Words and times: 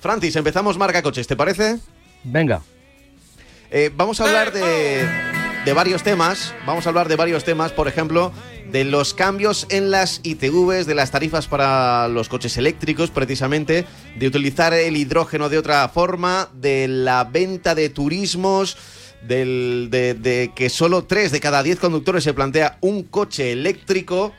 Francis, 0.00 0.34
empezamos 0.36 0.78
marca 0.78 1.02
coches, 1.02 1.26
¿te 1.26 1.36
parece? 1.36 1.78
Venga. 2.24 2.62
Eh, 3.70 3.90
vamos 3.94 4.20
a 4.20 4.24
hablar 4.24 4.52
de, 4.52 5.06
de 5.64 5.72
varios 5.72 6.02
temas. 6.02 6.54
Vamos 6.66 6.86
a 6.86 6.88
hablar 6.88 7.08
de 7.08 7.16
varios 7.16 7.44
temas, 7.44 7.72
por 7.72 7.86
ejemplo, 7.86 8.32
de 8.72 8.84
los 8.84 9.14
cambios 9.14 9.66
en 9.70 9.90
las 9.90 10.20
ITVs, 10.22 10.86
de 10.86 10.94
las 10.94 11.10
tarifas 11.10 11.46
para 11.46 12.08
los 12.08 12.28
coches 12.28 12.56
eléctricos, 12.56 13.10
precisamente, 13.10 13.84
de 14.16 14.26
utilizar 14.26 14.72
el 14.72 14.96
hidrógeno 14.96 15.48
de 15.48 15.58
otra 15.58 15.88
forma, 15.88 16.48
de 16.54 16.88
la 16.88 17.24
venta 17.24 17.74
de 17.74 17.90
turismos, 17.90 18.76
del, 19.22 19.88
de, 19.90 20.14
de 20.14 20.52
que 20.54 20.70
solo 20.70 21.04
3 21.04 21.30
de 21.30 21.40
cada 21.40 21.62
10 21.62 21.78
conductores 21.78 22.24
se 22.24 22.34
plantea 22.34 22.78
un 22.80 23.02
coche 23.02 23.52
eléctrico. 23.52 24.32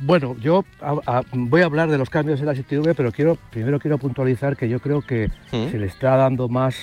Bueno, 0.00 0.34
yo 0.40 0.64
a- 0.80 0.96
a- 1.06 1.22
voy 1.30 1.62
a 1.62 1.66
hablar 1.66 1.88
de 1.88 1.98
los 1.98 2.10
cambios 2.10 2.40
en 2.40 2.46
la 2.46 2.54
ITV, 2.54 2.94
pero 2.96 3.12
quiero 3.12 3.38
primero 3.52 3.78
quiero 3.78 3.98
puntualizar 3.98 4.56
que 4.56 4.68
yo 4.68 4.80
creo 4.80 5.00
que 5.00 5.28
¿Mm? 5.52 5.70
se 5.70 5.78
le 5.78 5.86
está 5.86 6.16
dando 6.16 6.48
más 6.48 6.74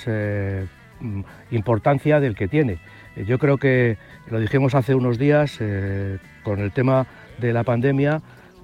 importancia 1.51 2.19
del 2.19 2.35
que 2.35 2.47
tiene. 2.47 2.79
Eh, 3.15 3.25
Yo 3.25 3.39
creo 3.39 3.57
que 3.57 3.97
lo 4.29 4.39
dijimos 4.39 4.75
hace 4.75 4.95
unos 4.95 5.17
días 5.17 5.57
eh, 5.59 6.17
con 6.43 6.59
el 6.59 6.71
tema 6.71 7.07
de 7.39 7.53
la 7.53 7.63
pandemia 7.63 8.21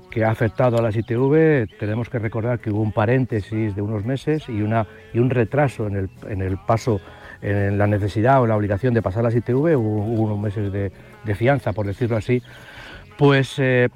que 0.09 0.23
ha 0.23 0.31
afectado 0.31 0.77
a 0.77 0.81
las 0.81 0.95
ITV. 0.95 1.67
Tenemos 1.77 2.09
que 2.09 2.19
recordar 2.19 2.59
que 2.59 2.71
hubo 2.71 2.81
un 2.81 2.91
paréntesis 2.91 3.75
de 3.75 3.81
unos 3.81 4.05
meses 4.05 4.47
y, 4.47 4.61
una, 4.61 4.87
y 5.13 5.19
un 5.19 5.29
retraso 5.29 5.87
en 5.87 5.95
el, 5.95 6.09
en 6.29 6.41
el 6.41 6.57
paso, 6.57 7.01
en 7.41 7.77
la 7.77 7.87
necesidad 7.87 8.41
o 8.41 8.47
la 8.47 8.55
obligación 8.55 8.93
de 8.93 9.01
pasar 9.01 9.23
las 9.23 9.35
ITV. 9.35 9.75
Hubo, 9.75 10.05
unos 10.05 10.39
meses 10.39 10.71
de, 10.71 10.91
fianza, 11.35 11.73
por 11.73 11.85
decirlo 11.85 12.15
así. 12.15 12.41
Pues 13.17 13.55
eh, 13.59 13.89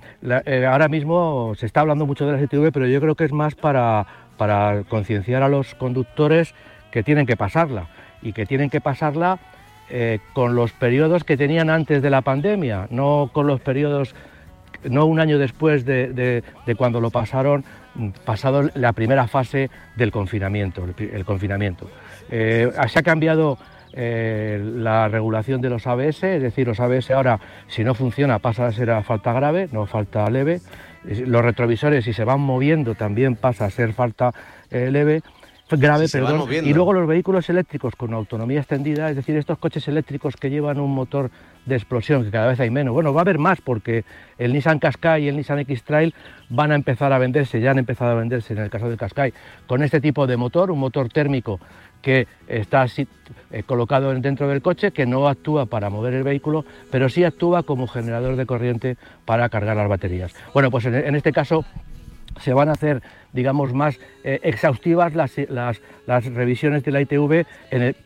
ahora 0.69 0.87
mismo 0.87 1.53
se 1.55 1.65
está 1.65 1.81
hablando 1.81 2.05
mucho 2.05 2.25
de 2.25 2.33
la 2.33 2.41
ITV, 2.41 2.71
pero 2.73 2.87
yo 2.87 2.99
creo 2.99 3.15
que 3.15 3.25
es 3.25 3.33
más 3.33 3.55
para, 3.55 4.05
para 4.37 4.83
concienciar 4.89 5.43
a 5.43 5.49
los 5.49 5.75
conductores 5.75 6.53
que 6.91 7.03
tienen 7.03 7.25
que 7.25 7.37
pasarla 7.37 7.87
y 8.21 8.33
que 8.33 8.45
tienen 8.45 8.69
que 8.69 8.81
pasarla 8.81 9.39
eh, 9.89 10.19
con 10.33 10.55
los 10.55 10.71
periodos 10.71 11.23
que 11.23 11.37
tenían 11.37 11.69
antes 11.69 12.01
de 12.01 12.09
la 12.09 12.21
pandemia, 12.21 12.87
no 12.91 13.29
con 13.33 13.47
los 13.47 13.59
periodos, 13.61 14.13
no 14.83 15.05
un 15.05 15.19
año 15.19 15.37
después 15.39 15.83
de, 15.85 16.13
de- 16.13 16.75
cuando 16.75 17.01
lo 17.01 17.09
pasaron, 17.09 17.63
pasado 18.25 18.69
la 18.75 18.93
primera 18.93 19.27
fase 19.27 19.69
del 19.95 20.11
confinamiento. 20.11 20.85
El, 20.97 21.25
confinamiento. 21.25 21.89
Eh, 22.29 22.71
se 22.87 22.99
ha 22.99 23.03
cambiado 23.03 23.57
eh, 23.93 24.61
la 24.63 25.07
regulación 25.07 25.59
de 25.61 25.69
los 25.71 25.87
ABS, 25.87 26.23
es 26.23 26.41
decir, 26.43 26.67
los 26.67 26.79
ABS 26.79 27.09
ahora, 27.11 27.39
si 27.67 27.83
no 27.83 27.95
funciona, 27.95 28.37
pasa 28.39 28.67
a 28.67 28.71
ser 28.71 28.91
a 28.91 29.01
falta 29.01 29.33
grave, 29.33 29.67
no 29.71 29.85
falta 29.87 30.29
leve. 30.29 30.61
Los 31.03 31.43
retrovisores, 31.43 32.05
si 32.05 32.13
se 32.13 32.23
van 32.25 32.41
moviendo, 32.41 32.93
también 32.93 33.35
pasa 33.35 33.65
a 33.65 33.69
ser 33.71 33.93
falta 33.93 34.33
eh, 34.69 34.89
leve. 34.91 35.21
Grave, 35.69 36.07
perdón. 36.09 36.37
moviendo. 36.39 36.69
Y 36.69 36.73
luego 36.73 36.93
los 36.93 37.07
vehículos 37.07 37.49
eléctricos 37.49 37.95
con 37.95 38.13
autonomía 38.13 38.59
extendida, 38.59 39.09
es 39.09 39.15
decir, 39.15 39.35
estos 39.37 39.57
coches 39.57 39.87
eléctricos 39.87 40.35
que 40.35 40.49
llevan 40.49 40.79
un 40.79 40.91
motor 40.93 41.29
de 41.65 41.75
explosión, 41.75 42.23
que 42.23 42.31
cada 42.31 42.47
vez 42.47 42.59
hay 42.59 42.69
menos. 42.69 42.93
Bueno, 42.93 43.13
va 43.13 43.21
a 43.21 43.23
haber 43.23 43.37
más 43.37 43.61
porque 43.61 44.03
el 44.37 44.53
Nissan 44.53 44.79
Qashqai 44.79 45.23
y 45.23 45.27
el 45.27 45.35
Nissan 45.37 45.59
X-Trail 45.59 46.13
van 46.49 46.71
a 46.71 46.75
empezar 46.75 47.13
a 47.13 47.17
venderse, 47.19 47.59
ya 47.61 47.71
han 47.71 47.79
empezado 47.79 48.11
a 48.11 48.15
venderse 48.15 48.53
en 48.53 48.59
el 48.59 48.69
caso 48.69 48.87
del 48.89 48.97
Qashqai, 48.97 49.33
con 49.67 49.83
este 49.83 50.01
tipo 50.01 50.25
de 50.25 50.37
motor, 50.37 50.71
un 50.71 50.79
motor 50.79 51.09
térmico 51.09 51.59
que 52.01 52.27
está 52.47 52.83
así, 52.83 53.05
eh, 53.51 53.63
colocado 53.63 54.13
en- 54.13 54.21
dentro 54.21 54.47
del 54.47 54.61
coche, 54.61 54.91
que 54.91 55.05
no 55.05 55.27
actúa 55.27 55.65
para 55.65 55.89
mover 55.89 56.13
el 56.13 56.23
vehículo, 56.23 56.63
pero 56.89 57.09
sí 57.09 57.25
actúa 57.25 57.63
como 57.63 57.87
generador 57.87 58.37
de 58.37 58.45
corriente 58.45 58.95
para 59.25 59.49
cargar 59.49 59.75
las 59.75 59.89
baterías. 59.89 60.33
Bueno, 60.53 60.71
pues 60.71 60.85
en- 60.85 60.95
en 60.95 61.15
este 61.15 61.33
caso 61.33 61.65
se 62.39 62.53
van 62.53 62.69
a 62.69 62.73
hacer, 62.73 63.01
digamos, 63.33 63.73
más 63.73 63.99
eh, 64.23 64.39
exhaustivas 64.43 65.13
las, 65.15 65.33
las- 65.49 65.81
revisiones 66.25 66.83
de 66.83 66.91
la 66.91 67.01
ITV 67.01 67.45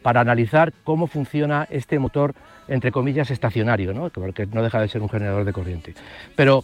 para 0.02 0.22
analizar 0.22 0.74
cómo 0.84 1.08
funciona 1.08 1.68
este 1.70 2.00
motor, 2.00 2.34
entre 2.68 2.92
comillas, 2.92 3.32
estacionario, 3.32 3.94
¿no? 3.94 4.10
porque 4.10 4.46
no 4.46 4.64
deja 4.64 4.82
de 4.82 4.88
ser 4.88 5.02
un 5.02 5.10
generador 5.10 5.46
de 5.46 5.54
corriente. 5.54 5.94
Pero 6.36 6.64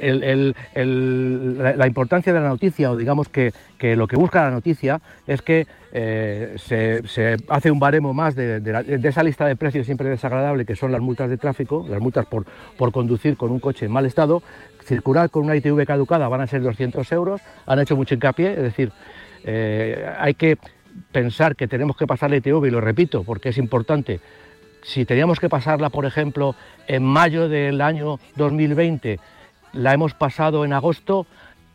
la, 0.00 1.86
importancia 1.86 2.32
de 2.32 2.40
la 2.40 2.48
noticia, 2.48 2.90
o 2.90 2.96
digamos 2.96 3.28
que, 3.28 3.52
lo 3.80 4.06
que 4.06 4.16
busca 4.16 4.42
la 4.42 4.50
noticia, 4.50 5.00
es 5.26 5.42
que 5.42 5.66
eh, 5.92 6.54
se, 6.56 7.36
hace 7.48 7.70
un 7.70 7.78
baremo 7.78 8.14
más 8.14 8.34
de, 8.34 8.62
esa 9.02 9.22
lista 9.22 9.46
de 9.46 9.56
precios 9.56 9.86
siempre 9.86 10.08
desagradable, 10.08 10.64
que 10.64 10.76
son 10.76 10.92
las 10.92 11.00
multas 11.00 11.28
de 11.28 11.36
tráfico, 11.36 11.86
las 11.88 12.00
multas 12.00 12.26
por, 12.26 12.46
por 12.76 12.92
conducir 12.92 13.36
con 13.36 13.50
un 13.50 13.60
coche 13.60 13.86
en 13.86 13.92
mal 13.92 14.06
estado, 14.06 14.42
circular 14.84 15.30
con 15.30 15.44
una 15.44 15.56
ITV 15.56 15.84
caducada 15.86 16.28
van 16.28 16.40
a 16.40 16.46
ser 16.46 16.62
200 16.62 17.10
euros, 17.12 17.40
han 17.66 17.78
hecho 17.78 17.96
mucho 17.96 18.14
hincapié, 18.14 18.52
es 18.52 18.62
decir, 18.62 18.92
eh, 19.44 20.06
hay 20.18 20.34
que 20.34 20.58
pensar 21.12 21.56
que 21.56 21.68
tenemos 21.68 21.96
que 21.96 22.06
pasar 22.06 22.30
la 22.30 22.36
ITV, 22.36 22.66
y 22.66 22.70
lo 22.70 22.80
repito 22.80 23.24
porque 23.24 23.50
es 23.50 23.58
importante, 23.58 24.20
si 24.82 25.04
teníamos 25.04 25.40
que 25.40 25.48
pasarla, 25.48 25.90
por 25.90 26.06
ejemplo, 26.06 26.54
en 26.86 27.04
mayo 27.04 27.48
del 27.48 27.80
año 27.80 28.18
2020, 28.36 29.20
la 29.72 29.92
hemos 29.92 30.14
pasado 30.14 30.64
en 30.64 30.72
agosto, 30.72 31.26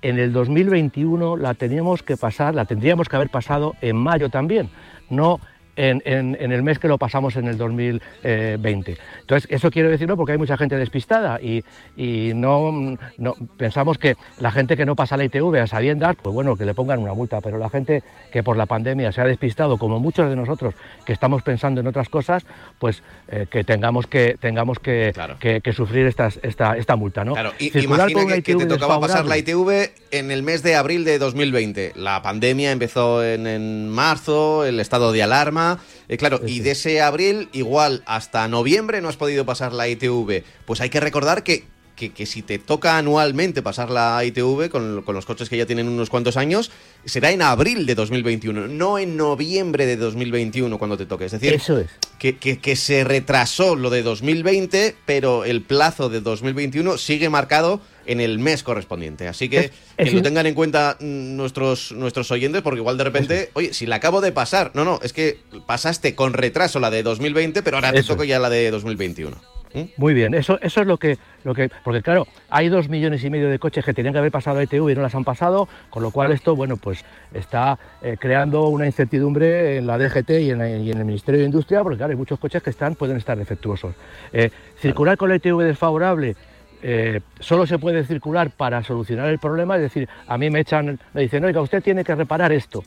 en 0.01 0.19
el 0.19 0.33
2021 0.33 1.37
la 1.37 1.53
teníamos 1.53 2.03
que 2.03 2.17
pasar, 2.17 2.53
la 2.53 2.65
tendríamos 2.65 3.09
que 3.09 3.15
haber 3.15 3.29
pasado 3.29 3.75
en 3.81 3.95
mayo 3.95 4.29
también, 4.29 4.69
no 5.09 5.39
en, 5.75 6.01
en- 6.05 6.37
en 6.39 6.51
el 6.51 6.63
mes 6.63 6.79
que 6.79 6.87
lo 6.87 6.97
pasamos 6.97 7.35
en 7.35 7.47
el 7.47 7.57
2020. 7.57 8.97
Entonces, 9.21 9.49
eso 9.51 9.71
quiero 9.71 9.89
decirlo 9.89 10.17
porque 10.17 10.33
hay 10.33 10.37
mucha 10.37 10.57
gente 10.57 10.77
despistada 10.77 11.39
y, 11.41 11.63
y 11.97 12.31
no, 12.35 12.97
no- 13.17 13.35
pensamos 13.57 13.97
que 13.97 14.15
la 14.39 14.51
gente 14.51 14.77
que 14.77 14.85
no 14.85 14.95
pasa 14.95 15.17
la 15.17 15.23
ITV 15.25 15.55
a 15.61 15.67
sabiendas, 15.67 16.15
pues 16.21 16.33
bueno, 16.33 16.55
que 16.55 16.65
le 16.65 16.73
pongan 16.73 16.99
una 16.99 17.13
multa, 17.13 17.41
pero 17.41 17.57
la 17.57 17.69
gente 17.69 18.03
que 18.31 18.43
por 18.43 18.57
la 18.57 18.65
pandemia 18.65 19.11
se 19.11 19.21
ha 19.21 19.25
despistado, 19.25 19.77
como 19.77 19.99
muchos 19.99 20.29
de 20.29 20.35
nosotros 20.35 20.73
que 21.05 21.13
estamos 21.13 21.41
pensando 21.43 21.81
en 21.81 21.87
otras 21.87 22.09
cosas, 22.09 22.45
pues 22.79 23.03
eh, 23.27 23.47
que 23.49 23.63
tengamos 23.63 24.07
que 24.07 24.37
tengamos 24.39 24.79
que, 24.79 25.11
Claro. 25.13 25.37
que- 25.39 25.61
que 25.61 25.73
sufrir 25.73 26.05
estas, 26.05 26.39
esta, 26.43 26.77
esta 26.77 26.95
multa, 26.95 27.23
¿no? 27.25 27.33
Claro, 27.33 27.53
y, 27.59 27.77
imagina 27.79 28.35
que, 28.35 28.43
que 28.43 28.55
te 28.55 28.65
tocaba 28.65 28.99
pasar 28.99 29.25
la. 29.25 29.35
ITV 29.37 29.91
en 30.11 30.31
el 30.31 30.43
mes 30.43 30.63
de 30.63 30.75
abril 30.75 31.03
de 31.03 31.19
2020. 31.19 31.93
La 31.95 32.21
pandemia 32.21 32.71
empezó 32.71 33.23
en, 33.23 33.47
en 33.47 33.89
marzo, 33.89 34.65
el 34.65 34.79
estado 34.79 35.11
de 35.11 35.23
alarma. 35.23 35.64
Eh, 36.07 36.17
claro, 36.17 36.41
y 36.45 36.59
de 36.59 36.71
ese 36.71 37.01
abril, 37.01 37.49
igual 37.53 38.03
hasta 38.05 38.47
noviembre 38.47 39.01
no 39.01 39.09
has 39.09 39.17
podido 39.17 39.45
pasar 39.45 39.73
la 39.73 39.87
ITV. 39.87 40.43
Pues 40.65 40.81
hay 40.81 40.89
que 40.89 40.99
recordar 40.99 41.43
que, 41.43 41.63
que, 41.95 42.11
que 42.11 42.25
si 42.25 42.41
te 42.41 42.59
toca 42.59 42.97
anualmente 42.97 43.61
pasar 43.61 43.89
la 43.89 44.23
ITV 44.25 44.69
con, 44.69 45.01
con 45.03 45.15
los 45.15 45.25
coches 45.25 45.47
que 45.49 45.55
ya 45.57 45.65
tienen 45.65 45.87
unos 45.87 46.09
cuantos 46.09 46.35
años, 46.37 46.71
será 47.05 47.31
en 47.31 47.41
abril 47.41 47.85
de 47.85 47.95
2021, 47.95 48.67
no 48.67 48.99
en 48.99 49.15
noviembre 49.15 49.85
de 49.85 49.95
2021 49.95 50.77
cuando 50.77 50.97
te 50.97 51.05
toque. 51.05 51.25
Es 51.25 51.31
decir, 51.31 51.53
Eso 51.53 51.79
es. 51.79 51.87
que, 52.19 52.37
que- 52.37 52.59
que 52.59 52.75
se 52.75 53.03
retrasó 53.05 53.75
lo 53.75 53.89
de 53.89 54.03
2020, 54.03 54.95
pero 55.05 55.45
el 55.45 55.61
plazo 55.61 56.09
de 56.09 56.19
2021 56.21 56.97
sigue 56.97 57.29
marcado 57.29 57.79
en 58.05 58.21
el 58.21 58.39
mes 58.39 58.63
correspondiente. 58.63 59.27
Así 59.27 59.49
que 59.49 59.71
Es- 59.97 60.09
que 60.09 60.11
lo 60.11 60.21
tengan 60.21 60.45
en 60.45 60.53
cuenta 60.53 60.97
mm, 60.99 61.35
nuestros, 61.35 61.91
nuestros 61.91 62.31
oyentes, 62.31 62.61
porque 62.61 62.79
igual 62.79 62.97
de 62.97 63.03
repente, 63.03 63.49
oye, 63.53 63.73
si 63.73 63.85
la 63.85 63.97
acabo 63.97 64.21
de 64.21 64.31
pasar, 64.31 64.71
no, 64.73 64.85
no, 64.85 64.99
es 65.03 65.13
que 65.13 65.39
pasaste 65.65 66.15
con 66.15 66.33
retraso 66.33 66.79
la 66.79 66.89
de 66.89 67.03
2020, 67.03 67.63
pero 67.63 67.77
ahora 67.77 67.91
te 67.91 67.99
es. 67.99 68.07
ya 68.27 68.39
la 68.39 68.49
de 68.49 68.71
2021. 68.71 69.37
¿Mm? 69.75 69.83
Muy 69.97 70.13
bien, 70.13 70.33
eso, 70.33 70.57
eso 70.61 70.81
es 70.81 70.87
lo 70.87 70.97
que, 70.97 71.17
lo 71.43 71.53
que. 71.53 71.69
Porque 71.83 72.01
claro, 72.01 72.27
hay 72.49 72.69
dos 72.69 72.87
millones 72.87 73.23
y 73.23 73.29
medio 73.29 73.49
de 73.49 73.59
coches 73.59 73.83
que 73.83 73.93
tenían 73.93 74.13
que 74.13 74.19
haber 74.19 74.31
pasado 74.31 74.59
a 74.59 74.63
ITV 74.63 74.91
y 74.91 74.95
no 74.95 75.01
las 75.01 75.15
han 75.15 75.25
pasado, 75.25 75.67
con 75.89 76.01
lo 76.01 76.11
cual 76.11 76.31
esto, 76.31 76.55
bueno, 76.55 76.77
pues 76.77 77.03
está 77.33 77.77
eh, 78.01 78.15
creando 78.17 78.69
una 78.69 78.85
incertidumbre 78.85 79.77
en 79.77 79.87
la 79.87 79.97
DGT 79.97 80.29
y 80.29 80.51
en, 80.51 80.61
el 80.61 81.05
Ministerio 81.05 81.41
de 81.41 81.45
Industria, 81.45 81.83
porque 81.83 81.97
claro, 81.97 82.11
hay 82.11 82.17
muchos 82.17 82.39
coches 82.39 82.63
que 82.63 82.69
están, 82.69 82.95
pueden 82.95 83.17
estar 83.17 83.37
defectuosos. 83.37 83.93
Eh, 84.31 84.49
circular 84.79 85.17
con 85.17 85.29
la 85.29 85.35
ITV 85.35 85.63
desfavorable. 85.63 86.35
Eh, 86.81 87.21
solo 87.39 87.65
se 87.65 87.79
puede 87.79 88.03
circular 88.05 88.51
para 88.51 88.83
solucionar 88.83 89.29
el 89.29 89.39
problema, 89.39 89.75
es 89.75 89.81
decir, 89.81 90.07
a 90.27 90.37
mí 90.37 90.49
me 90.49 90.59
echan, 90.59 90.99
me 91.13 91.21
dicen, 91.21 91.43
oiga, 91.43 91.61
usted 91.61 91.81
tiene 91.83 92.03
que 92.03 92.15
reparar 92.15 92.51
esto. 92.51 92.83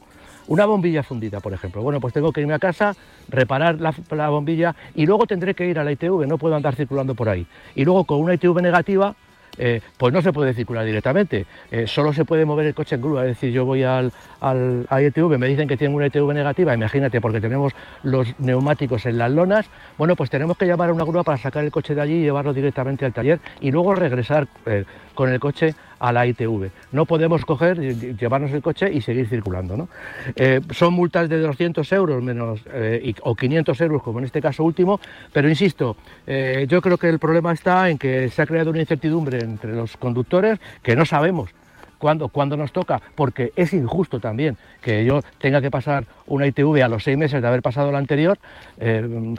Una 0.48 0.64
bombilla 0.64 1.02
fundida, 1.02 1.40
por 1.40 1.52
ejemplo. 1.52 1.82
Bueno, 1.82 2.00
pues 2.00 2.14
tengo 2.14 2.32
que 2.32 2.40
irme 2.40 2.54
a 2.54 2.58
casa, 2.58 2.94
reparar 3.28 3.78
la, 3.80 4.28
bombilla 4.30 4.74
y 4.94 5.04
luego 5.04 5.26
tendré 5.26 5.54
que 5.54 5.66
ir 5.66 5.78
a 5.78 5.84
la 5.84 5.92
ITV, 5.92 6.26
no 6.26 6.38
puedo 6.38 6.56
andar 6.56 6.74
circulando 6.74 7.14
por 7.14 7.28
ahí. 7.28 7.46
Y 7.74 7.84
luego 7.84 8.04
con 8.04 8.20
una 8.20 8.34
ITV 8.34 8.62
negativa, 8.62 9.14
eh, 9.58 9.80
pues 9.96 10.12
no 10.12 10.22
se 10.22 10.32
puede 10.32 10.54
circular 10.54 10.84
directamente, 10.84 11.46
eh, 11.70 11.86
solo 11.86 12.12
se 12.12 12.24
puede 12.24 12.44
mover 12.44 12.66
el 12.66 12.74
coche 12.74 12.94
en 12.94 13.02
grúa, 13.02 13.22
es 13.22 13.28
decir, 13.28 13.52
yo 13.52 13.64
voy 13.64 13.82
al, 13.82 14.12
al 14.40 14.86
a 14.88 15.02
ITV, 15.02 15.38
me 15.38 15.48
dicen 15.48 15.68
que 15.68 15.76
tienen 15.76 15.94
una 15.96 16.06
ITV 16.06 16.32
negativa, 16.32 16.74
imagínate, 16.74 17.20
porque 17.20 17.40
tenemos 17.40 17.72
los 18.02 18.34
neumáticos 18.38 19.06
en 19.06 19.18
las 19.18 19.30
lonas, 19.30 19.66
bueno, 19.96 20.16
pues 20.16 20.30
tenemos 20.30 20.56
que 20.56 20.66
llamar 20.66 20.90
a 20.90 20.92
una 20.92 21.04
grúa 21.04 21.22
para 21.22 21.38
sacar 21.38 21.64
el 21.64 21.70
coche 21.70 21.94
de 21.94 22.00
allí 22.00 22.14
y 22.14 22.22
llevarlo 22.22 22.54
directamente 22.54 23.04
al 23.04 23.12
taller 23.12 23.40
y 23.60 23.70
luego 23.70 23.94
regresar 23.94 24.48
eh, 24.66 24.84
con 25.18 25.30
el 25.30 25.40
coche 25.40 25.74
a 25.98 26.12
la 26.12 26.28
ITV. 26.28 26.70
No 26.92 27.04
podemos 27.04 27.44
coger, 27.44 27.80
llevarnos 28.16 28.52
el 28.52 28.62
coche 28.62 28.88
y 28.92 29.00
seguir 29.00 29.28
circulando. 29.28 29.76
¿no? 29.76 29.88
Eh, 30.36 30.60
son 30.70 30.94
multas 30.94 31.28
de 31.28 31.40
200 31.40 31.90
euros 31.90 32.22
menos, 32.22 32.60
eh, 32.72 33.12
o 33.22 33.34
500 33.34 33.80
euros, 33.80 34.00
como 34.00 34.20
en 34.20 34.26
este 34.26 34.40
caso 34.40 34.62
último, 34.62 35.00
pero 35.32 35.48
insisto, 35.48 35.96
eh, 36.24 36.66
yo 36.68 36.80
creo 36.80 36.98
que 36.98 37.08
el 37.08 37.18
problema 37.18 37.52
está 37.52 37.90
en 37.90 37.98
que 37.98 38.28
se 38.28 38.42
ha 38.42 38.46
creado 38.46 38.70
una 38.70 38.78
incertidumbre 38.78 39.40
entre 39.40 39.74
los 39.74 39.96
conductores 39.96 40.60
que 40.84 40.94
no 40.94 41.04
sabemos 41.04 41.50
cuándo, 41.98 42.28
cuando 42.28 42.56
nos 42.56 42.72
toca, 42.72 43.00
porque 43.14 43.52
es 43.56 43.72
injusto 43.72 44.20
también 44.20 44.56
que 44.80 45.04
yo 45.04 45.22
tenga 45.38 45.60
que 45.60 45.70
pasar 45.70 46.04
una 46.26 46.46
ITV 46.46 46.82
a 46.82 46.88
los 46.88 47.04
seis 47.04 47.18
meses 47.18 47.42
de 47.42 47.48
haber 47.48 47.62
pasado 47.62 47.92
la 47.92 47.98
anterior, 47.98 48.38
eh, 48.78 49.34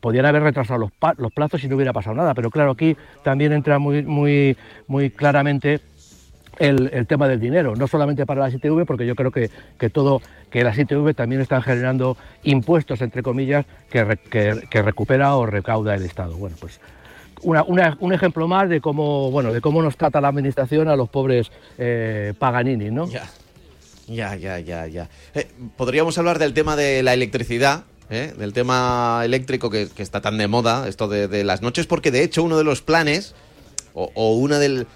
podrían 0.00 0.26
haber 0.26 0.42
retrasado 0.42 0.78
los, 0.78 0.90
los, 1.18 1.32
plazos 1.32 1.62
y 1.64 1.68
no 1.68 1.76
hubiera 1.76 1.92
pasado 1.92 2.16
nada, 2.16 2.34
pero 2.34 2.50
claro, 2.50 2.70
aquí 2.70 2.96
también 3.22 3.52
entra 3.52 3.78
muy, 3.78 4.02
muy, 4.02 4.56
muy 4.86 5.10
claramente 5.10 5.80
el, 6.58 7.06
tema 7.06 7.28
del 7.28 7.40
dinero, 7.40 7.76
no 7.76 7.86
solamente 7.86 8.26
para 8.26 8.42
las 8.42 8.54
ITV, 8.54 8.84
porque 8.86 9.06
yo 9.06 9.14
creo 9.14 9.30
que, 9.30 9.50
todo, 9.90 10.22
que 10.50 10.64
las 10.64 10.78
ITV 10.78 11.14
también 11.14 11.40
están 11.40 11.62
generando 11.62 12.16
impuestos, 12.42 13.02
entre 13.02 13.22
comillas, 13.22 13.66
que, 13.90 14.18
que, 14.70 14.82
recupera 14.82 15.36
o 15.36 15.46
recauda 15.46 15.94
el 15.94 16.04
Estado. 16.04 16.36
Bueno, 16.36 16.56
pues 16.60 16.80
un 17.42 18.12
ejemplo 18.12 18.48
más 18.48 18.68
de 18.68 18.80
cómo, 18.80 19.30
bueno, 19.30 19.52
de 19.52 19.60
cómo 19.60 19.82
nos 19.82 19.96
trata 19.96 20.20
la 20.20 20.28
administración 20.28 20.88
a 20.88 20.96
los 20.96 21.08
pobres 21.08 21.50
eh, 21.78 22.34
Paganini, 22.38 22.90
¿no? 22.90 23.08
Ya, 23.08 23.28
ya, 24.08 24.36
ya, 24.36 24.58
ya. 24.58 24.86
ya. 24.86 25.08
Eh, 25.34 25.48
Podríamos 25.76 26.16
hablar 26.18 26.38
del 26.38 26.54
tema 26.54 26.76
de 26.76 27.02
la 27.02 27.14
electricidad, 27.14 27.84
¿eh? 28.10 28.34
del 28.38 28.52
tema 28.52 29.22
eléctrico 29.24 29.70
que, 29.70 29.88
está 29.98 30.20
tan 30.20 30.38
de 30.38 30.48
moda, 30.48 30.88
esto 30.88 31.08
de, 31.08 31.44
las 31.44 31.62
noches, 31.62 31.86
porque 31.86 32.10
de 32.10 32.22
hecho 32.22 32.42
uno 32.42 32.58
de 32.58 32.64
los 32.64 32.82
planes, 32.82 33.34
o, 33.94 34.34
una, 34.34 34.58
del, 34.58 34.86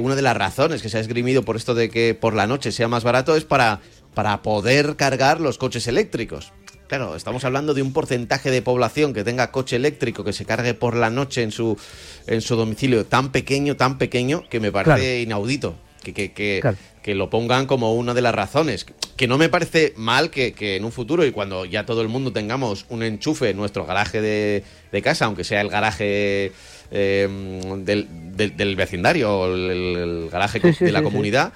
una 0.00 0.14
de 0.14 0.22
las 0.22 0.36
razones 0.36 0.80
que 0.80 0.88
se 0.88 0.96
ha 0.96 1.00
esgrimido 1.00 1.42
por 1.42 1.56
esto 1.56 1.74
de 1.74 1.90
que 1.90 2.14
por 2.14 2.34
la 2.34 2.46
noche 2.46 2.72
sea 2.72 2.88
más 2.88 3.04
barato 3.04 3.36
es 3.36 3.44
para, 3.44 3.80
para 4.14 4.40
poder 4.42 4.96
cargar 4.96 5.40
los 5.40 5.58
coches 5.58 5.86
eléctricos. 5.86 6.52
Claro, 6.88 7.16
estamos 7.16 7.44
hablando 7.44 7.74
de 7.74 7.82
un 7.82 7.92
porcentaje 7.92 8.50
de 8.50 8.62
población 8.62 9.12
que 9.12 9.22
tenga 9.22 9.50
coche 9.50 9.76
eléctrico 9.76 10.24
que 10.24 10.32
se 10.32 10.46
cargue 10.46 10.72
por 10.72 10.96
la 10.96 11.10
noche 11.10 11.42
en 11.42 11.52
su, 11.52 11.78
en 12.26 12.40
su 12.40 12.56
domicilio 12.56 13.04
tan 13.04 13.30
pequeño, 13.30 13.76
tan 13.76 13.98
pequeño, 13.98 14.44
que 14.48 14.58
me 14.58 14.72
parece 14.72 15.20
inaudito. 15.20 15.76
Que, 16.02 16.14
que, 16.14 16.62
que, 17.02 17.14
lo 17.14 17.28
pongan 17.28 17.66
como 17.66 17.94
una 17.94 18.14
de 18.14 18.22
las 18.22 18.34
razones. 18.34 18.86
Que 19.16 19.28
no 19.28 19.36
me 19.36 19.50
parece 19.50 19.92
mal 19.96 20.30
que, 20.30 20.54
en 20.58 20.84
un 20.86 20.92
futuro 20.92 21.26
y 21.26 21.32
cuando 21.32 21.66
ya 21.66 21.84
todo 21.84 22.00
el 22.00 22.08
mundo 22.08 22.32
tengamos 22.32 22.86
un 22.88 23.02
enchufe 23.02 23.50
en 23.50 23.58
nuestro 23.58 23.84
garaje 23.84 24.22
de, 24.22 25.02
casa, 25.02 25.26
aunque 25.26 25.44
sea 25.44 25.60
el 25.60 25.68
garaje 25.68 26.52
em, 26.90 27.84
del, 27.84 28.76
vecindario 28.76 29.40
o 29.40 29.54
el, 29.54 30.30
garaje 30.32 30.60
de 30.60 30.92
la 30.92 31.02
comunidad, 31.02 31.52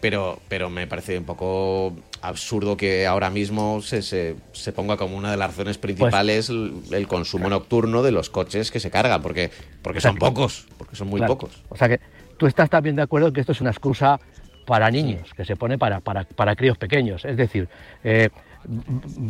pero, 0.00 0.40
pero 0.48 0.70
me 0.70 0.86
parece 0.86 1.18
un 1.18 1.24
poco 1.24 1.94
absurdo 2.22 2.76
que 2.76 3.06
ahora 3.06 3.30
mismo 3.30 3.82
se, 3.82 4.00
se, 4.00 4.72
ponga 4.72 4.96
como 4.96 5.16
una 5.16 5.30
de 5.30 5.36
las 5.36 5.48
razones 5.48 5.76
pues 5.76 5.94
principales 5.94 6.48
el, 6.48 7.06
consumo 7.08 7.50
nocturno 7.50 8.02
de 8.02 8.12
los 8.12 8.30
coches 8.30 8.70
que 8.70 8.80
se 8.80 8.90
cargan, 8.90 9.20
porque, 9.20 9.50
porque 9.82 10.00
son 10.00 10.16
pocos, 10.16 10.66
porque 10.78 10.96
son 10.96 11.08
muy 11.08 11.20
pocos. 11.20 11.62
O 11.68 11.76
sea 11.76 11.88
que 11.88 12.00
tú 12.36 12.46
estás 12.46 12.70
también 12.70 12.96
de 12.96 13.02
acuerdo 13.02 13.32
que 13.32 13.40
esto 13.40 13.52
es 13.52 13.60
una 13.60 13.70
excusa 13.70 14.20
para 14.64 14.90
niños, 14.90 15.34
que 15.34 15.44
se 15.44 15.56
pone 15.56 15.76
para, 15.76 16.00
para, 16.00 16.24
para 16.24 16.54
críos 16.54 16.78
pequeños. 16.78 17.24
Es 17.24 17.36
decir, 17.36 17.68
eh, 18.04 18.30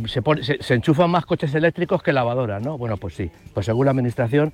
se, 0.07 0.21
se, 0.61 0.73
enchufan 0.75 1.09
más 1.09 1.25
coches 1.25 1.53
eléctricos 1.55 2.03
que 2.03 2.13
lavadoras, 2.13 2.61
¿no? 2.61 2.77
Bueno, 2.77 2.97
pues 2.97 3.15
sí, 3.15 3.31
pues 3.53 3.65
según 3.65 3.85
la 3.85 3.91
administración 3.91 4.53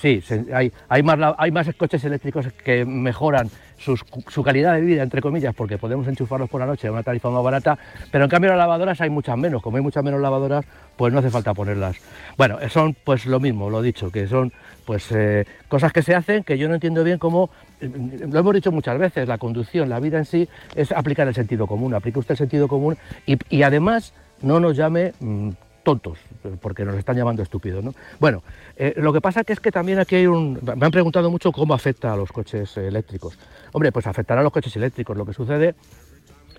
Sí, 0.00 0.22
hay, 0.54 0.72
hay, 0.88 1.02
más, 1.02 1.34
hay 1.36 1.50
más 1.50 1.68
coches 1.76 2.02
eléctricos 2.04 2.46
que 2.64 2.84
mejoran 2.84 3.50
su 3.80 4.42
calidad 4.42 4.74
de 4.74 4.82
vida, 4.82 5.02
entre 5.02 5.22
comillas, 5.22 5.54
porque 5.54 5.78
podemos 5.78 6.06
enchufarlos 6.06 6.50
por 6.50 6.60
la 6.60 6.66
noche 6.66 6.88
a 6.88 6.92
una 6.92 7.02
tarifa 7.02 7.30
más 7.30 7.42
barata, 7.42 7.78
pero 8.10 8.24
en 8.24 8.30
cambio 8.30 8.50
las 8.50 8.58
lavadoras 8.58 9.00
hay 9.00 9.10
muchas 9.10 9.36
menos. 9.38 9.62
Como 9.62 9.78
hay 9.78 9.82
muchas 9.82 10.04
menos 10.04 10.20
lavadoras, 10.20 10.64
pues 10.96 11.12
no 11.12 11.20
hace 11.20 11.30
falta 11.30 11.54
ponerlas. 11.54 11.96
Bueno, 12.36 12.58
son 12.68 12.94
pues 13.04 13.26
lo 13.26 13.40
mismo, 13.40 13.70
lo 13.70 13.80
dicho, 13.80 14.10
que 14.10 14.26
son 14.26 14.52
pues 14.84 15.10
eh, 15.12 15.46
cosas 15.68 15.92
que 15.92 16.02
se 16.02 16.14
hacen 16.14 16.44
que 16.44 16.58
yo 16.58 16.68
no 16.68 16.74
entiendo 16.74 17.04
bien 17.04 17.18
cómo, 17.18 17.50
lo 17.80 18.38
hemos 18.38 18.54
dicho 18.54 18.72
muchas 18.72 18.98
veces, 18.98 19.28
la 19.28 19.38
conducción, 19.38 19.88
la 19.88 20.00
vida 20.00 20.18
en 20.18 20.24
sí 20.24 20.48
es 20.74 20.92
aplicar 20.92 21.26
el 21.28 21.34
sentido 21.34 21.66
común, 21.66 21.94
aplique 21.94 22.18
usted 22.18 22.32
el 22.32 22.38
sentido 22.38 22.68
común 22.68 22.96
y, 23.26 23.62
además 23.62 24.12
no 24.42 24.60
nos 24.60 24.76
llame... 24.76 25.12
Mm, 25.20 25.50
tontos, 25.82 26.18
porque 26.60 26.84
nos 26.84 26.96
están 26.96 27.16
llamando 27.16 27.42
estúpidos. 27.42 27.82
¿no? 27.84 27.94
Bueno, 28.18 28.42
eh, 28.76 28.94
lo 28.96 29.12
que 29.12 29.20
pasa 29.20 29.44
que 29.44 29.52
es 29.52 29.60
que 29.60 29.72
también 29.72 29.98
aquí 29.98 30.16
hay 30.16 30.26
un... 30.26 30.58
Me 30.62 30.86
han 30.86 30.92
preguntado 30.92 31.30
mucho 31.30 31.52
cómo 31.52 31.74
afecta 31.74 32.12
a 32.12 32.16
los 32.16 32.32
coches 32.32 32.76
eléctricos. 32.76 33.38
Hombre, 33.72 33.92
pues 33.92 34.06
afectará 34.06 34.40
a 34.40 34.44
los 34.44 34.52
coches 34.52 34.74
eléctricos. 34.76 35.16
Lo 35.16 35.24
que 35.24 35.32
sucede 35.32 35.74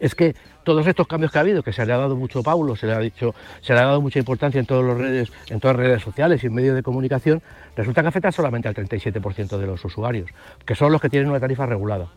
es 0.02 0.16
que 0.16 0.36
todos 0.64 0.86
estos 0.88 1.08
cambios 1.08 1.32
que 1.32 1.38
ha 1.38 1.42
habido, 1.42 1.62
que 1.64 1.72
se 1.72 1.86
le 1.86 1.94
ha 1.94 1.98
dado 1.98 2.16
mucho 2.16 2.42
Paulo, 2.42 2.76
se 2.76 2.88
le 2.88 2.94
ha 2.94 3.00
dicho, 3.00 3.36
se 3.62 3.74
le 3.74 3.80
ha 3.80 3.86
dado 3.86 4.02
mucha 4.02 4.20
importancia 4.20 4.60
en 4.60 4.66
todas 4.66 4.84
las 4.84 4.98
redes, 4.98 5.32
en 5.50 5.60
todas 5.60 5.78
las 5.78 5.86
redes 5.86 6.02
sociales 6.02 6.44
y 6.44 6.48
en 6.48 6.56
medios 6.56 6.76
de 6.76 6.82
comunicación, 6.82 7.42
resulta 7.76 8.02
que 8.02 8.08
afecta 8.08 8.32
solamente 8.32 8.68
al 8.68 8.74
37% 8.74 9.58
de 9.58 9.68
los 9.68 9.86
usuarios, 9.86 10.30
que 10.66 10.76
son 10.76 10.92
los 10.92 11.00
que 11.00 11.10
tienen 11.10 11.30
una 11.30 11.40
tarifa 11.40 11.68
regulada. 11.68 12.08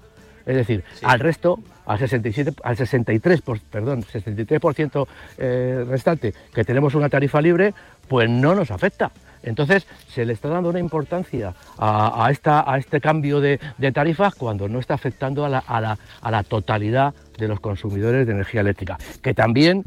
Es 0.46 0.56
decir, 0.56 0.84
al 1.02 1.20
resto, 1.20 1.58
al, 1.86 1.98
67, 1.98 2.52
al 2.62 2.76
63, 2.76 3.42
perdón, 3.70 4.02
63% 4.02 5.06
eh, 5.38 5.84
restante, 5.88 6.34
que 6.52 6.64
tenemos 6.64 6.94
una 6.94 7.08
tarifa 7.08 7.40
libre, 7.40 7.74
pues 8.08 8.28
no 8.28 8.54
nos 8.54 8.70
afecta. 8.70 9.10
Entonces 9.42 9.86
se 10.08 10.24
le 10.24 10.32
está 10.32 10.48
dando 10.48 10.70
una 10.70 10.78
importancia 10.78 11.54
a, 11.78 12.28
esta, 12.30 12.70
a 12.70 12.78
este 12.78 13.00
cambio 13.00 13.40
de, 13.40 13.58
tarifas 13.92 14.34
cuando 14.34 14.68
no 14.68 14.78
está 14.78 14.94
afectando 14.94 15.44
a 15.44 15.48
la, 15.50 15.58
a 15.66 16.30
la 16.30 16.42
totalidad 16.44 17.14
de 17.38 17.48
los 17.48 17.60
consumidores 17.60 18.26
de 18.26 18.32
energía 18.32 18.62
eléctrica, 18.62 18.96
que 19.20 19.34
también 19.34 19.84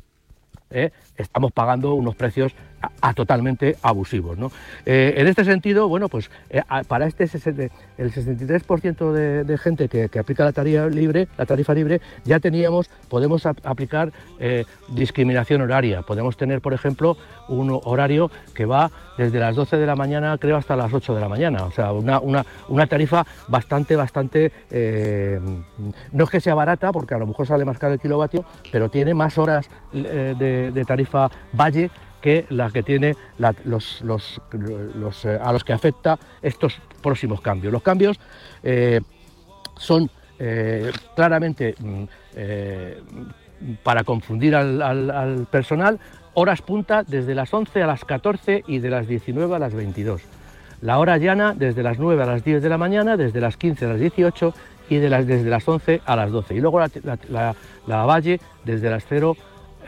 ¿eh? 0.70 0.92
Estamos 1.18 1.52
pagando 1.52 1.94
unos 1.94 2.16
precios 2.16 2.54
totalmente 3.16 3.78
abusivos. 3.82 4.38
Eh, 4.86 5.16
en 5.18 5.28
este 5.28 5.44
sentido, 5.44 5.88
bueno, 5.88 6.10
pues 6.10 6.30
eh, 6.50 6.62
para 6.88 7.08
este 7.08 7.24
el 7.24 8.14
63% 8.14 9.44
de, 9.44 9.58
gente 9.58 9.90
que, 9.90 10.20
aplica 10.20 10.44
la 10.46 10.52
tarifa 10.52 10.88
libre, 10.88 11.28
la 11.38 11.46
tarifa 11.46 11.74
libre, 11.74 12.02
ya 12.26 12.40
teníamos, 12.40 12.90
podemos 13.10 13.46
aplicar 13.46 14.12
discriminación 14.90 15.62
horaria. 15.62 16.02
Podemos 16.04 16.38
tener, 16.38 16.62
por 16.62 16.74
ejemplo, 16.74 17.18
un 17.48 17.80
horario 17.84 18.30
que 18.54 18.66
va 18.66 18.92
desde 19.18 19.40
las 19.40 19.56
12 19.56 19.78
de 19.78 19.86
la 19.86 19.96
mañana, 19.96 20.38
creo, 20.38 20.58
hasta 20.58 20.76
las 20.76 20.94
8 20.94 21.16
de 21.16 21.22
la 21.22 21.30
mañana. 21.30 21.64
O 21.64 21.72
sea, 21.72 21.92
una, 21.92 22.20
una 22.68 22.88
tarifa 22.88 23.26
bastante, 23.48 23.96
bastante, 23.96 24.52
no 26.12 26.24
es 26.24 26.30
que 26.30 26.40
sea 26.40 26.54
barata, 26.54 26.92
porque 26.92 27.16
a 27.16 27.18
lo 27.18 27.26
mejor 27.26 27.48
sale 27.48 27.66
más 27.66 27.80
caro 27.80 27.94
el 27.94 28.00
kilovatio, 28.00 28.46
pero 28.72 28.90
tiene 28.90 29.14
más 29.14 29.38
horas 29.38 29.68
de, 29.92 30.84
tarifa 30.88 31.07
Valle 31.12 31.90
que 32.22 32.46
las 32.50 32.74
que 32.74 32.84
tiene 32.84 33.16
los, 33.64 34.02
eh, 34.02 35.40
a 35.42 35.52
los 35.54 35.64
que 35.64 35.74
afecta 35.74 36.18
estos 36.42 36.80
próximos 37.02 37.42
cambios. 37.42 37.72
Los 37.72 37.84
cambios 37.84 38.20
eh, 38.64 39.02
son 39.78 40.10
eh, 40.40 40.92
claramente 41.16 41.76
mm, 41.80 42.04
para 43.84 44.04
confundir 44.04 44.56
al, 44.56 45.48
personal, 45.50 46.00
horas 46.34 46.62
punta 46.62 47.04
desde 47.04 47.34
las 47.34 47.54
11 47.54 47.82
a 47.82 47.88
las 47.88 48.06
14 48.06 48.64
y 48.68 48.80
de 48.80 48.90
las 48.90 49.08
19 49.08 49.56
a 49.56 49.60
las 49.60 49.74
22. 49.74 50.22
La 50.82 51.00
hora 51.00 51.18
llana 51.18 51.56
desde 51.56 51.82
las 51.82 51.98
9 51.98 52.22
a 52.22 52.26
las 52.26 52.44
10 52.44 52.62
de 52.62 52.70
la 52.70 52.78
mañana, 52.78 53.18
desde 53.18 53.42
las 53.42 53.58
15 53.58 53.86
a 53.86 53.90
las 53.90 54.00
18 54.00 54.54
y 54.90 54.98
de 54.98 55.10
desde 55.24 55.50
las 55.50 55.68
11 55.68 56.02
a 56.06 56.16
las 56.16 56.32
12. 56.32 56.54
Y 56.54 56.60
luego 56.60 56.80
la, 56.80 57.56
la 57.88 58.06
valle 58.06 58.40
desde 58.64 58.90
las 58.90 59.04
0 59.10 59.36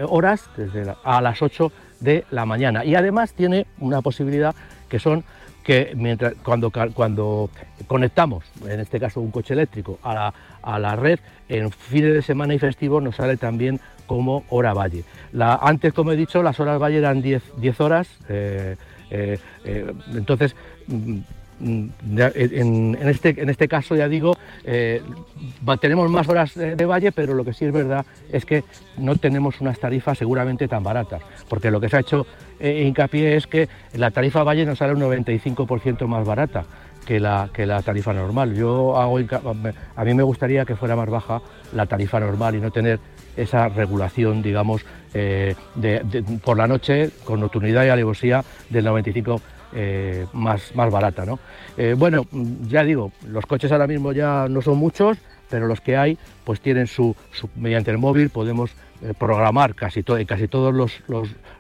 horas 0.07 0.49
desde 0.55 0.93
a 1.03 1.21
las 1.21 1.41
8 1.41 1.71
de 1.99 2.25
la 2.31 2.45
mañana. 2.45 2.85
Y 2.85 2.95
además 2.95 3.33
tiene 3.33 3.67
una 3.79 4.01
posibilidad 4.01 4.55
que 4.87 4.99
son 4.99 5.23
que 5.63 5.91
mientras, 5.95 6.33
cuando, 6.43 6.71
cuando 6.93 7.49
conectamos, 7.85 8.43
en 8.65 8.79
este 8.79 8.99
caso 8.99 9.21
un 9.21 9.29
coche 9.29 9.53
eléctrico, 9.53 9.99
a 10.01 10.13
la, 10.13 10.33
a 10.63 10.79
la 10.79 10.95
red, 10.95 11.19
en 11.47 11.71
fines 11.71 12.13
de 12.13 12.21
semana 12.21 12.53
y 12.53 12.59
festivos 12.59 13.03
nos 13.03 13.17
sale 13.17 13.37
también 13.37 13.79
como 14.07 14.45
hora 14.49 14.73
valle. 14.73 15.03
La, 15.31 15.55
antes, 15.55 15.93
como 15.93 16.11
he 16.11 16.15
dicho, 16.15 16.41
las 16.41 16.59
horas 16.59 16.81
valle 16.81 16.97
eran 16.97 17.21
10, 17.21 17.43
10 17.57 17.81
horas, 17.81 18.07
eh, 18.29 18.77
eh, 19.11 19.37
eh, 19.63 19.93
entonces 20.13 20.55
mm, 21.59 21.85
en, 22.35 22.97
este, 23.07 23.41
en 23.41 23.49
este 23.49 23.67
caso 23.67 23.95
ya 23.95 24.07
digo, 24.07 24.35
tenemos 25.81 26.09
más 26.09 26.27
horas 26.27 26.55
de, 26.55 26.85
valle, 26.85 27.11
pero 27.11 27.33
lo 27.33 27.43
que 27.45 27.53
sí 27.53 27.65
es 27.65 27.71
verdad 27.71 28.05
es 28.31 28.45
que 28.45 28.63
no 28.97 29.15
tenemos 29.15 29.61
unas 29.61 29.79
tarifas 29.79 30.17
seguramente 30.17 30.67
tan 30.67 30.83
baratas, 30.83 31.21
porque 31.47 31.71
lo 31.71 31.79
que 31.79 31.89
se 31.89 31.97
ha 31.97 31.99
hecho 31.99 32.25
hincapié 32.59 33.35
es 33.35 33.47
que 33.47 33.69
la 33.93 34.11
tarifa 34.11 34.43
valle 34.43 34.65
nos 34.65 34.79
sale 34.79 34.93
un 34.93 35.01
95% 35.01 36.07
más 36.07 36.25
barata 36.25 36.65
que 37.09 37.19
la, 37.19 37.49
que 37.51 37.65
la 37.65 37.81
tarifa 37.81 38.13
normal. 38.13 38.53
Yo 38.53 38.95
hago, 38.95 39.17
a 39.95 40.05
mí 40.05 40.13
me 40.13 40.23
gustaría 40.23 40.63
que 40.63 40.75
fuera 40.75 40.95
más 40.95 41.09
baja 41.09 41.41
la 41.73 41.87
tarifa 41.87 42.19
normal 42.19 42.55
y 42.55 42.59
no 42.59 42.69
tener 42.69 42.99
esa 43.35 43.67
regulación, 43.69 44.43
digamos, 44.43 44.85
eh, 45.15 45.55
por 46.43 46.57
la 46.57 46.67
noche 46.67 47.09
con 47.23 47.39
nocturnidad 47.39 47.85
y 47.85 47.89
alevosía 47.89 48.43
del 48.69 48.85
95 48.85 49.41
eh, 49.73 50.25
más, 50.33 50.75
más 50.75 50.91
barata. 50.91 51.25
¿no? 51.25 51.39
Eh, 51.77 51.95
bueno, 51.97 52.25
ya 52.67 52.83
digo, 52.83 53.11
los 53.27 53.45
coches 53.45 53.71
ahora 53.71 53.87
mismo 53.87 54.11
ya 54.11 54.47
no 54.49 54.61
son 54.61 54.77
muchos, 54.77 55.17
pero 55.49 55.67
los 55.67 55.81
que 55.81 55.97
hay 55.97 56.17
pues 56.43 56.61
tienen 56.61 56.87
su, 56.87 57.15
mediante 57.55 57.91
el 57.91 57.97
móvil 57.97 58.29
podemos 58.29 58.71
programar 59.17 59.75
casi, 59.75 60.03
casi 60.03 60.47
todos 60.49 60.73
los, 60.73 61.01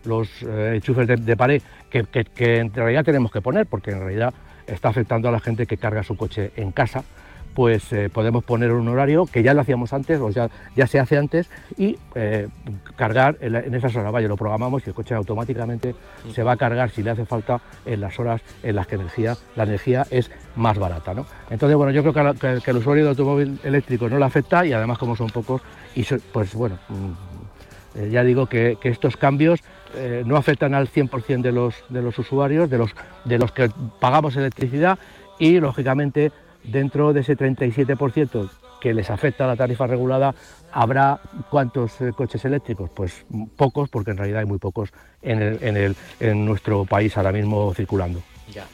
los, 0.05 0.29
enchufes 0.43 1.07
de, 1.07 1.37
pared 1.37 1.61
que, 1.89 2.03
que 2.03 2.57
en 2.57 2.73
realidad 2.73 3.05
tenemos 3.05 3.31
que 3.31 3.41
poner, 3.41 3.65
porque 3.65 3.91
en 3.91 3.99
realidad 3.99 4.33
está 4.67 4.89
afectando 4.89 5.29
a 5.29 5.31
la 5.31 5.39
gente 5.39 5.65
que 5.65 5.77
carga 5.77 6.03
su 6.03 6.17
coche 6.17 6.51
en 6.55 6.71
casa, 6.71 7.03
pues 7.53 7.91
eh, 7.93 8.09
podemos 8.09 8.43
poner 8.43 8.71
un 8.71 8.87
horario 8.87 9.25
que 9.25 9.43
ya 9.43 9.53
lo 9.53 9.61
hacíamos 9.61 9.93
antes, 9.93 10.19
o 10.19 10.29
ya, 10.29 10.49
ya 10.75 10.87
se 10.87 10.99
hace 10.99 11.17
antes, 11.17 11.49
y 11.77 11.97
eh, 12.15 12.47
cargar 12.95 13.37
en, 13.41 13.73
esas 13.73 13.95
horas. 13.95 14.11
Vaya, 14.11 14.27
lo 14.27 14.37
programamos 14.37 14.85
y 14.85 14.89
el 14.89 14.95
coche 14.95 15.15
automáticamente 15.15 15.95
se 16.33 16.43
va 16.43 16.53
a 16.53 16.57
cargar 16.57 16.89
si 16.89 17.03
le 17.03 17.11
hace 17.11 17.25
falta 17.25 17.61
en 17.85 18.01
las 18.01 18.19
horas 18.19 18.41
en 18.63 18.75
las 18.75 18.87
que 18.87 18.95
energía, 18.95 19.35
la 19.55 19.63
energía 19.63 20.05
es 20.09 20.31
más 20.55 20.77
barata. 20.77 21.13
¿no? 21.13 21.25
Entonces, 21.49 21.75
bueno, 21.77 21.91
yo 21.91 22.03
creo 22.03 22.33
que, 22.33 22.61
que, 22.61 22.71
el 22.71 22.77
usuario 22.77 23.03
de 23.03 23.09
automóvil 23.11 23.59
eléctrico 23.63 24.09
no 24.09 24.19
le 24.19 24.25
afecta 24.25 24.65
y 24.65 24.73
además 24.73 24.97
como 24.97 25.15
son 25.15 25.29
pocos, 25.29 25.61
y 25.95 26.03
pues 26.31 26.53
bueno, 26.53 26.77
mm, 26.89 27.99
eh, 27.99 28.09
ya 28.11 28.23
digo 28.23 28.45
que, 28.45 28.77
que 28.79 28.89
estos 28.89 29.17
cambios 29.17 29.61
eh, 29.95 30.23
no 30.25 30.37
afectan 30.37 30.75
al 30.75 30.87
100% 30.87 31.41
de 31.41 31.51
los, 31.51 31.75
de 31.89 32.01
los 32.01 32.17
usuarios, 32.19 32.69
de 32.69 32.77
los, 32.77 32.91
de 33.25 33.39
los 33.39 33.51
que 33.51 33.71
pagamos 33.99 34.35
electricidad 34.35 34.99
y, 35.39 35.59
lógicamente, 35.59 36.31
dentro 36.63 37.13
de 37.13 37.21
ese 37.21 37.37
37% 37.37 38.49
que 38.79 38.93
les 38.93 39.09
afecta 39.09 39.45
la 39.45 39.55
tarifa 39.55 39.87
regulada, 39.87 40.33
habrá 40.71 41.19
cuántos 41.49 41.99
eh, 42.01 42.11
coches 42.15 42.43
eléctricos? 42.45 42.89
Pues 42.89 43.25
pocos, 43.55 43.89
porque 43.89 44.11
en 44.11 44.17
realidad 44.17 44.39
hay 44.41 44.45
muy 44.45 44.59
pocos 44.59 44.89
en, 45.21 45.41
el, 45.41 45.95
en, 46.19 46.45
nuestro 46.45 46.85
país 46.85 47.15
ahora 47.17 47.31
mismo 47.31 47.73
circulando. 47.73 48.21
Ya. 48.53 48.65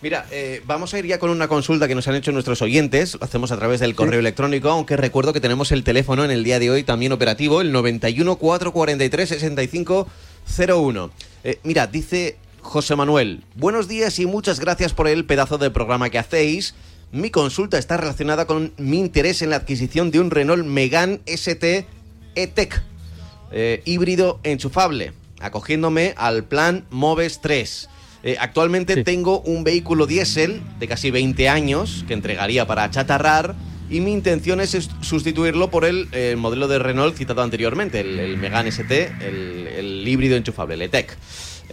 Mira, 0.00 0.26
eh, 0.32 0.62
vamos 0.66 0.94
a 0.94 0.98
ir 0.98 1.06
ya 1.06 1.18
con 1.18 1.30
una 1.30 1.46
consulta 1.46 1.86
que 1.86 1.94
nos 1.94 2.08
han 2.08 2.16
hecho 2.16 2.32
nuestros 2.32 2.60
oyentes. 2.62 3.14
Lo 3.14 3.24
hacemos 3.24 3.52
a 3.52 3.56
través 3.56 3.80
del 3.80 3.94
correo 3.94 4.18
electrónico, 4.18 4.68
aunque 4.68 4.96
recuerdo 4.96 5.32
que 5.32 5.40
tenemos 5.40 5.70
el 5.70 5.84
teléfono 5.84 6.24
en 6.24 6.32
el 6.32 6.42
día 6.42 6.58
de 6.58 6.70
hoy 6.70 6.82
también 6.82 7.12
operativo, 7.12 7.60
el 7.60 7.70
91 7.70 8.36
443 8.36 9.28
65 9.28 10.08
01. 10.68 11.10
Eh, 11.44 11.58
mira, 11.62 11.86
dice 11.86 12.36
José 12.60 12.96
Manuel, 12.96 13.44
buenos 13.54 13.88
días 13.88 14.18
y 14.18 14.26
muchas 14.26 14.60
gracias 14.60 14.92
por 14.92 15.08
el 15.08 15.24
pedazo 15.24 15.58
de 15.58 15.70
programa 15.70 16.10
que 16.10 16.18
hacéis. 16.18 16.74
Mi 17.12 17.28
consulta 17.28 17.76
está 17.76 17.98
relacionada 17.98 18.46
con 18.46 18.72
mi 18.78 18.98
interés 18.98 19.42
en 19.42 19.50
la 19.50 19.56
adquisición 19.56 20.10
de 20.10 20.18
un 20.18 20.30
Renault 20.30 20.64
Megane 20.64 21.20
ST 21.26 21.84
E-Tech, 22.34 22.82
eh, 23.50 23.82
híbrido 23.84 24.40
enchufable, 24.44 25.12
acogiéndome 25.38 26.14
al 26.16 26.44
plan 26.44 26.86
Moves 26.88 27.42
3. 27.42 27.90
Eh, 28.22 28.36
actualmente 28.40 29.04
tengo 29.04 29.40
un 29.40 29.62
vehículo 29.62 30.06
diésel 30.06 30.62
de 30.78 30.88
casi 30.88 31.10
20 31.10 31.50
años 31.50 32.06
que 32.08 32.14
entregaría 32.14 32.66
para 32.66 32.90
chatarrar 32.90 33.56
y 33.90 34.00
mi 34.00 34.14
intención 34.14 34.62
es 34.62 34.88
sustituirlo 35.02 35.70
por 35.70 35.84
el, 35.84 36.08
modelo 36.38 36.66
de 36.66 36.78
Renault 36.78 37.14
citado 37.14 37.42
anteriormente, 37.42 38.00
el, 38.00 38.38
Megane 38.38 38.70
ST, 38.70 39.12
el, 39.20 40.08
híbrido 40.08 40.34
enchufable, 40.34 40.76
el 40.76 40.82
E-Tech. 40.82 41.14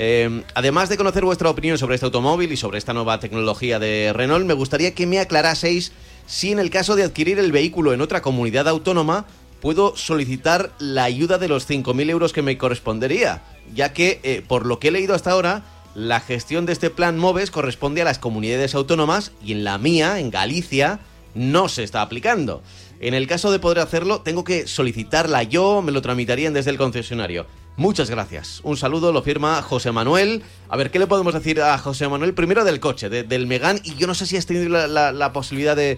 Eh, 0.02 0.44
además 0.56 0.88
de 0.88 0.96
conocer 0.96 1.26
vuestra 1.26 1.50
opinión 1.50 1.78
sobre 1.78 1.96
este 1.96 2.06
automóvil 2.06 2.54
y 2.54 2.58
sobre 2.58 2.78
esta 2.78 2.94
nueva 2.94 3.20
tecnología 3.20 3.80
de 3.80 4.14
Renault, 4.14 4.46
me 4.46 4.54
gustaría 4.54 4.96
que 4.96 5.06
me 5.06 5.20
aclaraseis 5.20 5.92
si 6.26 6.54
en 6.54 6.60
el 6.60 6.70
caso 6.70 6.96
de 6.96 7.04
adquirir 7.04 7.38
el 7.38 7.52
vehículo 7.52 7.92
en 7.92 8.00
otra 8.00 8.22
comunidad 8.22 8.70
autónoma 8.70 9.26
puedo 9.62 9.98
solicitar 9.98 10.72
la 10.80 11.04
ayuda 11.04 11.38
de 11.38 11.50
los 11.50 11.70
5.000 11.70 12.10
euros 12.10 12.32
que 12.32 12.42
me 12.42 12.58
correspondería, 12.58 13.44
ya 13.76 13.92
que, 13.92 14.22
eh, 14.24 14.42
por 14.48 14.66
lo 14.66 14.80
que 14.80 14.88
he 14.88 14.92
leído 14.92 15.14
hasta 15.14 15.32
ahora, 15.32 15.66
la 15.96 16.22
gestión 16.22 16.66
de 16.66 16.72
este 16.72 16.90
plan 16.90 17.18
MOVES 17.18 17.52
corresponde 17.52 18.02
a 18.02 18.06
las 18.06 18.20
comunidades 18.20 18.76
autónomas 18.76 19.34
y 19.44 19.52
en 19.52 19.66
la 19.66 19.78
mía, 19.78 20.20
en 20.20 20.32
Galicia, 20.32 21.02
no 21.34 21.68
se 21.68 21.84
está 21.84 22.02
aplicando. 22.02 22.64
En 23.02 23.14
el 23.14 23.28
caso 23.28 23.52
de 23.52 23.60
poder 23.60 23.80
hacerlo, 23.80 24.22
tengo 24.22 24.46
que 24.46 24.66
solicitarla 24.66 25.44
yo, 25.44 25.82
me 25.82 25.92
lo 25.92 26.02
tramitarían 26.02 26.54
desde 26.54 26.72
el 26.72 26.78
concesionario. 26.78 27.48
Muchas 27.80 28.10
gracias. 28.10 28.60
Un 28.66 28.76
saludo, 28.76 29.14
lo 29.14 29.22
firma 29.22 29.62
José 29.62 29.94
Manuel. 29.94 30.44
A 30.68 30.76
ver, 30.76 30.92
¿qué 30.92 31.00
le 31.00 31.08
podemos 31.08 31.34
decir 31.34 31.62
a 31.62 31.78
José 31.78 32.10
Manuel? 32.10 32.34
Primero 32.34 32.66
del 32.66 32.82
coche, 32.82 33.10
del 33.10 33.48
Megan, 33.48 33.78
y 33.86 33.96
yo 33.96 34.06
no 34.06 34.14
sé 34.14 34.26
si 34.26 34.36
has 34.36 34.46
tenido 34.46 34.68
la, 34.68 35.32
posibilidad 35.32 35.78
de, 35.78 35.98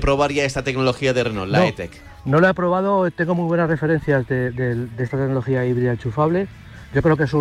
probar 0.00 0.30
ya 0.30 0.44
esta 0.44 0.62
tecnología 0.62 1.12
de 1.12 1.24
Renault, 1.24 1.50
la 1.50 1.66
E-Tech. 1.66 1.90
No 2.24 2.38
la 2.38 2.50
he 2.50 2.54
probado, 2.54 3.10
tengo 3.10 3.34
muy 3.34 3.48
buenas 3.48 3.68
referencias 3.68 4.24
de, 4.28 4.86
esta 4.98 5.16
tecnología 5.16 5.66
híbrida 5.66 5.90
enchufable. 5.90 6.46
Yo 6.94 7.02
creo 7.02 7.16
que 7.16 7.24
es 7.24 7.32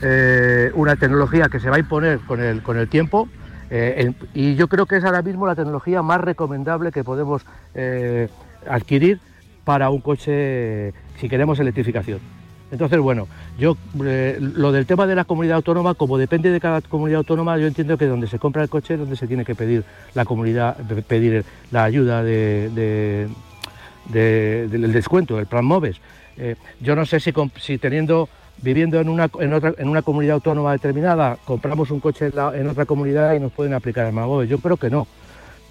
eh, 0.00 0.70
una 0.72 0.96
tecnología 0.96 1.50
que 1.50 1.60
se 1.60 1.68
va 1.68 1.76
a 1.76 1.80
imponer 1.80 2.20
con 2.20 2.40
el, 2.40 2.62
con 2.62 2.78
el 2.78 2.88
tiempo 2.88 3.28
eh, 3.68 4.14
y 4.32 4.54
yo 4.54 4.68
creo 4.68 4.86
que 4.86 4.96
es 4.96 5.04
ahora 5.04 5.20
mismo 5.20 5.46
la 5.46 5.54
tecnología 5.54 6.00
más 6.00 6.22
recomendable 6.22 6.90
que 6.90 7.04
podemos 7.04 7.42
eh, 7.74 8.28
adquirir 8.66 9.20
para 9.64 9.90
un 9.90 10.00
coche 10.00 10.94
si 11.20 11.28
queremos 11.28 11.60
electrificación. 11.60 12.41
Entonces, 12.72 12.98
bueno, 13.00 13.28
yo 13.58 13.76
eh, 14.02 14.38
lo 14.40 14.72
del 14.72 14.86
tema 14.86 15.06
de 15.06 15.14
la 15.14 15.24
comunidad 15.24 15.56
autónoma, 15.56 15.92
como 15.92 16.16
depende 16.16 16.50
de 16.50 16.58
cada 16.58 16.80
comunidad 16.80 17.18
autónoma, 17.18 17.58
yo 17.58 17.66
entiendo 17.66 17.98
que 17.98 18.06
donde 18.06 18.26
se 18.26 18.38
compra 18.38 18.62
el 18.62 18.70
coche 18.70 18.94
es 18.94 19.00
donde 19.00 19.14
se 19.14 19.26
tiene 19.26 19.44
que 19.44 19.54
pedir 19.54 19.84
la 20.14 20.24
comunidad, 20.24 20.78
pedir 21.06 21.44
la 21.70 21.84
ayuda 21.84 22.24
de, 22.24 23.28
del 24.08 24.92
descuento, 24.92 25.36
del 25.36 25.44
plan 25.44 25.66
MOVES. 25.66 26.00
yo 26.80 26.96
no 26.96 27.04
sé 27.04 27.20
si, 27.20 27.76
teniendo 27.76 28.30
viviendo 28.62 29.00
en 29.00 29.10
una, 29.10 29.28
en, 29.38 29.52
otra, 29.52 29.74
en 29.76 29.88
una 29.88 30.00
comunidad 30.00 30.36
autónoma 30.36 30.72
determinada, 30.72 31.36
compramos 31.44 31.90
un 31.90 32.00
coche 32.00 32.30
en, 32.54 32.68
otra 32.68 32.86
comunidad 32.86 33.34
y 33.34 33.40
nos 33.40 33.52
pueden 33.52 33.74
aplicar 33.74 34.06
el 34.06 34.14
MAGOE. 34.14 34.48
Yo 34.48 34.58
creo 34.58 34.78
que 34.78 34.88
no. 34.88 35.06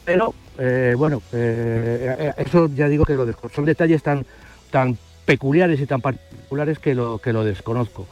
Pero, 0.06 0.36
eh, 0.60 0.94
bueno, 0.96 1.24
eh, 1.32 2.16
eh, 2.20 2.34
eso 2.38 2.70
ya 2.76 2.88
digo 2.88 3.06
que 3.06 3.16
lo. 3.16 3.26
Son 3.54 3.66
detalles 3.66 4.04
tan, 4.04 4.24
tan 4.70 4.98
peculiares 5.26 5.80
y 5.80 5.88
tan 5.88 6.02
particulares 6.02 6.41
que 6.82 6.96
lo, 6.96 7.18
que 7.20 7.34
lo 7.34 7.44
desconozco. 7.44 8.08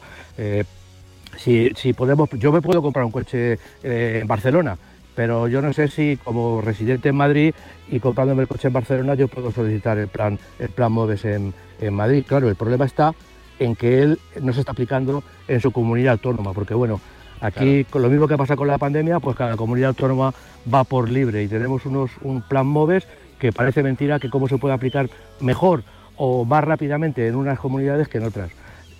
si, 1.36 1.70
si 1.76 1.92
podemos, 1.92 2.30
yo 2.30 2.52
me 2.52 2.62
puedo 2.62 2.80
comprar 2.82 3.04
un 3.04 3.12
coche 3.12 3.58
en 3.82 4.26
Barcelona, 4.26 4.78
pero 5.14 5.48
yo 5.48 5.60
no 5.60 5.72
sé 5.72 5.88
si 5.88 6.16
como 6.16 6.62
residente 6.62 7.10
en 7.10 7.16
Madrid 7.16 7.54
y 7.90 8.00
comprándome 8.00 8.42
el 8.42 8.48
coche 8.48 8.68
en 8.68 8.74
Barcelona 8.74 9.14
yo 9.14 9.28
puedo 9.28 9.50
solicitar 9.50 9.98
el 9.98 10.08
plan, 10.08 10.38
el 10.58 10.70
plan 10.70 10.92
MOVES 10.92 11.24
en, 11.26 11.54
en 11.80 11.94
Madrid. 11.94 12.24
Claro, 12.26 12.48
el 12.48 12.56
problema 12.56 12.86
está 12.86 13.14
en 13.58 13.76
que 13.76 14.02
él 14.02 14.18
no 14.40 14.54
se 14.54 14.60
está 14.60 14.72
aplicando 14.72 15.22
en 15.46 15.60
su 15.60 15.70
comunidad 15.70 16.12
autónoma, 16.12 16.54
porque 16.54 16.72
bueno, 16.72 17.00
aquí 17.42 17.84
con 17.84 18.00
lo 18.00 18.08
mismo 18.08 18.26
que 18.26 18.38
pasa 18.38 18.56
con 18.56 18.68
la 18.68 18.78
pandemia, 18.78 19.20
pues 19.20 19.36
cada 19.36 19.56
comunidad 19.56 19.90
autónoma 19.90 20.32
va 20.72 20.84
por 20.84 21.10
libre 21.10 21.42
y 21.42 21.48
tenemos 21.48 21.84
unos, 21.84 22.10
un 22.22 22.40
plan 22.40 22.66
MOVES 22.66 23.06
que 23.38 23.52
parece 23.52 23.82
mentira 23.82 24.18
que 24.18 24.30
cómo 24.30 24.48
se 24.48 24.56
puede 24.56 24.74
aplicar 24.74 25.10
mejor 25.40 25.82
o 26.22 26.44
más 26.44 26.62
rápidamente 26.62 27.26
en 27.26 27.34
unas 27.34 27.58
comunidades 27.58 28.06
que 28.06 28.18
en 28.18 28.24
otras. 28.24 28.50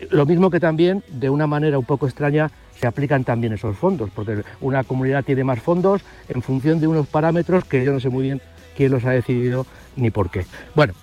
Lo 0.08 0.24
mismo 0.24 0.48
que 0.48 0.58
también, 0.58 1.04
de 1.08 1.28
una 1.28 1.46
manera 1.46 1.78
un 1.78 1.84
poco 1.84 2.06
extraña, 2.06 2.50
se 2.74 2.86
aplican 2.86 3.24
también 3.24 3.52
esos 3.52 3.76
fondos, 3.76 4.08
porque 4.14 4.42
una 4.62 4.84
comunidad 4.84 5.22
tiene 5.22 5.44
más 5.44 5.60
fondos 5.60 6.00
en 6.30 6.40
función 6.40 6.80
de 6.80 6.86
unos 6.86 7.06
parámetros 7.08 7.64
que 7.64 7.84
yo 7.84 7.92
no 7.92 8.00
sé 8.00 8.08
muy 8.08 8.22
bien 8.22 8.40
quién 8.74 8.90
los 8.90 9.04
ha 9.04 9.10
decidido 9.10 9.66
ni 9.96 10.10
por 10.10 10.30
qué. 10.30 10.46
Bueno, 10.74 10.94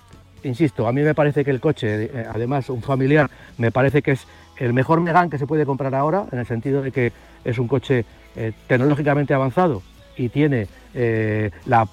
insisto, 0.42 0.88
a 0.88 0.92
mí 0.92 1.02
me 1.02 1.14
parece 1.14 1.44
que 1.44 1.52
el 1.52 1.60
coche, 1.60 2.06
eh, 2.06 2.26
además 2.28 2.68
un 2.68 2.82
familiar, 2.82 3.30
me 3.56 3.70
parece 3.70 4.02
que 4.02 4.10
es 4.10 4.26
el 4.56 4.72
mejor 4.72 5.00
Megane 5.00 5.30
que 5.30 5.38
se 5.38 5.46
puede 5.46 5.64
comprar 5.64 5.94
ahora, 5.94 6.26
en 6.32 6.40
el 6.40 6.46
sentido 6.46 6.82
de 6.82 6.90
que 6.90 7.12
es 7.44 7.58
un 7.60 7.68
coche 7.68 8.04
eh, 8.34 8.50
tecnológicamente 8.66 9.34
avanzado 9.34 9.82
y 10.16 10.30
tiene 10.30 10.66
eh, 10.94 11.52
la, 11.66 11.88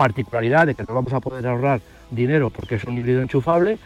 particularidad 0.00 0.66
de 0.66 0.74
que 0.74 0.82
nos 0.84 0.94
vamos 0.94 1.12
a 1.12 1.20
poder 1.20 1.46
ahorrar 1.46 1.82
dinero 2.10 2.48
porque 2.48 2.76
es 2.76 2.84
un 2.84 2.96
híbrido 2.96 3.20
enchufable 3.20 3.76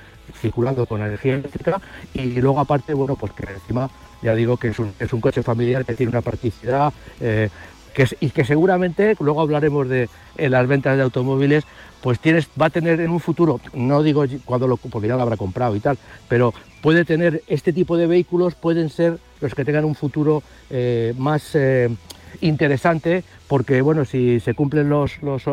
circulando 0.40 0.87
con 0.87 1.00
energía 1.00 1.35
eléctrica 1.35 1.80
y 2.14 2.40
luego 2.40 2.61
aparte, 2.61 2.94
bueno, 2.94 3.16
pues 3.16 3.33
que 3.33 3.52
encima 3.52 3.90
ya 4.23 4.33
digo 4.33 4.56
que 4.56 4.68
es 4.68 4.78
un, 4.78 4.92
es 5.00 5.12
un 5.12 5.21
coche 5.21 5.42
familiar 5.42 5.85
que 5.85 5.94
tiene 5.94 6.11
una 6.11 6.23
practicidad 6.23 6.92
eh, 7.21 7.49
que, 7.92 8.06
y 8.21 8.30
que 8.30 8.44
seguramente, 8.44 9.16
luego 9.18 9.40
hablaremos 9.40 9.88
de 9.88 10.09
las 10.37 10.68
ventas 10.68 10.97
de 10.97 11.02
automóviles, 11.02 11.64
pues 12.00 12.21
tienes, 12.21 12.49
va 12.61 12.66
a 12.66 12.71
tener 12.71 13.00
en 13.00 13.11
un 13.11 13.18
futuro, 13.18 13.61
no 13.73 14.00
digo 14.04 14.25
cuando 14.44 14.68
lo, 14.68 14.76
porque 14.76 15.09
ya 15.09 15.16
lo 15.16 15.23
habrá 15.23 15.37
comprado 15.37 15.75
y 15.75 15.80
tal, 15.80 15.99
pero 16.28 16.54
puede 16.80 17.04
tener 17.04 17.42
este 17.49 17.73
tipo 17.73 17.97
de 17.97 18.06
vehículos, 18.06 18.54
pueden 18.54 18.88
ser 18.88 19.18
los 19.40 19.52
que 19.52 19.64
tengan 19.64 19.85
un 19.85 19.97
futuro 19.97 20.44
eh, 20.71 21.12
más 21.18 21.56
eh, 21.56 21.88
interesante, 22.41 23.25
porque 23.49 23.81
bueno, 23.83 24.05
si 24.05 24.41
se 24.41 24.55
cumplen 24.55 24.88
los, 24.88 25.23
los, 25.23 25.45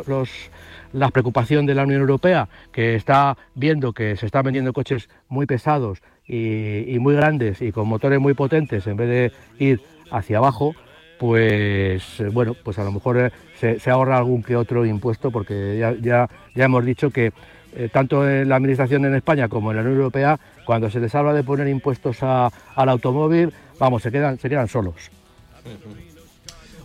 la 0.93 1.09
preocupación 1.09 1.65
de 1.65 1.75
la 1.75 1.83
Unión 1.83 2.01
Europea, 2.01 2.47
que 2.71 2.95
está 2.95 3.37
viendo 3.55 3.93
que 3.93 4.15
se 4.17 4.25
están 4.25 4.43
vendiendo 4.43 4.73
coches 4.73 5.09
muy 5.29 5.45
pesados 5.45 6.01
y, 6.27 6.97
muy 6.99 7.15
grandes 7.15 7.61
y 7.61 7.71
con 7.71 7.87
motores 7.87 8.19
muy 8.19 8.33
potentes 8.33 8.87
en 8.87 8.97
vez 8.97 9.09
de 9.09 9.31
ir 9.65 9.81
hacia 10.11 10.37
abajo, 10.37 10.75
pues 11.19 12.03
bueno, 12.31 12.55
pues 12.63 12.79
a 12.79 12.83
lo 12.83 12.91
mejor 12.91 13.31
se, 13.59 13.91
ahorra 13.91 14.17
algún 14.17 14.41
que 14.41 14.55
otro 14.55 14.85
impuesto, 14.85 15.31
porque 15.31 15.77
ya, 15.77 15.93
ya, 16.01 16.29
ya 16.55 16.65
hemos 16.65 16.83
dicho 16.83 17.11
que 17.11 17.31
eh, 17.73 17.89
tanto 17.91 18.29
en 18.29 18.49
la 18.49 18.57
Administración 18.57 19.05
en 19.05 19.15
España 19.15 19.47
como 19.47 19.71
en 19.71 19.77
la 19.77 19.83
Unión 19.83 19.97
Europea, 19.97 20.39
cuando 20.65 20.89
se 20.89 20.99
les 20.99 21.13
habla 21.15 21.33
de 21.33 21.43
poner 21.43 21.67
impuestos 21.67 22.21
al 22.21 22.89
automóvil, 22.89 23.53
vamos, 23.79 24.03
se 24.03 24.11
quedan, 24.11 24.37
se 24.39 24.49
quedan 24.49 24.67
solos. 24.67 25.09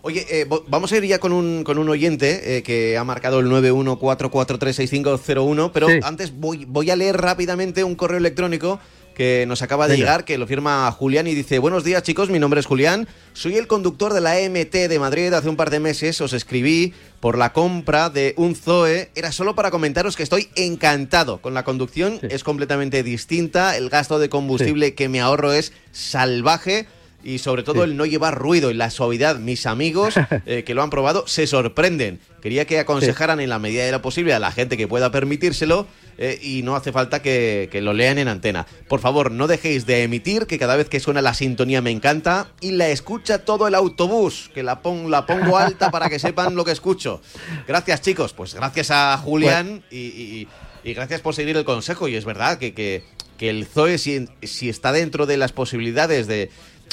Oye, 0.07 0.25
eh, 0.31 0.47
vamos 0.69 0.93
a 0.93 0.97
ir 0.99 1.05
ya 1.05 1.19
con 1.19 1.33
un, 1.33 1.65
con 1.65 1.79
un 1.79 1.89
oyente 1.89 2.59
eh, 2.59 2.63
que 2.63 2.97
ha 2.97 3.03
marcado 3.03 3.41
el 3.41 3.49
914436501, 3.49 5.73
pero 5.75 5.89
antes 6.05 6.39
voy, 6.39 6.65
voy 6.65 6.93
a 6.93 6.97
leer 6.97 7.17
rápidamente 7.17 7.83
un 7.83 7.97
correo 7.97 8.19
electrónico 8.19 8.79
que 9.17 9.47
nos 9.49 9.63
acaba 9.63 9.89
de 9.89 9.97
llegar, 9.97 10.25
que 10.25 10.39
lo 10.39 10.47
firma 10.47 10.89
Julián 10.93 11.27
y 11.27 11.35
dice, 11.35 11.59
buenos 11.59 11.83
días 11.83 12.05
chicos, 12.05 12.31
mi 12.31 12.39
nombre 12.39 12.61
es 12.61 12.67
Julián, 12.67 13.09
soy 13.33 13.57
el 13.57 13.67
conductor 13.67 14.13
de 14.13 14.21
la 14.21 14.35
MT 14.35 14.89
de 14.89 14.99
Madrid, 15.01 15.33
hace 15.33 15.49
un 15.49 15.57
par 15.57 15.71
de 15.71 15.81
meses 15.81 16.21
os 16.21 16.35
escribí 16.35 16.95
por 17.19 17.37
la 17.37 17.53
compra 17.53 18.09
de 18.09 18.35
un 18.37 18.55
Zoe, 18.55 19.11
era 19.17 19.33
solo 19.33 19.57
para 19.57 19.73
comentaros 19.73 20.15
que 20.15 20.23
estoy 20.23 20.51
encantado. 20.55 21.41
Con 21.41 21.55
la 21.55 21.65
conducción, 21.65 22.21
es 22.23 22.45
completamente 22.45 23.03
distinta, 23.03 23.77
el 23.77 23.89
gasto 23.89 24.21
de 24.21 24.29
combustible 24.29 24.95
que 24.95 25.09
me 25.09 25.21
ahorro 25.21 25.53
es 25.53 25.73
salvaje, 25.91 26.87
y 27.27 27.39
sobre 27.39 27.65
todo 27.65 27.83
el 27.83 27.97
no 27.97 28.07
llevar 28.07 28.39
ruido 28.39 28.71
y 28.71 28.75
la 28.75 28.89
suavidad. 28.89 29.37
Mis 29.41 29.67
amigos 29.67 30.15
eh, 30.47 30.63
que 30.65 30.75
lo 30.75 30.83
han 30.85 30.91
probado 30.91 31.27
se 31.27 31.49
sorprenden. 31.49 32.21
Quería 32.41 32.67
que 32.67 32.79
aconsejaran 32.79 33.41
en 33.41 33.49
la 33.49 33.59
medida 33.59 33.85
de 33.85 33.91
lo 33.91 34.01
posible 34.01 34.33
a 34.33 34.39
la 34.39 34.53
gente 34.53 34.77
que 34.77 34.87
pueda 34.87 35.11
permitírselo 35.11 35.89
eh, 36.19 36.39
y 36.41 36.63
no 36.63 36.77
hace 36.77 36.93
falta 36.93 37.23
que, 37.23 37.69
lo 37.83 37.93
lean 37.93 38.19
en 38.19 38.29
antena. 38.29 38.69
Por 38.89 39.01
favor, 39.01 39.33
no 39.33 39.49
dejéis 39.49 39.87
de 39.87 40.05
emitir, 40.05 40.47
que 40.47 40.57
cada 40.57 40.77
vez 40.77 40.89
que 40.89 41.01
suena 41.01 41.21
la 41.21 41.35
sintonía 41.35 41.83
me 41.83 41.91
encanta 41.91 42.47
y 42.61 42.71
la 42.71 42.89
escucha 42.89 43.45
todo 43.45 43.67
el 43.67 43.75
autobús, 43.75 44.49
que 44.55 44.63
la, 44.63 44.81
la 45.09 45.27
pongo 45.27 45.59
alta 45.59 45.91
para 45.91 46.09
que 46.09 46.21
sepan 46.21 46.55
lo 46.55 46.65
que 46.65 46.71
escucho. 46.71 47.21
Gracias 47.67 48.03
chicos, 48.03 48.35
pues 48.35 48.55
gracias 48.55 48.93
a 48.93 49.19
Julián 49.19 49.83
y, 49.91 50.47
gracias 50.85 51.21
por 51.21 51.35
seguir 51.35 51.57
el 51.57 51.65
consejo 51.65 52.07
y 52.07 52.15
es 52.15 52.25
verdad 52.25 52.59
que, 52.59 52.73
que, 52.73 53.03
el 53.41 53.67
Zoe 53.67 53.99
si, 53.99 54.29
si 54.43 54.69
está 54.69 54.93
dentro 54.93 55.27
de 55.27 55.37
las 55.37 55.53
posibilidades 55.53 56.29
de 56.29 56.51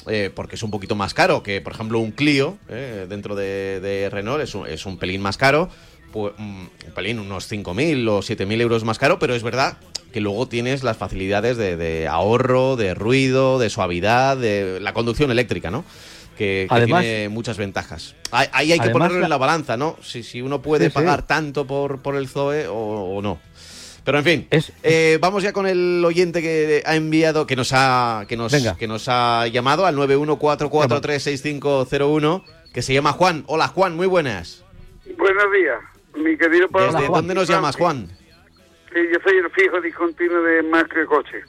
eh, 0.08 0.32
porque 0.34 0.56
es 0.56 0.64
un 0.64 0.72
poquito 0.72 0.96
más 0.96 1.14
caro 1.14 1.44
que, 1.44 1.62
por 1.62 1.74
ejemplo, 1.74 2.00
un 2.00 2.12
Clio 2.12 2.58
eh, 2.70 3.06
dentro 3.08 3.36
de, 3.36 4.10
Renault, 4.12 4.44
es 4.44 4.56
un, 4.56 4.68
es 4.68 4.86
un, 4.86 4.98
pelín 4.98 5.22
más 5.22 5.38
caro, 5.38 5.70
pues, 6.12 6.34
un 6.38 6.70
pelín, 6.94 7.20
unos 7.20 7.52
5.000 7.52 8.10
o 8.10 8.20
7.000 8.20 8.62
euros 8.62 8.84
más 8.84 9.00
caro, 9.00 9.20
pero 9.20 9.36
es 9.36 9.44
verdad 9.44 9.78
que 10.12 10.20
luego 10.20 10.48
tienes 10.48 10.84
las 10.84 10.98
facilidades 10.98 11.58
de, 11.58 12.08
ahorro, 12.08 12.76
de 12.76 12.94
ruido, 12.94 13.58
de 13.60 13.70
suavidad, 13.70 14.38
de 14.38 14.80
la 14.80 14.94
conducción 14.94 15.32
eléctrica, 15.32 15.72
¿no? 15.72 15.84
Que, 16.38 16.68
tiene 16.86 17.30
muchas 17.30 17.58
ventajas. 17.58 18.16
Ahí 18.32 18.72
hay 18.72 18.80
que 18.80 18.90
ponerlo 18.90 19.24
en 19.24 19.30
la 19.30 19.38
balanza, 19.38 19.78
¿no? 19.78 19.98
Si, 20.04 20.24
si 20.24 20.42
uno 20.42 20.62
puede 20.62 20.90
pagar 20.90 21.26
tanto 21.26 21.66
por, 21.66 22.02
por 22.02 22.16
el 22.16 22.28
Zoe 22.28 22.68
o 22.68 23.22
no. 23.22 23.40
Pero 24.04 24.18
en 24.18 24.24
fin, 24.26 24.48
eh, 24.84 25.18
vamos 25.22 25.44
ya 25.44 25.54
con 25.54 25.66
el 25.66 26.04
oyente 26.06 26.42
que 26.42 26.84
ha 26.86 26.96
enviado, 26.96 27.48
que 27.48 27.56
nos 27.56 27.72
ha, 27.74 28.26
que 28.28 28.36
nos, 28.36 28.54
que 28.78 28.88
nos 28.88 29.08
ha 29.08 29.48
llamado 29.48 29.86
al 29.86 29.96
914436501, 29.96 32.44
que 32.74 32.82
se 32.82 32.94
llama 32.94 33.14
Juan. 33.14 33.46
Hola 33.48 33.70
Juan, 33.70 33.96
muy 33.96 34.08
buenas. 34.08 34.66
Buenos 35.18 35.46
días, 35.54 35.80
mi 36.16 36.36
querido 36.38 36.68
Pablo. 36.68 36.92
¿Desde 36.92 37.08
dónde 37.08 37.34
nos 37.34 37.48
llamas, 37.48 37.78
Juan? 37.78 38.10
Sí, 38.94 39.00
yo 39.12 39.20
soy 39.24 39.38
el 39.38 39.50
fijo 39.52 39.80
discontinuo 39.80 40.42
de 40.42 40.64
Más 40.64 40.84
que 40.86 41.06
Coche. 41.06 41.42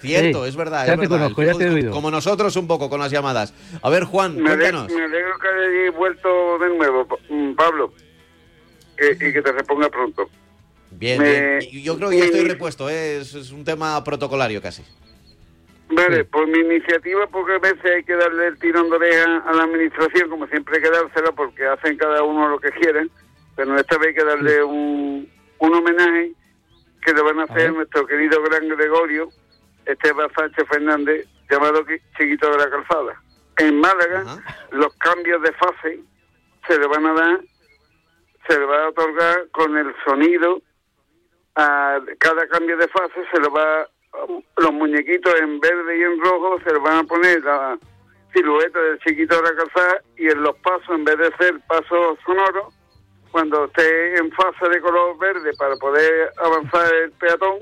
Cierto, 0.00 0.44
es 0.46 0.56
verdad. 0.56 0.86
Ya 0.86 0.98
te 0.98 1.08
conozco, 1.08 1.42
ya 1.42 1.54
te 1.54 1.64
he 1.64 1.70
oído. 1.70 1.92
Como 1.92 2.10
nosotros 2.10 2.54
un 2.56 2.66
poco 2.66 2.90
con 2.90 3.00
las 3.00 3.10
llamadas. 3.10 3.54
A 3.82 3.88
ver, 3.88 4.04
Juan, 4.04 4.36
me 4.36 4.50
cuéntanos. 4.50 4.92
me 4.92 5.04
alegro 5.04 5.38
que 5.38 5.48
hayas 5.48 5.94
vuelto 5.94 6.58
de 6.58 6.68
nuevo, 6.76 7.08
mm, 7.28 7.54
Pablo, 7.54 7.94
y 8.98 9.16
que 9.32 9.42
te 9.42 9.52
reponga 9.52 9.88
pronto. 9.88 10.28
Bien, 11.00 11.60
yo 11.60 11.96
creo 11.96 12.10
que 12.10 12.18
ya 12.18 12.24
estoy 12.26 12.46
repuesto, 12.46 12.90
¿eh? 12.90 13.16
es, 13.22 13.52
un 13.52 13.64
tema 13.64 14.04
protocolario 14.04 14.60
casi. 14.60 14.84
Vale, 15.88 16.26
por 16.26 16.46
mi 16.46 16.58
iniciativa, 16.58 17.26
porque 17.26 17.54
a 17.54 17.58
veces 17.58 17.90
hay 17.90 18.04
que 18.04 18.14
darle 18.14 18.48
el 18.48 18.58
tirón 18.58 18.90
de 18.90 18.96
oreja 18.96 19.38
a 19.38 19.52
la 19.54 19.62
administración, 19.62 20.28
como 20.28 20.46
siempre 20.48 20.76
hay 20.76 20.82
que 20.82 20.90
dárselo 20.90 21.34
porque 21.34 21.66
hacen 21.66 21.96
cada 21.96 22.22
uno 22.22 22.50
lo 22.50 22.60
que 22.60 22.70
quieren, 22.72 23.10
pero 23.56 23.74
esta 23.76 23.96
vez 23.96 24.08
hay 24.08 24.14
que 24.14 24.24
darle 24.24 24.62
un, 24.62 25.26
un 25.58 25.74
homenaje 25.74 26.32
que 27.02 27.14
le 27.14 27.22
van 27.22 27.40
a 27.40 27.44
hacer 27.44 27.68
a 27.68 27.72
nuestro 27.72 28.06
querido 28.06 28.42
gran 28.42 28.68
Gregorio, 28.68 29.30
Esteban 29.86 30.28
Sánchez 30.36 30.68
Fernández, 30.68 31.26
llamado 31.50 31.82
Chiquito 32.18 32.50
de 32.50 32.58
la 32.58 32.68
Calzada. 32.68 33.22
En 33.56 33.80
Málaga, 33.80 34.38
los 34.72 34.94
cambios 34.96 35.40
de 35.40 35.52
fase 35.52 36.00
se 36.68 36.78
le 36.78 36.86
van 36.86 37.06
a 37.06 37.14
dar, 37.14 37.40
se 38.46 38.58
le 38.58 38.66
va 38.66 38.84
a 38.84 38.88
otorgar 38.90 39.48
con 39.50 39.78
el 39.78 39.94
sonido 40.04 40.60
a 41.56 41.98
cada 42.18 42.46
cambio 42.48 42.76
de 42.76 42.88
fase 42.88 43.20
se 43.32 43.40
le 43.40 43.48
va 43.48 43.88
los 44.56 44.72
muñequitos 44.72 45.34
en 45.40 45.60
verde 45.60 45.98
y 45.98 46.02
en 46.02 46.20
rojo 46.20 46.58
se 46.64 46.72
le 46.72 46.78
van 46.78 46.98
a 46.98 47.04
poner 47.04 47.42
la 47.42 47.78
silueta 48.32 48.78
del 48.80 48.98
chiquito 49.00 49.36
de 49.36 49.42
la 49.42 49.56
calzada 49.56 50.02
y 50.16 50.28
en 50.28 50.42
los 50.42 50.56
pasos 50.58 50.88
en 50.90 51.04
vez 51.04 51.18
de 51.18 51.36
ser 51.36 51.60
pasos 51.66 52.18
sonoros 52.24 52.74
cuando 53.30 53.64
esté 53.66 54.16
en 54.16 54.30
fase 54.32 54.68
de 54.68 54.80
color 54.80 55.18
verde 55.18 55.50
para 55.58 55.76
poder 55.76 56.32
avanzar 56.38 56.92
el 56.94 57.12
peatón 57.12 57.58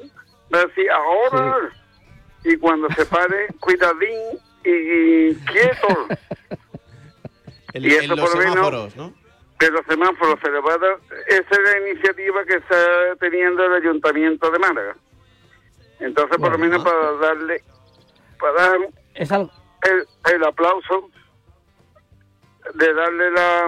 va 0.55 0.61
a 0.61 0.67
decir 0.67 0.91
ahora 0.91 1.71
y 2.45 2.57
cuando 2.57 2.89
se 2.91 3.05
pare 3.07 3.49
cuidadín 3.61 4.39
y, 4.65 5.35
quieto. 5.35 6.09
Y 7.75 7.95
eso 7.95 8.17
por 8.17 8.35
lo 8.35 8.37
menos 8.37 8.97
¿no? 8.97 9.13
De 9.59 9.71
los 9.71 9.85
semáforos 9.87 10.39
se 10.43 10.51
le 10.51 10.61
va 10.61 10.75
a 10.75 10.79
dar, 10.79 10.99
esa 11.27 11.51
es 11.51 11.59
la 11.73 11.89
iniciativa 11.89 12.45
que 12.45 12.57
está 12.57 13.17
teniendo 13.19 13.65
el 13.65 13.75
Ayuntamiento 13.75 14.51
de 14.51 14.59
Málaga. 14.59 14.97
Entonces, 15.99 16.37
por 16.39 16.53
lo 16.53 16.59
menos 16.59 16.85
para 16.85 17.13
darle, 17.15 17.63
para 18.39 18.53
dar 18.53 18.79
el, 20.33 20.45
aplauso, 20.45 21.11
de 22.75 22.95
darle 22.95 23.31
la, 23.33 23.67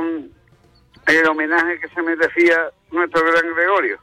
el 1.08 1.28
homenaje 1.28 1.80
que 1.80 1.88
se 1.88 2.02
me 2.02 2.14
decía 2.14 2.70
nuestro 2.92 3.24
gran 3.24 3.54
Gregorio. 3.54 3.98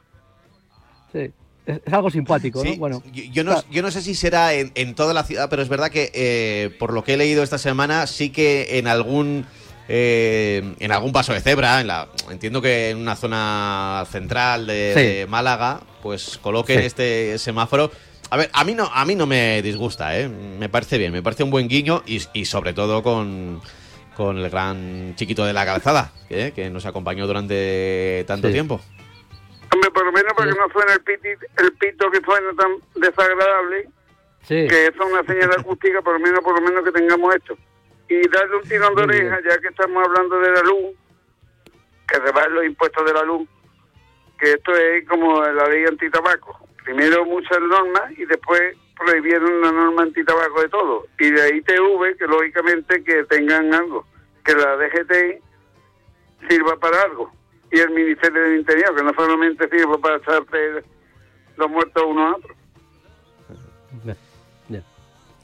Sí. 1.12 1.32
Es 1.66 1.92
algo 1.92 2.10
simpático, 2.10 2.64
¿no? 2.64 2.76
Bueno, 2.76 3.02
yo, 3.12 3.44
no, 3.44 3.62
yo 3.70 3.82
no 3.82 3.90
sé 3.90 4.00
si 4.00 4.14
será 4.14 4.54
en, 4.54 4.72
en 4.74 4.94
toda 4.94 5.12
la 5.12 5.22
ciudad, 5.22 5.50
pero 5.50 5.60
es 5.60 5.68
verdad 5.68 5.90
que 5.90 6.10
eh, 6.14 6.74
por 6.78 6.94
lo 6.94 7.04
que 7.04 7.12
he 7.12 7.16
leído 7.18 7.42
esta 7.42 7.58
semana, 7.58 8.06
sí 8.06 8.32
que 8.32 8.78
en 8.78 8.88
algún 8.88 9.44
eh, 9.90 10.74
en 10.78 10.92
algún 10.92 11.12
paso 11.12 11.32
de 11.32 11.40
cebra, 11.40 11.80
en 11.80 11.86
la, 11.86 12.08
entiendo 12.30 12.60
que 12.60 12.90
en 12.90 12.98
una 12.98 13.16
zona 13.16 14.04
central 14.10 14.66
de, 14.66 15.26
Málaga, 15.30 15.80
pues 16.02 16.38
coloquen 16.42 16.80
este 16.80 17.38
semáforo. 17.38 17.90
A 18.30 18.36
ver, 18.36 18.50
a 18.52 18.64
mí 18.64 18.74
no, 18.74 18.90
a 18.92 19.06
mí 19.06 19.14
no 19.14 19.26
me 19.26 19.62
disgusta, 19.62 20.18
¿eh? 20.18 20.28
me 20.28 20.68
parece 20.68 20.98
bien, 20.98 21.10
me 21.10 21.22
parece 21.22 21.42
un 21.42 21.50
buen 21.50 21.68
guiño 21.68 22.02
y, 22.04 22.44
sobre 22.44 22.74
todo 22.74 23.02
con, 23.02 23.62
con, 24.14 24.36
el 24.36 24.50
gran 24.50 25.14
chiquito 25.16 25.46
de 25.46 25.54
la 25.54 25.64
calzada, 25.64 26.12
¿eh? 26.28 26.52
que 26.54 26.68
nos 26.68 26.84
acompañó 26.84 27.26
durante 27.26 28.24
tanto 28.26 28.50
tiempo. 28.50 28.82
Hombre, 29.72 29.90
por 29.90 30.04
lo 30.04 30.12
menos 30.12 30.34
para 30.36 30.52
que 30.52 30.58
no 30.58 30.68
suene 30.70 30.92
el, 30.92 31.64
el 31.64 31.72
pito 31.72 32.10
que 32.10 32.20
suena 32.22 32.48
tan 32.58 32.72
desagradable, 32.94 33.88
que 34.46 34.86
es 34.86 34.94
una 35.00 35.24
señal 35.24 35.50
acústica, 35.58 36.02
por 36.02 36.12
lo 36.12 36.20
menos, 36.20 36.40
por 36.40 36.60
lo 36.60 36.68
menos 36.68 36.84
que 36.84 36.92
tengamos 36.92 37.34
esto 37.34 37.56
y 38.08 38.28
darle 38.28 38.56
un 38.56 38.62
tirón 38.62 38.94
de 38.94 39.02
oreja, 39.02 39.38
ya 39.48 39.58
que 39.58 39.68
estamos 39.68 40.04
hablando 40.06 40.40
de 40.40 40.50
la 40.50 40.62
luz, 40.62 40.96
que 42.06 42.18
van 42.32 42.54
los 42.54 42.64
impuestos 42.64 43.04
de 43.04 43.12
la 43.12 43.22
luz, 43.22 43.48
que 44.38 44.52
esto 44.52 44.74
es 44.74 45.06
como 45.06 45.42
la 45.42 45.68
ley 45.68 45.84
antitabaco. 45.84 46.58
Primero 46.84 47.24
muchas 47.26 47.60
normas 47.60 48.12
y 48.16 48.24
después 48.24 48.76
prohibieron 48.96 49.52
una 49.52 49.72
norma 49.72 50.02
antitabaco 50.02 50.62
de 50.62 50.68
todo. 50.68 51.06
Y 51.18 51.30
de 51.30 51.42
ahí 51.42 51.60
TV, 51.62 52.16
que 52.16 52.26
lógicamente 52.26 53.04
que 53.04 53.24
tengan 53.24 53.74
algo, 53.74 54.06
que 54.44 54.54
la 54.54 54.76
DGT 54.76 55.42
sirva 56.48 56.76
para 56.76 57.02
algo. 57.02 57.30
Y 57.70 57.80
el 57.80 57.90
Ministerio 57.90 58.42
del 58.42 58.60
Interior, 58.60 58.96
que 58.96 59.02
no 59.02 59.12
solamente 59.14 59.68
sirva 59.68 59.98
para 59.98 60.16
echarte 60.16 60.82
los 61.56 61.70
muertos 61.70 62.02
uno 62.06 62.28
a 62.28 62.36
otro. 62.36 62.54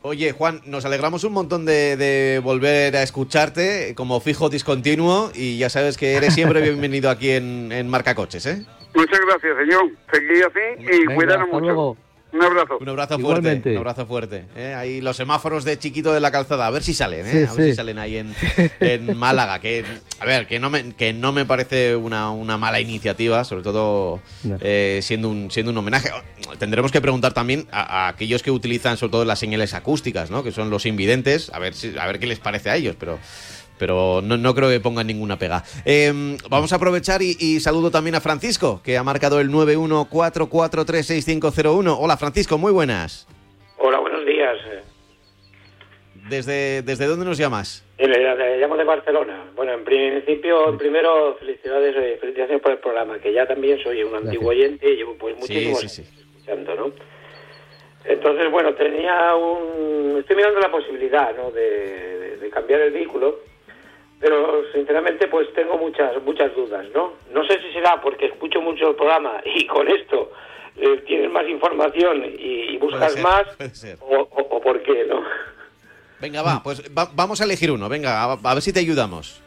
Oye, 0.06 0.32
Juan, 0.32 0.60
nos 0.66 0.84
alegramos 0.84 1.24
un 1.24 1.32
montón 1.32 1.64
de, 1.64 2.38
volver 2.44 2.94
a 2.94 3.02
escucharte 3.02 3.94
como 3.94 4.20
fijo 4.20 4.50
discontinuo 4.50 5.30
y 5.34 5.56
ya 5.56 5.70
sabes 5.70 5.96
que 5.96 6.12
eres 6.12 6.34
siempre 6.34 6.60
bienvenido 6.60 7.08
aquí 7.08 7.30
en, 7.30 7.88
Marca 7.88 8.14
Coches, 8.14 8.44
¿eh? 8.44 8.66
Muchas 8.94 9.18
gracias, 9.26 9.56
señor. 9.56 9.90
Seguí 10.12 10.42
así 10.42 11.00
y 11.00 11.06
cuídanos 11.06 11.48
mucho. 11.48 11.96
Un 12.34 12.42
abrazo. 12.42 12.78
Un 12.80 12.88
abrazo 12.88 13.18
fuerte. 13.20 13.70
Un 13.70 13.76
abrazo 13.76 14.06
fuerte. 14.06 14.44
¿eh? 14.56 14.74
Ahí 14.74 15.00
los 15.00 15.16
semáforos 15.16 15.64
de 15.64 15.78
chiquito 15.78 16.12
de 16.12 16.18
la 16.18 16.32
calzada. 16.32 16.66
A 16.66 16.70
ver 16.70 16.82
si 16.82 16.92
salen, 16.92 17.24
¿eh? 17.26 17.46
a 17.48 17.54
ver 17.54 17.70
si 17.70 17.74
salen 17.76 17.96
ahí 17.98 18.16
en, 18.80 19.16
Málaga. 19.16 19.60
Que, 19.60 19.84
a 20.18 20.24
ver, 20.24 20.48
que 20.48 20.58
no 20.58 20.68
me, 20.68 20.94
que 20.94 21.12
no 21.12 21.30
me 21.30 21.44
parece 21.44 21.94
una, 21.94 22.32
mala 22.58 22.80
iniciativa, 22.80 23.44
sobre 23.44 23.62
todo 23.62 24.20
eh, 24.60 24.98
siendo, 25.02 25.28
un, 25.28 25.52
siendo 25.52 25.70
un 25.70 25.78
homenaje. 25.78 26.10
Tendremos 26.58 26.90
que 26.90 27.00
preguntar 27.00 27.32
también 27.32 27.68
a, 27.70 28.08
aquellos 28.08 28.42
que 28.42 28.50
utilizan 28.50 28.96
sobre 28.96 29.12
todo 29.12 29.24
las 29.24 29.38
señales 29.38 29.72
acústicas, 29.72 30.32
¿no? 30.32 30.42
Que 30.42 30.50
son 30.50 30.70
los 30.70 30.86
invidentes, 30.86 31.50
a 31.54 31.60
ver, 31.60 31.74
si, 31.74 31.96
a 31.96 32.06
ver 32.06 32.18
qué 32.18 32.26
les 32.26 32.40
parece 32.40 32.68
a 32.68 32.74
ellos, 32.74 32.96
pero 32.98 33.20
pero 33.78 34.20
no, 34.22 34.54
creo 34.54 34.68
que 34.68 34.80
pongan 34.80 35.06
ninguna 35.06 35.38
pega. 35.38 35.62
Em, 35.84 36.36
vamos 36.48 36.72
a 36.72 36.76
aprovechar 36.76 37.20
y, 37.22 37.60
saludo 37.60 37.90
también 37.90 38.14
a 38.14 38.20
Francisco, 38.20 38.80
que 38.84 38.96
ha 38.96 39.02
marcado 39.02 39.40
el 39.40 39.50
914436501. 39.50 41.96
Hola 41.98 42.16
Francisco, 42.16 42.56
muy 42.58 42.70
buenas. 42.72 43.26
Hola, 43.78 43.98
buenos 43.98 44.24
días. 44.24 44.56
¿Desde, 46.28 46.82
desde 46.82 47.06
dónde 47.06 47.26
nos 47.26 47.36
llamas? 47.36 47.84
Le, 47.98 48.58
llamo 48.58 48.76
de 48.76 48.84
Barcelona. 48.84 49.50
Bueno, 49.54 49.72
en 49.72 49.84
principio, 49.84 50.76
primero, 50.78 51.36
felicidades, 51.38 51.94
eh, 51.96 52.16
felicitaciones 52.20 52.62
por 52.62 52.72
el 52.72 52.78
programa, 52.78 53.18
que 53.18 53.32
ya 53.32 53.46
también 53.46 53.78
soy 53.82 54.02
un 54.02 54.14
antiguo 54.14 54.50
oyente 54.50 54.90
y 54.90 54.96
llevo 54.96 55.16
pues 55.18 55.36
muchísimos 55.36 55.80
sí, 55.80 56.02
escuchando, 56.02 56.74
¿no? 56.74 56.92
Entonces, 58.06 58.50
bueno, 58.50 58.74
tenía 58.74 59.34
un... 59.34 60.18
Estoy 60.18 60.36
mirando 60.36 60.60
la 60.60 60.70
posibilidad, 60.70 61.34
¿no?, 61.36 61.50
de 61.50 62.50
cambiar 62.52 62.82
el 62.82 62.92
vehículo 62.92 63.40
pero 64.24 64.64
sinceramente 64.72 65.28
pues 65.28 65.52
tengo 65.52 65.76
muchas 65.76 66.10
muchas 66.22 66.54
dudas, 66.56 66.86
¿no? 66.94 67.12
No 67.30 67.46
sé 67.46 67.60
si 67.60 67.74
será 67.74 68.00
porque 68.00 68.24
escucho 68.24 68.58
mucho 68.62 68.88
el 68.88 68.96
programa 68.96 69.42
y 69.44 69.66
con 69.66 69.86
esto 69.86 70.32
eh, 70.78 71.02
tienes 71.06 71.30
más 71.30 71.46
información 71.46 72.24
y, 72.38 72.78
buscas 72.78 73.18
más 73.20 73.44
O, 74.00 74.60
por 74.62 74.82
qué, 74.82 75.04
¿no? 75.04 75.22
Venga, 76.22 76.40
va, 76.40 76.62
pues 76.62 76.82
vamos 77.14 77.42
a 77.42 77.44
elegir 77.44 77.70
uno, 77.70 77.86
venga, 77.90 78.22
a, 78.22 78.54
ver 78.54 78.62
si 78.62 78.72
te 78.72 78.80
ayudamos. 78.80 79.42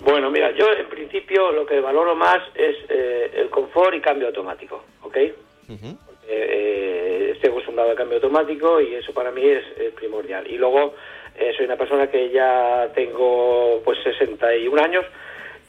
Bueno, 0.00 0.30
mira, 0.30 0.50
yo 0.50 0.66
en 0.74 0.88
principio 0.90 1.50
lo 1.50 1.64
que 1.64 1.80
valoro 1.80 2.14
más 2.14 2.38
es 2.54 2.76
eh, 2.90 3.30
el 3.34 3.48
confort 3.48 3.94
y 3.94 4.00
cambio 4.02 4.26
automático, 4.26 4.84
¿ok? 5.04 5.16
Eh, 6.30 7.30
estoy 7.32 7.48
acostumbrado 7.48 7.90
al 7.92 7.96
cambio 7.96 8.16
automático 8.16 8.78
y 8.78 8.94
eso 8.94 9.14
para 9.14 9.30
mí 9.30 9.42
es 9.42 9.64
primordial. 9.94 10.46
Y 10.46 10.58
luego 10.58 10.94
eh, 11.38 11.52
soy 11.56 11.66
una 11.66 11.76
persona 11.76 12.08
que 12.08 12.30
ya 12.30 12.90
tengo 12.94 13.80
pues 13.84 13.98
61 14.02 14.82
años 14.82 15.04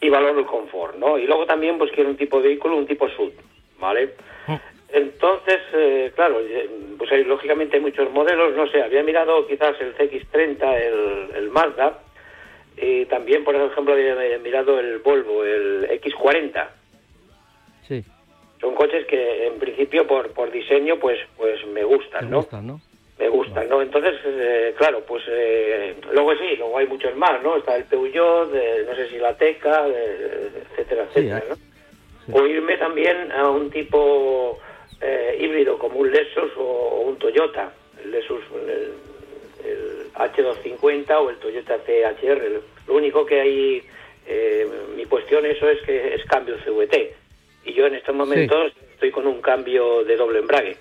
y 0.02 0.10
valoro 0.10 0.40
el 0.40 0.46
confort, 0.46 0.96
¿no? 0.96 1.18
Y 1.18 1.26
luego 1.26 1.46
también 1.46 1.78
pues 1.78 1.92
quiero 1.92 2.10
un 2.10 2.18
tipo 2.18 2.42
de 2.42 2.50
vehículo, 2.50 2.78
un 2.78 2.88
tipo 2.88 3.08
SUV, 3.10 3.34
¿vale? 3.80 4.14
Mm. 4.48 4.56
Entonces, 4.92 5.60
eh, 5.74 6.12
claro, 6.16 6.40
eh, 6.40 6.70
pues 6.98 7.12
hay, 7.12 7.24
lógicamente 7.24 7.78
hay 7.78 7.82
muchos 7.82 8.10
modelos, 8.12 8.56
no 8.56 8.68
sé, 8.68 8.82
había 8.82 9.04
mirado 9.04 9.46
quizás 9.46 9.76
el 9.82 9.96
CX-30, 9.96 10.82
el, 10.82 11.36
el 11.36 11.50
Mazda, 11.50 12.00
y 12.82 13.06
también, 13.06 13.44
por 13.44 13.56
ejemplo, 13.56 13.94
había 13.94 14.38
mirado 14.40 14.80
el 14.80 15.00
Volvo, 15.00 15.44
el 15.44 15.88
X40. 16.02 16.68
Sí. 17.88 18.04
Son 18.62 18.74
coches 18.74 19.06
que 19.06 19.48
en 19.48 19.60
principio 19.60 20.08
por, 20.08 20.32
por 20.34 20.52
diseño 20.52 20.98
pues 21.00 21.18
pues 21.38 21.66
me 21.68 21.84
gustan, 21.84 22.30
¿no? 22.30 22.38
Gustan, 22.38 22.68
¿no? 22.68 22.82
Gustan, 23.50 23.70
¿no? 23.70 23.82
Entonces, 23.82 24.16
eh, 24.26 24.74
claro, 24.78 25.04
pues 25.06 25.24
eh, 25.28 25.96
luego 26.12 26.34
sí, 26.36 26.56
luego 26.58 26.78
hay 26.78 26.88
muchos 26.88 27.16
más, 27.16 27.42
¿no? 27.44 27.58
Está 27.58 27.76
el 27.76 27.86
Peugeot, 27.86 28.52
no 28.52 28.96
sé 28.96 29.10
si 29.10 29.18
la 29.18 29.36
Teca, 29.36 29.88
etcétera, 29.88 31.04
etcétera, 31.04 31.44
¿no? 31.50 31.56
O 32.32 32.46
irme 32.46 32.78
también 32.78 33.32
a 33.32 33.50
un 33.50 33.72
tipo 33.72 34.60
eh, 35.02 35.38
híbrido 35.40 35.80
como 35.80 36.00
un 36.00 36.12
Lexus 36.12 36.52
o, 36.58 37.04
un 37.08 37.18
Toyota, 37.18 37.74
el 38.04 38.12
Lexus, 38.12 38.44
el, 38.68 38.94
H250 40.14 41.12
o 41.12 41.30
el 41.30 41.38
Toyota 41.38 41.78
CHR. 41.86 42.62
Lo 42.88 42.94
único 42.94 43.26
que 43.26 43.40
hay, 43.40 43.84
mi 44.96 45.06
cuestión 45.06 45.46
eso 45.46 45.70
es 45.70 45.82
que 45.82 46.14
es 46.16 46.26
cambio 46.26 46.56
CVT. 46.58 46.96
Y 47.66 47.74
yo 47.74 47.88
en 47.88 47.96
estos 47.96 48.16
momentos 48.16 48.74
estoy 48.94 49.12
con 49.12 49.28
un 49.28 49.42
cambio 49.42 50.04
de 50.04 50.18
doble 50.18 50.40
embrague. 50.40 50.78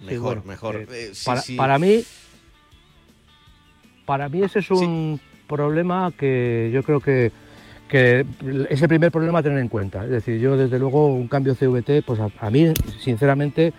Mejor, 0.00 0.44
mejor. 0.44 0.76
Eh, 0.76 0.86
eh, 0.90 1.12
para, 1.56 1.78
mí, 1.78 2.02
para 4.06 4.28
mí 4.28 4.42
ese 4.42 4.60
es 4.60 4.70
un 4.70 5.20
problema 5.46 6.12
que 6.16 6.70
yo 6.72 6.82
creo 6.82 7.00
que, 7.00 7.32
que, 7.88 8.24
es 8.70 8.80
el 8.82 8.88
primer 8.88 9.10
problema 9.10 9.40
a 9.40 9.42
tener 9.42 9.58
en 9.58 9.68
cuenta. 9.68 10.04
Es 10.04 10.10
decir, 10.10 10.40
yo 10.40 10.56
desde 10.56 10.78
luego 10.78 11.08
un 11.08 11.28
cambio 11.28 11.54
CVT, 11.54 12.02
pues 12.06 12.20
a, 12.20 12.50
mí, 12.50 12.72
sinceramente, 12.98 13.72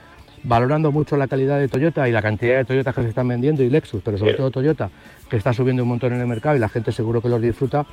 valorando 0.44 0.92
mucho 0.92 1.18
la 1.18 1.28
calidad 1.28 1.60
de 1.60 1.68
Toyota 1.68 2.08
y 2.08 2.12
la 2.12 2.22
cantidad 2.22 2.58
de 2.58 2.66
Toyotas 2.66 2.94
que 2.94 3.02
se 3.02 3.10
están 3.10 3.28
vendiendo 3.28 3.64
y 3.64 3.70
Lexus, 3.70 4.02
pero 4.04 4.18
sobre 4.18 4.36
todo 4.36 4.52
Toyota, 4.52 4.92
que 5.30 5.38
está 5.38 5.54
subiendo 5.54 5.84
un 5.84 5.90
montón 5.90 6.14
en 6.14 6.22
el 6.22 6.28
mercado 6.28 6.56
y 6.56 6.60
la 6.60 6.70
gente 6.70 6.92
seguro 6.92 7.22
que 7.22 7.30
los 7.30 7.42
disfruta. 7.42 7.86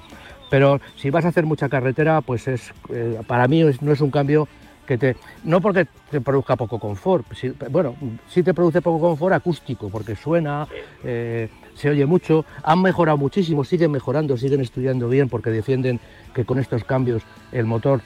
Pero 0.51 0.81
si 0.97 1.11
vas 1.11 1.25
a 1.25 1.29
hacer 1.29 1.45
mucha 1.45 1.69
carretera, 1.69 2.21
pues 2.21 2.49
es 2.49 2.73
eh, 2.91 3.21
para 3.27 3.49
mí 3.49 3.63
no 3.81 3.93
es 3.93 4.01
un 4.01 4.11
cambio 4.11 4.49
no 5.45 5.61
porque 5.61 5.87
te 6.11 6.21
produzca 6.21 6.57
poco 6.57 6.79
confort, 6.79 7.27
bueno, 7.71 7.95
sí 8.29 8.43
te 8.43 8.55
produce 8.55 8.81
poco 8.81 9.01
confort 9.01 9.35
acústico, 9.35 9.89
porque 9.89 10.17
suena, 10.17 10.67
eh, 11.05 11.49
se 11.75 11.91
oye 11.91 12.07
mucho, 12.07 12.45
han 12.63 12.81
mejorado 12.81 13.19
muchísimo, 13.19 13.65
siguen 13.65 13.91
mejorando, 13.91 14.37
siguen 14.37 14.61
estudiando 14.61 15.09
bien, 15.09 15.29
porque 15.29 15.51
defienden 15.51 16.01
que 16.35 16.45
con 16.45 16.59
estos 16.59 16.85
cambios 16.85 17.23
el 17.53 17.67
motor, 17.67 18.01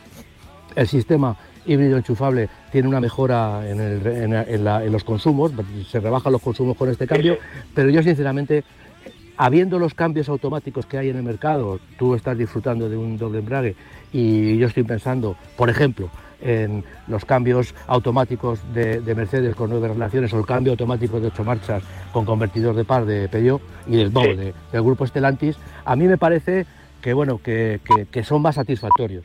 el 0.75 0.88
sistema 0.88 1.37
híbrido 1.66 1.97
enchufable 1.97 2.49
tiene 2.73 2.88
una 2.88 3.01
mejora 3.01 3.62
en, 3.68 4.92
los 4.92 5.05
consumos, 5.05 5.53
se 5.88 6.01
rebajan 6.01 6.33
los 6.33 6.42
consumos 6.42 6.77
con 6.77 6.88
este 6.88 7.07
cambio, 7.07 7.38
pero 7.75 7.90
yo 7.90 8.03
sinceramente 8.03 8.64
habiendo 9.37 9.79
los 9.79 9.95
cambios 9.95 10.29
automáticos 10.29 10.87
que 10.87 10.99
hay 10.99 11.09
en 11.09 11.16
el 11.16 11.23
mercado, 11.23 11.81
tú 11.99 12.14
estás 12.14 12.37
disfrutando 12.37 12.88
de 12.88 12.97
un 12.97 13.16
doble 13.16 13.38
embrague 13.38 13.77
y 14.12 14.57
yo 14.59 14.66
estoy 14.66 14.83
pensando, 14.83 15.37
por 15.57 15.71
ejemplo, 15.71 16.11
en 16.42 16.85
los 17.09 17.24
cambios 17.24 17.74
automáticos 17.87 18.61
de, 18.74 19.00
Mercedes 19.14 19.55
con 19.55 19.70
nueve 19.70 19.88
relaciones 19.88 20.33
o 20.33 20.38
el 20.38 20.46
cambio 20.46 20.72
automático 20.72 21.20
de 21.20 21.28
ocho 21.28 21.44
marchas 21.44 21.83
con 22.12 22.24
convertidor 22.24 22.74
de 22.74 22.85
par 22.85 23.05
de 23.05 23.28
Peugeot 23.28 23.61
y 23.87 23.96
del, 23.96 24.12
del 24.12 24.83
grupo 24.83 25.07
Stellantis, 25.07 25.57
a 25.85 25.96
mí 25.96 26.07
me 26.07 26.18
parece 26.18 26.66
que, 27.02 27.12
bueno, 27.12 27.40
que, 27.42 27.81
son 28.24 28.40
más 28.40 28.55
satisfactorios. 28.55 29.24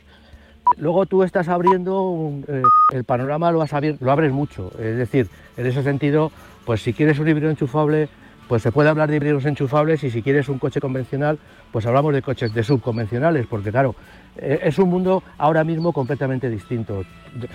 Luego 0.76 1.06
tú 1.06 1.22
estás 1.22 1.48
abriendo 1.48 2.30
eh, 2.46 2.62
el 2.92 3.04
panorama, 3.04 3.50
lo, 3.50 3.64
lo 4.00 4.12
abres 4.12 4.32
mucho. 4.32 4.70
Es 4.78 4.98
decir, 4.98 5.28
en 5.56 5.66
ese 5.66 5.82
sentido, 5.82 6.30
pues 6.66 6.82
si 6.82 6.92
quieres 6.92 7.18
un 7.18 7.28
híbrido 7.28 7.50
enchufable, 7.50 8.08
pues 8.48 8.62
se 8.62 8.72
puede 8.72 8.88
hablar 8.88 9.10
de 9.10 9.16
híbridos 9.16 9.44
enchufables 9.44 10.02
y 10.04 10.10
si 10.10 10.22
quieres 10.22 10.48
un 10.48 10.58
coche 10.58 10.80
convencional, 10.80 11.38
pues 11.70 11.84
hablamos 11.84 12.14
de 12.14 12.22
coches 12.22 12.52
de 12.54 12.64
subconvencionales, 12.64 13.46
porque 13.46 13.70
claro, 13.70 13.94
eh, 14.38 14.60
es 14.62 14.78
un 14.78 14.88
mundo 14.88 15.22
ahora 15.36 15.64
mismo 15.64 15.92
completamente 15.92 16.48
distinto. 16.48 17.04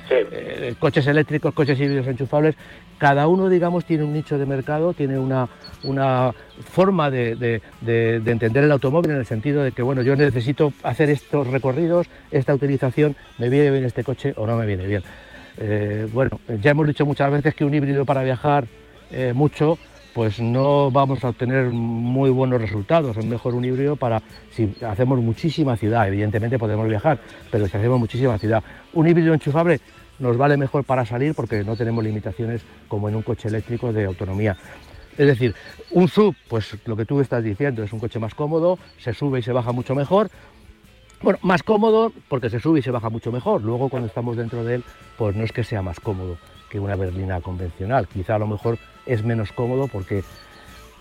Eh, 0.10 0.76
coches 0.78 1.08
eléctricos, 1.08 1.54
coches 1.54 1.80
híbridos 1.80 2.06
enchufables, 2.08 2.56
cada 3.00 3.28
uno, 3.28 3.50
digamos, 3.50 3.86
tiene 3.86 4.04
un 4.04 4.14
nicho 4.14 4.38
de 4.38 4.46
mercado, 4.46 4.94
tiene 4.94 5.18
una, 5.18 5.50
una 5.84 6.32
forma 6.72 7.10
de, 7.10 7.62
entender 7.86 8.64
el 8.64 8.72
automóvil 8.72 9.12
en 9.12 9.18
el 9.18 9.26
sentido 9.26 9.64
de 9.64 9.72
que, 9.72 9.82
bueno, 9.82 10.04
yo 10.04 10.16
necesito 10.16 10.74
hacer 10.84 11.10
estos 11.10 11.48
recorridos, 11.48 12.08
esta 12.30 12.54
utilización, 12.54 13.16
me 13.40 13.50
viene 13.50 13.72
bien 13.72 13.84
este 13.84 14.04
coche 14.04 14.34
o 14.38 14.46
no 14.46 14.56
me 14.58 14.68
viene 14.68 14.86
bien. 14.86 15.04
Eh, 15.58 16.08
bueno, 16.14 16.40
ya 16.62 16.72
hemos 16.72 16.86
dicho 16.86 17.06
muchas 17.06 17.32
veces 17.32 17.56
que 17.56 17.66
un 17.66 17.74
híbrido 17.74 18.06
para 18.06 18.24
viajar 18.24 18.66
mucho 19.36 19.78
pues 20.14 20.40
no 20.40 20.92
vamos 20.92 21.24
a 21.24 21.30
obtener 21.30 21.70
muy 21.70 22.30
buenos 22.30 22.62
resultados. 22.62 23.18
Es 23.18 23.26
mejor 23.26 23.56
un 23.56 23.66
híbrido 23.66 23.96
para 23.96 24.22
si 24.52 24.74
hacemos 24.86 25.20
muchísima 25.20 25.76
ciudad, 25.76 26.08
evidentemente 26.08 26.60
podemos 26.60 26.88
viajar, 26.88 27.20
pero 27.52 27.68
si 27.68 27.78
hacemos 27.78 28.00
muchísima 28.00 28.38
ciudad. 28.38 28.64
Un 28.94 29.08
híbrido 29.08 29.34
enchufable 29.34 29.80
nos 30.20 30.38
vale 30.38 30.58
mejor 30.58 30.84
para 30.84 31.06
salir 31.06 31.34
porque 31.34 31.64
no 31.64 31.76
tenemos 31.76 32.04
limitaciones 32.04 32.62
como 32.88 33.10
en 33.10 33.16
un 33.16 33.24
coche 33.24 33.48
eléctrico 33.48 33.92
de 33.92 34.06
autonomía. 34.06 34.56
Es 35.18 35.28
decir, 35.28 35.54
un 35.92 36.08
sub, 36.08 36.36
pues 36.48 36.76
lo 36.86 36.96
que 36.96 37.06
tú 37.06 37.20
estás 37.20 37.44
diciendo, 37.44 37.84
es 37.84 37.94
un 37.94 38.00
coche 38.00 38.20
más 38.20 38.34
cómodo, 38.34 38.80
se 38.98 39.14
sube 39.14 39.40
y 39.40 39.44
se 39.44 39.52
baja 39.52 39.72
mucho 39.72 39.94
mejor. 39.94 40.30
Bueno, 41.22 41.40
más 41.42 41.64
cómodo 41.64 42.12
porque 42.28 42.50
se 42.50 42.60
sube 42.60 42.80
y 42.80 42.82
se 42.82 42.92
baja 42.92 43.10
mucho 43.10 43.32
mejor. 43.32 43.62
Luego 43.62 43.90
cuando 43.90 44.08
estamos 44.08 44.36
dentro 44.36 44.64
de 44.64 44.76
él, 44.76 44.84
pues 45.18 45.36
no 45.36 45.44
es 45.44 45.52
que 45.52 45.64
sea 45.64 45.82
más 45.82 46.00
cómodo 46.00 46.38
que 46.70 46.80
una 46.80 46.96
berlina 46.96 47.40
convencional. 47.42 48.08
Quizá 48.08 48.36
a 48.36 48.40
lo 48.40 48.48
mejor 48.48 48.80
es 49.06 49.24
menos 49.24 49.52
cómodo 49.52 49.88
porque 49.88 50.24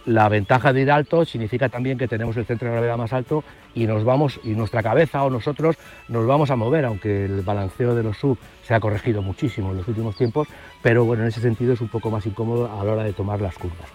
la 0.05 0.29
ventaja 0.29 0.73
de 0.73 0.83
ir 0.83 0.91
alto 0.91 1.25
significa 1.25 1.69
también 1.69 1.97
que 1.97 2.09
tenemos 2.09 2.37
el 2.37 2.45
centro 2.45 2.69
de 2.69 2.73
gravedad 2.73 2.97
más 2.97 3.12
alto 3.12 3.45
y 3.75 3.87
nos 3.87 4.05
vamos 4.05 4.41
y 4.43 4.51
nuestra 4.51 4.83
cabeza 4.83 5.23
o 5.25 5.31
nosotros 5.31 5.77
nos 6.09 6.27
vamos 6.27 6.51
a 6.51 6.57
mover, 6.57 6.85
aunque 6.85 7.27
el 7.27 7.43
balanceo 7.43 7.95
de 7.95 8.03
los 8.03 8.17
sub 8.17 8.38
se 8.62 8.75
ha 8.75 8.81
corregido 8.81 9.23
muchísimo 9.23 9.71
en 9.71 9.79
los 9.79 9.88
últimos 9.88 10.17
tiempos, 10.17 10.49
pero 10.83 11.05
bueno, 11.05 11.23
en 11.23 11.29
ese 11.29 11.41
sentido 11.41 11.73
es 11.73 11.81
un 11.81 11.88
poco 11.88 12.11
más 12.11 12.27
incómodo 12.27 12.71
a 12.73 12.85
la 12.85 12.93
hora 12.93 13.05
de 13.05 13.12
tomar 13.12 13.41
las 13.41 13.57
curvas. 13.57 13.93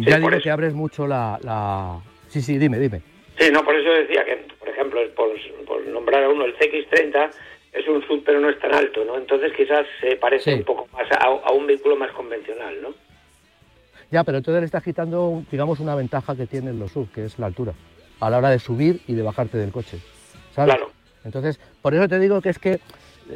ya 0.00 0.18
digo 0.18 0.30
que 0.42 0.50
abres 0.50 0.74
mucho 0.74 1.06
la, 1.06 2.00
Sí, 2.28 2.40
sí, 2.40 2.58
dime, 2.58 2.78
dime. 2.78 3.00
Sí, 3.38 3.48
no, 3.52 3.64
por 3.64 3.76
eso 3.76 3.90
decía 3.90 4.24
que, 4.24 4.36
por 4.58 4.68
ejemplo, 4.68 5.00
por, 5.14 5.86
nombrar 5.86 6.24
a 6.24 6.28
uno, 6.28 6.44
el 6.46 6.56
CX30 6.56 7.30
es 7.74 7.86
un 7.88 8.06
sub 8.06 8.22
pero 8.24 8.40
no 8.40 8.48
es 8.48 8.58
tan 8.58 8.72
alto, 8.72 9.04
¿no? 9.04 9.18
Entonces 9.18 9.52
quizás 9.56 9.86
se 10.00 10.16
parece 10.16 10.54
un 10.54 10.64
poco 10.64 10.88
más 10.92 11.10
a, 11.10 11.24
a 11.24 11.52
un 11.52 11.66
vehículo 11.66 11.96
más 11.96 12.12
convencional, 12.12 12.80
¿no? 12.80 12.94
Ya, 14.10 14.22
pero 14.22 14.38
entonces 14.38 14.60
le 14.60 14.66
estás 14.66 14.84
quitando, 14.84 15.42
digamos, 15.50 15.80
una 15.80 15.96
ventaja 15.96 16.36
que 16.36 16.46
tienen 16.46 16.78
los 16.78 16.92
sub, 16.92 17.10
que 17.12 17.24
es 17.24 17.38
la 17.38 17.46
altura, 17.46 17.72
a 18.20 18.30
la 18.30 18.38
hora 18.38 18.50
de 18.50 18.60
subir 18.60 19.00
y 19.08 19.14
de 19.14 19.22
bajarte 19.22 19.58
del 19.58 19.72
coche. 19.72 19.98
¿sabes? 20.54 20.74
Claro. 20.74 20.92
Entonces, 21.24 21.58
por 21.82 21.94
eso 21.94 22.06
te 22.06 22.18
digo 22.20 22.40
que 22.40 22.50
es 22.50 22.58
que, 22.58 22.78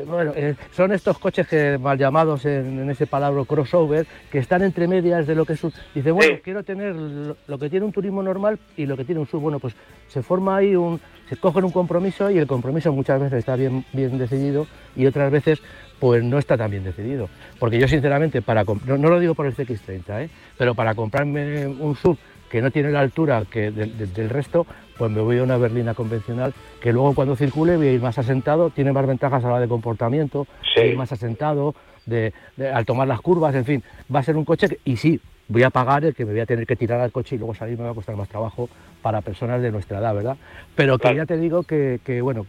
bueno, 0.07 0.33
eh, 0.35 0.55
son 0.72 0.92
estos 0.92 1.18
coches 1.18 1.46
que 1.46 1.79
mal 1.79 1.98
llamados 1.98 2.44
en, 2.44 2.88
ese 2.90 3.07
palabra 3.07 3.44
crossover, 3.44 4.07
que 4.31 4.38
están 4.38 4.62
entre 4.62 4.87
medias 4.87 5.27
de 5.27 5.35
lo 5.35 5.44
que 5.44 5.55
es 5.55 5.64
un... 5.64 5.72
Dice, 5.94 6.11
bueno, 6.11 6.37
quiero 6.42 6.62
tener 6.62 6.94
lo, 6.94 7.59
que 7.59 7.70
tiene 7.70 7.87
un 7.87 7.92
turismo 7.92 8.22
normal 8.22 8.59
y 8.77 8.87
lo 8.87 8.96
que 8.96 9.05
tiene 9.05 9.20
un 9.20 9.27
sub. 9.27 9.40
Bueno, 9.40 9.59
pues 9.59 9.74
se 10.09 10.22
forma 10.22 10.57
ahí 10.57 10.77
un... 10.77 11.01
Se 11.29 11.37
cogen 11.37 11.64
un 11.64 11.72
compromiso 11.72 12.31
y 12.31 12.38
el 12.38 12.46
compromiso 12.46 12.92
muchas 12.92 13.20
veces 13.20 13.40
está 13.40 13.55
bien, 13.55 13.85
bien 13.92 14.16
decidido 14.16 14.66
y 14.96 15.05
otras 15.05 15.31
veces 15.31 15.61
pues 16.01 16.22
no 16.22 16.38
está 16.38 16.57
tan 16.57 16.70
bien 16.70 16.85
decidido. 16.85 17.29
Porque 17.59 17.79
yo 17.79 17.88
sinceramente, 17.88 18.40
para 18.40 18.64
no, 18.64 18.98
no 18.98 19.11
lo 19.11 19.20
digo 19.20 19.35
por 19.35 19.46
el 19.46 19.55
CX30, 19.55 20.24
¿eh? 20.24 20.31
pero 20.57 20.74
para 20.74 20.94
comprarme 20.94 21.66
un 21.66 21.96
sub 21.96 22.16
que 22.51 22.63
no 22.63 22.71
tiene 22.71 22.91
la 22.91 23.01
altura 23.01 23.45
que 23.51 23.71
del 23.71 24.31
resto, 24.31 24.67
pues 24.97 25.11
me 25.11 25.21
voy 25.21 25.39
a 25.39 25.43
una 25.43 25.57
berlina 25.57 25.95
convencional 25.95 26.55
que 26.81 26.93
luego 26.93 27.15
cuando 27.15 27.37
circule 27.37 27.77
voy 27.77 27.89
a 27.89 27.93
ir 27.93 28.01
más 28.01 28.19
asentado, 28.19 28.71
tiene 28.71 28.93
más 28.93 29.07
ventajas 29.07 29.45
a 29.45 29.51
la 29.51 29.61
de 29.61 29.69
comportamiento, 29.69 30.47
ir 30.77 30.97
más 30.97 31.13
asentado, 31.13 31.75
de, 32.07 32.33
al 32.73 32.87
tomar 32.87 33.07
las 33.07 33.21
curvas, 33.21 33.55
en 33.55 33.65
fin, 33.65 33.83
va 34.15 34.21
a 34.21 34.23
ser 34.23 34.37
un 34.37 34.45
coche 34.45 34.69
que, 34.69 34.79
y 34.85 34.97
sí, 34.97 35.21
voy 35.49 35.63
a 35.63 35.71
pagar 35.71 36.05
el 36.05 36.15
que 36.15 36.25
me 36.25 36.33
voy 36.33 36.41
a 36.41 36.47
tener 36.47 36.67
que 36.67 36.77
tirar 36.77 37.01
al 37.01 37.13
coche 37.13 37.37
y 37.37 37.39
luego 37.39 37.55
salir 37.55 37.79
me 37.79 37.85
va 37.85 37.91
a 37.91 37.95
costar 37.95 38.17
más 38.17 38.29
trabajo 38.29 38.69
para 39.03 39.21
personas 39.21 39.63
de 39.63 39.71
nuestra 39.71 39.99
edad, 39.99 40.15
¿verdad? 40.15 40.37
Pero 40.75 40.99
que 40.99 41.15
ya 41.15 41.27
te 41.27 41.37
digo 41.37 41.63
que, 41.63 42.01
que 42.05 42.21
bueno, 42.21 42.47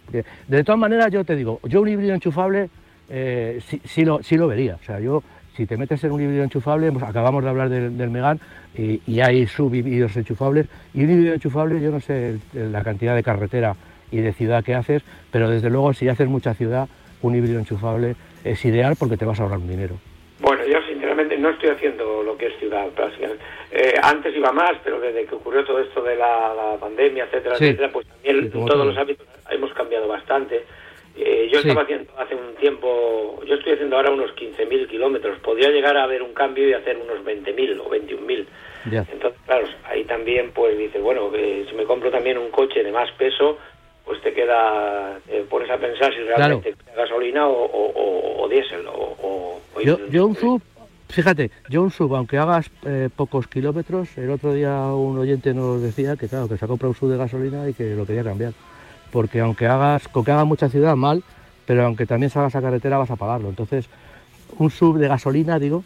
de 0.48 0.64
todas 0.64 0.80
maneras 0.80 1.12
yo 1.12 1.24
te 1.24 1.36
digo, 1.36 1.60
yo 1.64 1.82
un 1.82 1.88
híbrido 1.88 2.14
enchufable 2.14 2.70
eh, 3.10 3.60
sí, 3.86 4.06
lo, 4.06 4.22
sí 4.22 4.38
lo 4.38 4.48
vería. 4.48 4.76
O 4.76 4.86
sea, 4.86 5.00
yo, 5.00 5.24
si 5.56 5.66
te 5.66 5.78
metes 5.78 6.04
en 6.04 6.12
un 6.12 6.22
híbrido 6.22 6.44
enchufable, 6.44 6.92
pues 6.92 7.04
acabamos 7.04 7.44
de 7.44 7.50
hablar 7.50 7.70
del, 7.70 7.98
del 7.98 8.10
Megan 8.10 8.40
y, 8.76 9.20
hay 9.20 9.48
subhíbridos 9.48 10.16
enchufables, 10.16 10.68
y 10.94 11.04
un 11.04 11.12
híbrido 11.12 11.34
enchufable, 11.34 11.82
yo 11.82 11.92
no 11.92 12.00
sé 12.00 12.38
la 12.54 12.84
cantidad 12.84 13.16
de 13.16 13.24
carretera 13.24 13.76
y 14.12 14.18
de 14.18 14.34
ciudad 14.34 14.64
que 14.64 14.76
haces, 14.76 15.04
pero 15.32 15.50
desde 15.50 15.70
luego 15.70 15.94
si 15.94 16.08
haces 16.08 16.28
mucha 16.28 16.54
ciudad, 16.54 16.88
un 17.22 17.36
híbrido 17.36 17.60
enchufable 17.60 18.16
es 18.44 18.64
ideal 18.66 18.96
porque 18.98 19.18
te 19.18 19.26
vas 19.26 19.40
a 19.40 19.44
ahorrar 19.44 19.60
un 19.60 19.68
dinero. 19.68 19.96
Bueno, 20.40 20.66
yo 20.66 20.80
sinceramente 20.88 21.38
no 21.38 21.50
estoy 21.50 21.70
haciendo 21.70 22.24
lo 22.24 22.38
que 22.38 22.48
es 22.48 22.58
ciudad, 22.60 22.88
eh, 23.72 23.94
antes 24.02 24.36
iba 24.36 24.52
más, 24.52 24.72
pero 24.84 25.00
desde 25.00 25.26
que 25.26 25.36
ocurrió 25.36 25.64
todo 25.64 25.80
esto 25.80 26.02
de 26.02 26.16
la, 26.16 26.78
pandemia, 26.80 27.26
etcétera, 27.26 27.56
etcétera, 27.56 27.90
pues 27.92 28.08
también 28.08 28.50
todos 28.50 28.88
los 28.88 28.98
hábitos 28.98 29.28
hemos 29.50 29.74
cambiado 29.74 30.08
bastante. 30.08 30.64
Eh, 31.22 31.50
yo 31.52 31.60
estaba 31.60 31.82
haciendo 31.82 32.12
hace 32.18 32.36
un 32.36 32.56
tiempo, 32.56 33.42
yo 33.46 33.56
estoy 33.56 33.74
haciendo 33.74 33.98
ahora 33.98 34.12
unos 34.12 34.32
15.000 34.36 34.88
kilómetros, 34.88 35.40
podría 35.40 35.70
llegar 35.70 35.98
a 35.98 36.04
haber 36.04 36.22
un 36.24 36.34
cambio 36.34 36.68
y 36.70 36.74
hacer 36.74 36.98
unos 36.98 37.24
20.000 37.26 37.80
o 37.80 37.90
21.000. 37.90 38.46
Entonces, 39.12 39.40
claro, 39.46 39.68
ahí 39.86 40.06
también 40.06 40.52
pues 40.52 40.78
dices, 40.78 41.02
bueno, 41.02 41.32
si 41.34 41.76
me 41.76 41.84
compro 41.84 42.10
también 42.10 42.38
un 42.38 42.50
coche 42.50 42.84
de 42.84 42.92
más 42.92 43.12
peso, 43.12 43.58
pues 44.06 44.22
te 44.22 44.34
queda, 44.34 45.20
pones 45.50 45.70
a 45.70 45.78
pensar 45.78 46.14
si 46.14 46.22
realmente 46.22 46.74
gasolina 46.96 47.48
o, 47.48 48.48
diésel. 48.50 48.86
O, 48.88 49.60
yo, 49.84 50.26
un 50.26 50.36
sub, 50.36 50.62
fíjate, 51.10 51.52
yo 51.70 51.82
un 51.82 51.92
sub, 51.92 52.16
aunque 52.16 52.38
hagas 52.38 52.72
eh, 52.86 53.10
pocos 53.14 53.48
kilómetros, 53.48 54.18
el 54.18 54.30
otro 54.32 54.54
día 54.54 54.74
un 54.94 55.20
oyente 55.20 55.54
nos 55.54 55.82
decía 55.82 56.16
que 56.16 56.28
claro, 56.28 56.48
que 56.48 56.58
se 56.58 56.66
ha 56.66 56.68
comprado 56.68 56.92
un 56.92 56.96
sub 56.96 57.12
de 57.12 57.18
gasolina 57.18 57.68
y 57.70 57.74
que 57.74 57.96
lo 57.96 58.06
quería 58.06 58.24
cambiar 58.24 58.54
porque 59.12 59.39
aunque 59.39 59.67
hagas, 59.67 60.08
que 60.08 60.32
hagas 60.32 60.45
mucha 60.45 60.69
ciudad, 60.69 60.95
mal, 60.95 61.24
pero 61.65 61.86
aunque 61.86 62.06
también 62.06 62.30
salgas 62.30 62.56
a 62.56 62.62
carretera 62.62 62.98
vas 62.98 63.12
a 63.12 63.15
pagarlo. 63.15 63.50
Entonces, 63.50 63.88
un 64.58 64.72
sub 64.72 64.98
de 64.98 65.08
gasolina, 65.08 65.60
digo, 65.60 65.84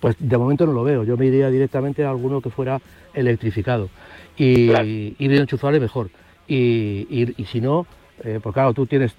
pues 0.00 0.16
de 0.18 0.36
momento 0.36 0.66
no 0.66 0.72
lo 0.72 0.84
veo. 0.84 1.04
Yo 1.04 1.16
me 1.16 1.26
iría 1.26 1.48
directamente 1.50 2.04
a 2.04 2.10
alguno 2.10 2.40
que 2.40 2.50
fuera 2.50 2.80
electrificado 3.14 3.88
y 4.36 5.14
híbrido 5.18 5.42
enchufable 5.42 5.78
mejor. 5.78 6.10
Y, 6.48 7.46
si 7.50 7.60
no, 7.60 7.86
eh, 8.24 8.40
pues 8.42 8.52
claro, 8.52 8.74
tú 8.74 8.86
tienes, 8.86 9.14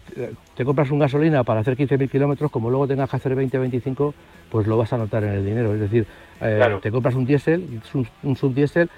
te 0.56 0.66
compras 0.66 0.92
un 0.92 1.00
gasolina 1.00 1.44
para 1.44 1.62
hacer 1.62 1.78
15.000 1.78 2.10
kilómetros, 2.10 2.52
como 2.52 2.70
luego 2.70 2.88
tengas 2.88 3.10
que 3.10 3.16
hacer 3.16 3.34
20 3.34 3.58
25, 3.58 4.14
pues 4.52 4.68
lo 4.68 4.78
vas 4.78 4.94
a 4.94 4.98
notar 4.98 5.24
en 5.24 5.32
el 5.32 5.46
dinero. 5.46 5.74
Es 5.74 5.80
decir, 5.80 6.06
eh, 6.42 6.78
te 6.82 6.92
compras 6.92 7.16
un 7.16 7.26
diésel, 7.26 7.82
un, 7.94 8.08
un 8.24 8.36
subdiesel 8.36 8.90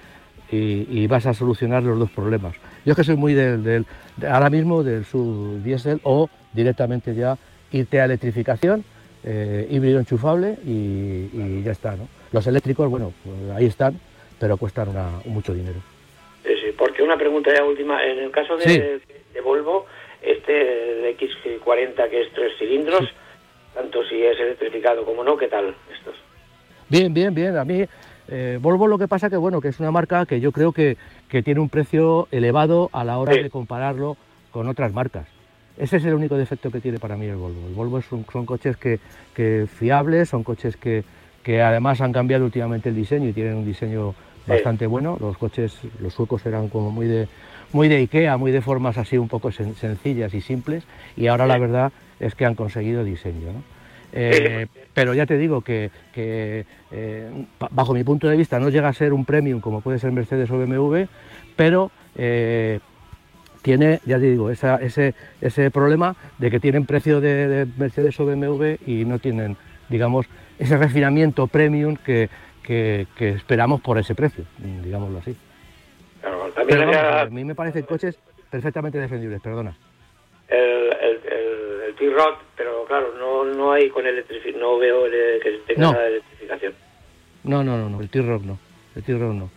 y, 0.52 1.08
vas 1.08 1.26
a 1.26 1.34
solucionar 1.34 1.84
los 1.84 1.98
dos 1.98 2.12
problemas. 2.12 2.56
Yo 2.86 2.92
es 2.92 2.96
que 2.96 3.04
soy 3.04 3.16
muy 3.16 3.34
del, 3.34 3.86
ahora 4.28 4.50
mismo 4.50 4.84
del 4.84 5.06
subdiesel 5.06 6.00
o 6.04 6.30
directamente 6.54 7.16
ya 7.16 7.38
irte 7.72 8.00
a 8.00 8.06
electrificación, 8.06 8.84
eh, 9.24 9.68
híbrido 9.70 10.00
enchufable 10.00 10.58
y, 10.66 11.64
ya 11.64 11.72
está. 11.72 11.96
¿no? 11.96 12.08
Los 12.32 12.46
eléctricos, 12.48 12.90
bueno, 12.90 13.14
pues 13.24 13.52
ahí 13.56 13.66
están, 13.66 14.00
pero 14.40 14.58
cuestan 14.58 14.90
mucho 15.26 15.54
dinero. 15.54 15.80
Sí, 16.44 16.54
sí, 16.64 16.72
porque 16.78 17.02
una 17.02 17.18
pregunta 17.18 17.52
ya 17.54 17.64
última. 17.64 18.04
En 18.04 18.20
el 18.20 18.32
caso 18.32 18.56
de, 18.58 19.02
Volvo, 19.44 19.86
este 20.22 20.54
de 20.54 21.18
X40 21.18 22.10
que 22.10 22.22
es 22.22 22.34
tres 22.34 22.54
cilindros, 22.58 23.10
tanto 23.74 24.04
si 24.08 24.24
es 24.24 24.40
electrificado 24.40 25.04
como 25.06 25.24
no, 25.24 25.38
¿qué 25.38 25.48
tal 25.48 25.76
estos? 25.94 26.16
Bien, 26.90 27.14
bien, 27.14 27.34
bien. 27.34 27.58
A 27.58 27.66
mí 27.66 27.86
eh, 28.28 28.60
Volvo 28.62 28.88
lo 28.88 28.98
que 28.98 29.08
pasa 29.08 29.30
que 29.30 29.38
bueno 29.38 29.62
que 29.62 29.70
es 29.70 29.80
una 29.80 29.92
marca 29.92 30.26
que 30.26 30.40
yo 30.40 30.52
creo 30.52 30.72
que, 30.72 30.98
tiene 31.44 31.60
un 31.60 31.70
precio 31.70 32.28
elevado 32.32 32.90
a 32.94 33.04
la 33.04 33.18
hora 33.18 33.34
de 33.34 33.50
compararlo 33.50 34.16
con 34.52 34.70
otras 34.70 34.94
marcas. 34.94 35.28
Ese 35.78 35.98
es 35.98 36.06
el 36.06 36.14
único 36.14 36.38
defecto 36.38 36.72
que 36.72 36.80
tiene 36.80 36.98
para 36.98 37.18
mí 37.18 37.26
el 37.26 37.36
Volvo. 37.36 37.68
El 37.68 37.74
Volvo 37.74 38.02
son, 38.02 38.24
coches 38.24 38.78
que, 38.78 39.68
fiables, 39.68 40.30
son 40.30 40.44
coches 40.44 40.78
que, 40.78 41.04
además 41.62 42.00
han 42.00 42.14
cambiado 42.14 42.46
últimamente 42.46 42.88
el 42.88 42.96
diseño 42.96 43.28
y 43.28 43.34
tienen 43.34 43.56
un 43.56 43.66
diseño 43.66 44.16
bastante 44.48 44.88
bueno. 44.88 45.18
Los 45.20 45.38
coches, 45.38 45.78
los 46.00 46.14
suecos 46.14 46.46
eran 46.46 46.70
como 46.70 46.90
muy 46.92 47.08
de, 47.08 47.28
muy 47.74 47.90
de 47.90 47.98
Ikea, 47.98 48.38
muy 48.38 48.52
de 48.52 48.62
formas 48.62 48.98
así 48.98 49.18
un 49.18 49.28
poco 49.28 49.52
sencillas 49.52 50.34
y 50.34 50.40
simples 50.40 50.86
y 51.18 51.28
ahora 51.28 51.46
la 51.46 51.58
verdad 51.58 51.92
es 52.22 52.34
que 52.36 52.46
han 52.46 52.56
conseguido 52.56 53.04
diseño. 53.04 53.50
Eh, 54.14 54.68
pero 54.94 55.14
ya 55.14 55.26
te 55.26 55.38
digo 55.38 55.62
que, 55.62 55.92
eh, 56.16 56.66
bajo 57.72 57.94
mi 57.94 58.04
punto 58.04 58.28
de 58.28 58.38
vista 58.38 58.60
no 58.60 58.70
llega 58.70 58.88
a 58.88 58.94
ser 58.94 59.14
un 59.14 59.26
premium 59.26 59.60
como 59.60 59.82
puede 59.82 60.00
ser 60.00 60.12
Mercedes 60.12 60.50
o 60.52 60.58
BMW, 60.58 61.04
pero 61.56 61.92
eh, 62.16 62.80
tiene, 63.62 64.00
ya 64.06 64.18
te 64.20 64.30
digo, 64.30 64.50
ese, 64.50 65.14
ese 65.42 65.72
problema 65.72 66.16
de 66.38 66.52
que 66.52 66.60
tienen 66.60 66.86
precio 66.86 67.20
de, 67.20 67.68
Mercedes 67.78 68.20
o 68.20 68.26
BMW 68.26 68.76
y 68.86 69.06
no 69.06 69.20
tienen, 69.20 69.58
digamos, 69.90 70.28
ese 70.60 70.78
refinamiento 70.78 71.48
premium 71.48 71.98
que, 71.98 72.30
esperamos 73.18 73.82
por 73.82 73.98
ese 73.98 74.16
precio, 74.16 74.46
digámoslo 74.84 75.20
así. 75.20 75.36
a 76.24 77.26
mí 77.26 77.44
me 77.44 77.56
parecen 77.56 77.84
coches 77.84 78.18
perfectamente 78.50 78.98
defendibles, 78.98 79.42
perdona. 79.42 79.76
El, 80.48 80.90
T-Rod, 81.96 82.36
pero 82.56 82.86
claro, 82.86 83.14
no, 83.18 83.44
no 83.46 83.72
hay 83.72 83.90
con 83.90 84.06
electrificación, 84.06 84.62
no 84.62 84.78
veo 84.78 85.04
que 85.06 85.60
tenga 85.68 85.92
no. 85.92 86.00
electrificación. 86.00 86.74
No, 87.44 87.64
no, 87.64 87.78
no, 87.78 87.90
no, 87.90 88.02
el 88.02 88.10
T-Rock 88.10 88.44
no, 88.44 88.58
el 88.96 89.04
T-Rock 89.04 89.34
no. 89.34 89.50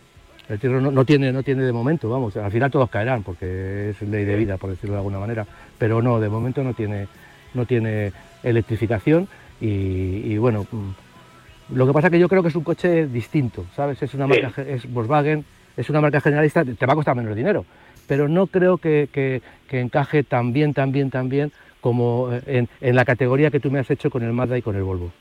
El 0.47 0.59
T-Rock 0.59 0.81
no, 0.81 1.05
tiene, 1.05 1.31
no 1.31 1.43
tiene 1.43 1.63
de 1.63 1.71
momento, 1.71 2.09
vamos, 2.09 2.35
al 2.35 2.51
final 2.51 2.71
todos 2.71 2.89
caerán 2.89 3.21
porque 3.21 3.91
es 3.91 4.01
ley 4.01 4.25
de 4.25 4.35
vida, 4.35 4.57
por 4.57 4.71
decirlo 4.71 4.93
de 4.93 4.99
alguna 4.99 5.19
manera, 5.19 5.45
pero 5.77 6.01
no, 6.01 6.19
de 6.19 6.27
momento 6.27 6.63
no 6.63 6.73
tiene, 6.73 7.07
no 7.53 7.65
tiene 7.65 8.11
electrificación 8.41 9.27
y, 9.61 10.37
bueno, 10.37 10.65
mm, 10.71 11.75
lo 11.75 11.85
que 11.85 11.93
pasa 11.93 12.07
es 12.07 12.11
que 12.11 12.19
yo 12.19 12.27
creo 12.27 12.41
que 12.41 12.47
es 12.47 12.55
un 12.55 12.63
coche 12.63 13.05
distinto, 13.07 13.65
¿sabes? 13.75 14.01
Es 14.01 14.13
una 14.15 14.25
marca, 14.25 14.61
es 14.63 14.91
Volkswagen, 14.91 15.45
es 15.77 15.87
una 15.89 16.01
marca 16.01 16.19
generalista, 16.19 16.65
te 16.65 16.85
va 16.85 16.93
a 16.93 16.95
costar 16.95 17.15
menos 17.15 17.35
dinero, 17.35 17.65
pero 18.07 18.27
no 18.27 18.47
creo 18.47 18.77
que, 18.79 19.07
que, 19.11 19.43
que 19.67 19.79
encaje 19.79 20.23
tan 20.23 20.51
bien, 20.51 20.73
tan 20.73 20.91
bien, 20.91 21.11
tan 21.11 21.29
bien 21.29 21.51
como 21.81 22.33
eh, 22.33 22.65
en, 22.81 22.95
la 22.95 23.05
categoría 23.05 23.51
que 23.51 23.59
tú 23.59 23.71
me 23.71 23.79
has 23.79 23.89
hecho 23.89 24.09
con 24.09 24.23
el 24.23 24.33
Mazda 24.33 24.57
y 24.57 24.61
con 24.61 24.75
el 24.75 24.83
Volvo. 24.83 25.11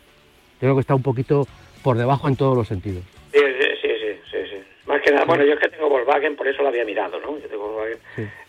Yo 0.60 0.60
creo 0.60 0.74
que 0.74 0.80
está 0.80 0.94
un 0.94 1.02
poquito 1.02 1.46
por 1.82 1.96
debajo 1.96 2.28
en 2.28 2.36
todos 2.36 2.56
los 2.56 2.66
sentidos. 2.66 3.04
Sí, 3.32 3.38
sí, 3.38 3.68
sí, 3.80 3.88
sí, 4.30 4.38
sí. 4.50 4.56
Más 4.86 5.00
que 5.02 5.12
nada, 5.12 5.24
bueno, 5.24 5.44
yo 5.44 5.52
es 5.52 5.60
que 5.60 5.68
tengo 5.68 5.88
Volkswagen, 5.88 6.34
por 6.34 6.48
eso 6.48 6.62
lo 6.62 6.68
había 6.68 6.84
mirado, 6.84 7.20
¿no? 7.20 7.38
Yo 7.38 7.48
tengo 7.48 7.68
Volkswagen 7.68 7.98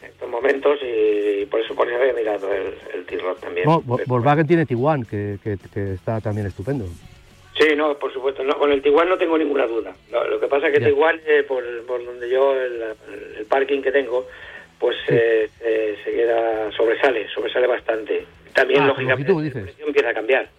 en 0.01 0.09
estos 0.09 0.29
momentos 0.29 0.79
y 0.81 1.45
por 1.45 1.59
eso 1.59 1.75
por 1.75 1.87
eso 1.87 1.97
había 1.97 2.13
mirado 2.13 2.51
el, 2.53 2.73
el 2.93 3.05
T-Roc 3.05 3.39
también. 3.39 3.65
Volkswagen 3.65 4.47
tiene 4.47 4.65
Tiguan, 4.65 5.03
que, 5.03 5.37
que, 5.43 5.93
está 5.93 6.19
también 6.21 6.47
estupendo. 6.47 6.85
Sí, 7.59 7.75
no, 7.75 7.93
por 7.99 8.13
supuesto. 8.13 8.43
No, 8.43 8.57
con 8.57 8.71
el 8.71 8.81
Tiguan 8.81 9.09
no 9.09 9.17
tengo 9.17 9.37
ninguna 9.37 9.67
duda. 9.67 9.93
Lo, 10.11 10.39
que 10.39 10.47
pasa 10.47 10.67
es 10.67 10.73
que 10.73 10.85
Tiguan, 10.85 11.19
eh, 11.25 11.43
por, 11.43 11.63
donde 11.85 12.29
yo, 12.29 12.55
el, 12.55 12.95
parking 13.49 13.81
que 13.81 13.91
tengo, 13.91 14.25
pues 14.79 14.97
eh, 15.09 15.49
eh, 15.61 15.97
se 16.03 16.11
queda, 16.11 16.71
sobresale, 16.71 17.27
sobresale 17.29 17.67
bastante. 17.67 18.25
También, 18.53 18.81
ah, 18.83 18.87
lógicamente, 18.87 19.33
la 19.33 19.85
empieza 19.85 20.09
a 20.09 20.13
cambiar. 20.13 20.49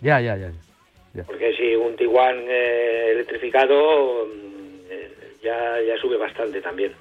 Ya, 0.00 0.20
ya, 0.20 0.36
ya. 0.36 1.24
Porque 1.24 1.54
si 1.54 1.74
un 1.76 1.94
Tiguan 1.96 2.38
electrificado 2.48 4.26
mm, 4.26 5.42
ya, 5.42 5.80
ya 5.82 5.96
sube 5.98 6.16
bastante 6.16 6.60
también. 6.60 6.92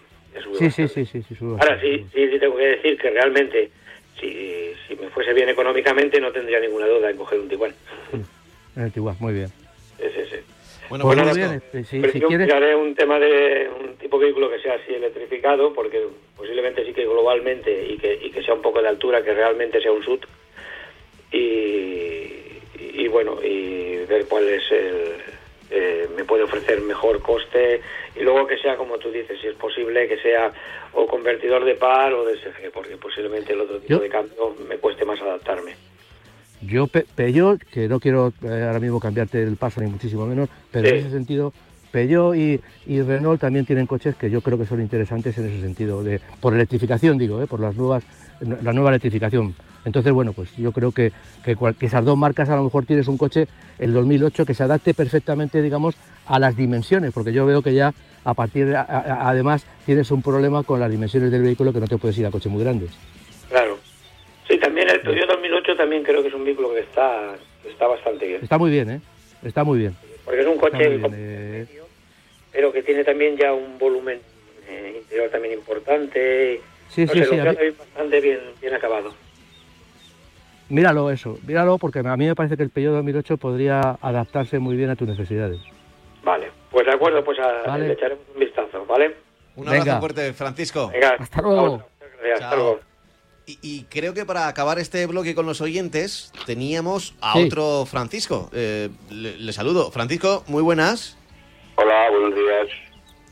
sí, 0.57 0.69
sí, 0.69 0.87
sí, 0.87 1.05
sí, 1.05 1.23
sí, 1.23 1.35
Ahora 1.41 1.79
sí, 1.79 2.05
sí, 2.13 2.29
sí, 2.29 2.39
tengo 2.39 2.57
que 2.57 2.67
decir 2.67 2.97
que 2.97 3.09
realmente, 3.09 3.71
si, 4.19 4.73
si 4.87 4.95
me 4.95 5.09
fuese 5.09 5.33
bien 5.33 5.49
económicamente, 5.49 6.19
no 6.19 6.31
tendría 6.31 6.59
ninguna 6.59 6.87
duda 6.87 7.09
en 7.09 7.17
coger 7.17 7.39
un 7.39 7.49
Tiguan. 7.49 7.73
En 8.75 8.83
el 8.83 8.91
muy 9.19 9.33
bien. 9.33 9.49
Sí, 9.97 10.05
sí, 10.15 10.21
sí. 10.29 10.37
Bueno, 10.89 11.05
pues 11.05 11.35
bien. 11.35 11.51
Este, 11.53 11.83
si, 11.85 12.03
si 12.03 12.21
quieres... 12.21 12.49
un 12.75 12.95
tema 12.95 13.17
de 13.17 13.69
un 13.79 13.95
tipo 13.95 14.19
de 14.19 14.25
vehículo 14.25 14.49
que 14.49 14.59
sea 14.59 14.75
así 14.75 14.93
electrificado, 14.93 15.73
porque 15.73 16.05
posiblemente 16.41 16.83
sí 16.83 16.91
que 16.91 17.05
globalmente 17.05 17.85
y 17.87 17.97
que, 17.97 18.19
y 18.19 18.31
que 18.31 18.41
sea 18.41 18.55
un 18.55 18.63
poco 18.63 18.81
de 18.81 18.87
altura, 18.87 19.23
que 19.23 19.31
realmente 19.31 19.79
sea 19.79 19.91
un 19.91 20.03
SUT. 20.03 20.25
Y, 21.31 23.07
bueno, 23.09 23.37
y 23.43 23.97
ver 24.05 24.25
cuál 24.27 24.47
es 24.47 24.63
el, 24.71 25.13
eh, 25.69 26.09
me 26.15 26.23
puede 26.23 26.43
ofrecer 26.43 26.81
mejor 26.81 27.21
coste. 27.21 27.81
Y 28.15 28.21
luego 28.21 28.47
que 28.47 28.57
sea 28.57 28.75
como 28.75 28.97
tú 28.97 29.11
dices 29.11 29.39
si 29.39 29.47
es 29.47 29.55
posible 29.55 30.07
que 30.07 30.17
sea 30.17 30.51
o 30.93 31.05
convertidor 31.05 31.63
de 31.63 31.75
par 31.75 32.11
o 32.13 32.25
de 32.25 32.37
SG 32.37 32.71
porque 32.73 32.97
posiblemente 32.97 33.53
el 33.53 33.61
otro 33.61 33.79
tipo 33.79 33.99
de 33.99 34.09
cambio 34.09 34.55
me 34.67 34.77
cueste 34.77 35.05
más 35.05 35.21
adaptarme. 35.21 35.75
Yo, 36.61 36.87
Peugeot, 36.87 37.61
que 37.71 37.87
no 37.87 37.99
quiero 37.99 38.33
eh, 38.43 38.63
ahora 38.65 38.79
mismo 38.79 38.99
cambiarte 38.99 39.43
el 39.43 39.57
paso 39.57 39.81
ni 39.81 39.91
muchísimo 39.91 40.25
menos, 40.25 40.49
pero 40.71 40.87
en 40.87 40.95
ese 40.95 41.11
sentido, 41.11 41.53
Peugeot 41.91 42.35
y, 42.35 42.59
Renault 43.01 43.39
también 43.39 43.65
tienen 43.65 43.85
coches 43.85 44.15
que 44.15 44.29
yo 44.29 44.41
creo 44.41 44.57
que 44.57 44.65
son 44.65 44.81
interesantes 44.81 45.37
en 45.37 45.47
ese 45.47 45.61
sentido, 45.61 46.03
de, 46.03 46.19
por 46.39 46.53
electrificación 46.53 47.17
digo, 47.17 47.41
eh, 47.41 47.47
por 47.47 47.59
las 47.59 47.75
nuevas, 47.75 48.03
la 48.39 48.73
nueva 48.73 48.89
electrificación. 48.89 49.55
Entonces, 49.83 50.13
bueno, 50.13 50.33
pues 50.33 50.55
yo 50.57 50.71
creo 50.71 50.91
que, 50.91 51.11
que, 51.43 51.57
esas 51.81 52.05
dos 52.05 52.17
marcas 52.17 52.49
a 52.49 52.55
lo 52.55 52.63
mejor 52.63 52.85
tienes 52.85 53.07
un 53.07 53.17
coche, 53.17 53.47
el 53.79 53.93
2008, 53.93 54.45
que 54.45 54.53
se 54.53 54.63
adapte 54.63 54.93
perfectamente, 54.93 55.61
digamos, 55.61 55.95
a 56.27 56.39
las 56.39 56.55
dimensiones, 56.55 57.11
porque 57.13 57.33
yo 57.33 57.45
veo 57.45 57.61
que 57.63 57.73
ya 57.73 57.93
a 58.23 58.33
partir 58.35 58.67
de, 58.67 58.75
además 58.75 59.65
tienes 59.85 60.11
un 60.11 60.21
problema 60.21 60.61
con 60.63 60.79
las 60.79 60.91
dimensiones 60.91 61.31
del 61.31 61.41
vehículo 61.41 61.73
que 61.73 61.79
no 61.79 61.87
te 61.87 61.97
puedes 61.97 62.17
ir 62.19 62.27
a 62.27 62.31
coches 62.31 62.51
muy 62.51 62.63
grandes. 62.63 62.91
Claro, 63.49 63.77
Sí, 64.51 64.57
también 64.57 64.89
el 64.89 64.99
Peugeot 64.99 65.29
2008 65.29 65.77
también 65.77 66.03
creo 66.03 66.21
que 66.21 66.27
es 66.27 66.33
un 66.33 66.43
vehículo 66.43 66.73
que 66.73 66.81
está, 66.81 67.35
está 67.65 67.87
bastante 67.87 68.27
bien. 68.27 68.39
Está 68.43 68.57
muy 68.57 68.69
bien, 68.69 68.89
¿eh? 68.89 69.01
Está 69.43 69.63
muy 69.63 69.79
bien. 69.79 69.95
Porque 70.25 70.41
es 70.41 70.47
un 70.47 70.57
coche 70.57 70.99
eh. 71.13 71.80
Pero 72.51 72.71
que 72.71 72.83
tiene 72.83 73.03
también 73.03 73.37
ya 73.37 73.53
un 73.53 73.77
volumen 73.77 74.19
eh, 74.67 74.95
interior 75.01 75.29
también 75.29 75.53
importante. 75.53 76.61
Sí, 76.89 77.07
sí, 77.07 77.23
sí. 77.23 77.37
bastante 77.37 78.21
bien, 78.21 78.39
bien 78.59 78.73
acabado. 78.73 79.13
Míralo 80.69 81.11
eso, 81.11 81.37
míralo 81.45 81.77
porque 81.77 81.99
a 81.99 82.15
mí 82.15 82.27
me 82.27 82.35
parece 82.35 82.55
que 82.55 82.63
el 82.63 82.69
Peugeot 82.69 82.93
2008 82.95 83.37
podría 83.37 83.97
adaptarse 84.01 84.57
muy 84.59 84.77
bien 84.77 84.89
a 84.89 84.95
tus 84.95 85.07
necesidades. 85.07 85.59
Vale, 86.23 86.49
pues 86.69 86.85
de 86.85 86.93
acuerdo, 86.93 87.23
pues 87.23 87.39
a, 87.39 87.77
le 87.77 87.91
echaremos 87.91 88.23
un 88.33 88.39
vistazo, 88.39 88.85
¿vale? 88.85 89.15
Un 89.57 89.67
abrazo 89.67 89.99
fuerte, 89.99 90.33
Francisco. 90.33 90.89
hasta 91.19 91.41
luego. 91.41 91.83
hasta 92.33 92.55
luego. 92.55 92.79
Y, 93.45 93.83
creo 93.89 94.13
que 94.13 94.23
para 94.23 94.47
acabar 94.47 94.79
este 94.79 95.05
bloque 95.07 95.35
con 95.35 95.45
los 95.45 95.59
oyentes, 95.59 96.31
teníamos 96.45 97.15
a 97.19 97.37
otro 97.37 97.85
Francisco. 97.85 98.49
Eh, 98.53 98.89
le, 99.09 99.51
saludo. 99.51 99.91
Francisco, 99.91 100.43
muy 100.47 100.61
buenas. 100.61 101.17
Hola, 101.81 102.11
buenos 102.11 102.35
días. 102.35 102.67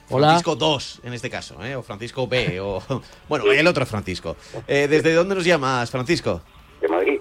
Hola. 0.10 0.28
Francisco 0.30 0.56
2, 0.56 1.02
en 1.04 1.14
este 1.14 1.30
caso, 1.30 1.64
¿eh? 1.64 1.76
o 1.76 1.84
Francisco 1.84 2.28
B, 2.28 2.60
o... 2.60 2.82
Bueno, 3.30 3.52
el 3.52 3.68
otro 3.68 3.86
Francisco. 3.86 4.36
Eh, 4.68 4.88
¿Desde 4.90 5.14
dónde 5.14 5.36
nos 5.36 5.46
llamas, 5.46 5.92
Francisco? 5.92 6.42
De 6.82 6.88
Madrid. 6.88 7.20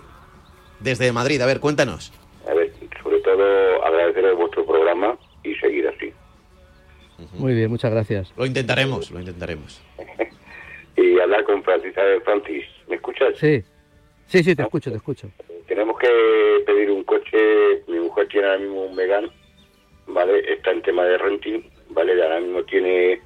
Desde 0.81 1.12
Madrid, 1.12 1.38
a 1.43 1.47
ver, 1.47 1.61
cuéntanos. 1.61 2.12
A 2.49 2.55
ver, 2.55 2.73
sobre 3.03 3.21
todo 3.21 3.85
agradecer 3.85 4.35
vuestro 4.37 4.64
programa 4.64 5.19
y 5.43 5.55
seguir 5.57 5.87
así. 5.88 6.12
Muy 7.35 7.53
bien, 7.55 7.69
muchas 7.69 7.91
gracias. 7.91 8.33
Lo 8.35 8.47
intentaremos, 8.47 9.11
lo 9.11 9.21
intentaremos. 9.21 9.83
y 10.97 11.21
hablar 11.21 11.45
con 11.45 11.62
Francis. 11.62 11.93
Francis, 12.25 12.64
¿me 12.88 12.97
escuchas? 12.97 13.37
Sí, 13.37 13.62
sí, 14.29 14.43
sí, 14.43 14.57
te 14.57 14.62
escucho, 14.62 14.91
te 14.91 14.97
escucho. 14.97 15.29
Tenemos 15.67 15.99
que 15.99 16.62
pedir 16.64 16.91
un 16.91 17.05
coche, 17.05 17.83
mi 17.87 17.99
mujer 18.01 18.29
tiene 18.29 18.47
ahora 18.47 18.61
mismo 18.61 18.85
un 18.85 18.97
Megan, 18.97 19.31
¿vale? 20.09 20.53
Está 20.53 20.73
en 20.73 20.83
tema 20.83 21.05
de 21.05 21.18
renting, 21.18 21.62
¿vale? 21.90 22.21
Ahora 22.23 22.40
mismo 22.40 22.64
tiene 22.64 23.21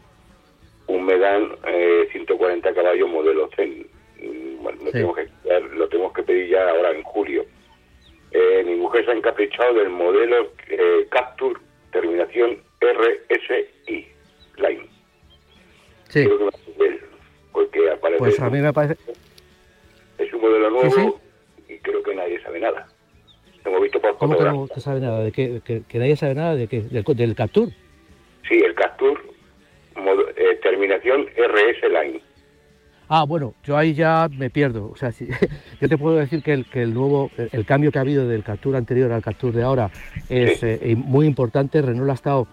un 0.87 1.05
Megan 1.05 1.57
eh, 1.67 2.09
140 2.13 2.75
caballos 2.75 3.09
modelo 3.09 3.49
Zen. 3.57 3.87
Mm, 4.21 4.63
bueno, 4.63 4.79
lo, 4.85 4.91
tenemos 4.91 5.17
que, 5.17 5.29
lo 5.75 5.89
tenemos 5.89 6.13
que 6.13 6.23
pedir 6.23 6.49
ya 6.49 6.69
ahora 6.69 6.91
en 6.91 7.03
julio. 7.03 7.45
Eh, 8.33 8.63
mi 8.65 8.77
mujer 8.77 9.05
se 9.05 9.11
ha 9.11 9.15
encaprichado 9.15 9.75
del 9.75 9.91
modelo 9.91 10.53
eh, 10.69 11.07
Capture, 11.11 11.61
terminación 11.93 12.59
RSI, 12.81 14.09
Line. 14.57 14.89
Sí. 16.09 16.25
Creo 16.25 16.39
que 16.39 17.01
porque 17.53 17.91
aparece... 17.91 18.19
Pues 18.19 18.41
a 18.41 18.51
mí 18.51 18.61
me 18.61 18.73
parece... 18.73 18.97
Es 20.19 20.33
un 20.33 20.41
modelo 20.41 20.71
nuevo 20.71 21.21
y 21.69 21.79
creo 21.79 22.03
que 22.03 22.15
nadie 22.15 22.41
sabe 22.43 22.61
nada. 22.61 22.89
Hemos 23.65 23.83
visto 23.83 24.01
por 24.01 24.17
¿Cómo 24.19 24.37
que 24.37 24.45
no 24.45 24.67
sabe 24.79 25.01
nada? 25.01 25.21
¿De 25.21 25.33
qué, 25.33 25.61
que, 25.65 25.99
nadie 25.99 26.17
sabe 26.17 26.35
nada 26.35 26.55
de 26.55 26.67
qué? 26.67 26.81
¿Del, 26.81 27.35
Capture? 27.35 27.73
Sí, 28.49 28.55
el 28.55 28.75
Capture, 28.75 29.21
eh, 30.37 30.59
terminación 30.63 31.27
RS 31.37 31.89
Line. 31.89 32.21
Ah, 33.09 33.25
bueno, 33.25 33.55
yo 33.63 33.77
ahí 33.77 33.95
ya 33.95 34.29
me 34.31 34.51
pierdo. 34.51 34.91
O 34.91 34.97
sea, 34.97 35.13
si, 35.13 35.29
yo 35.81 35.89
te 35.89 35.99
puedo 35.99 36.17
decir 36.17 36.43
que 36.43 36.53
el, 36.53 36.65
que 36.67 36.83
el 36.83 36.95
nuevo, 36.95 37.31
el, 37.37 37.65
cambio 37.65 37.93
que 37.93 37.99
ha 37.99 38.03
habido 38.03 38.27
del 38.27 38.43
Capture 38.43 38.79
anterior 38.79 39.13
al 39.13 39.23
Capture 39.23 39.57
de 39.57 39.63
ahora 39.63 39.91
es 40.29 40.63
eh, 40.63 40.97
muy 40.97 41.27
importante. 41.27 41.83
Renault 41.83 42.11
ha 42.11 42.15
estado 42.15 42.49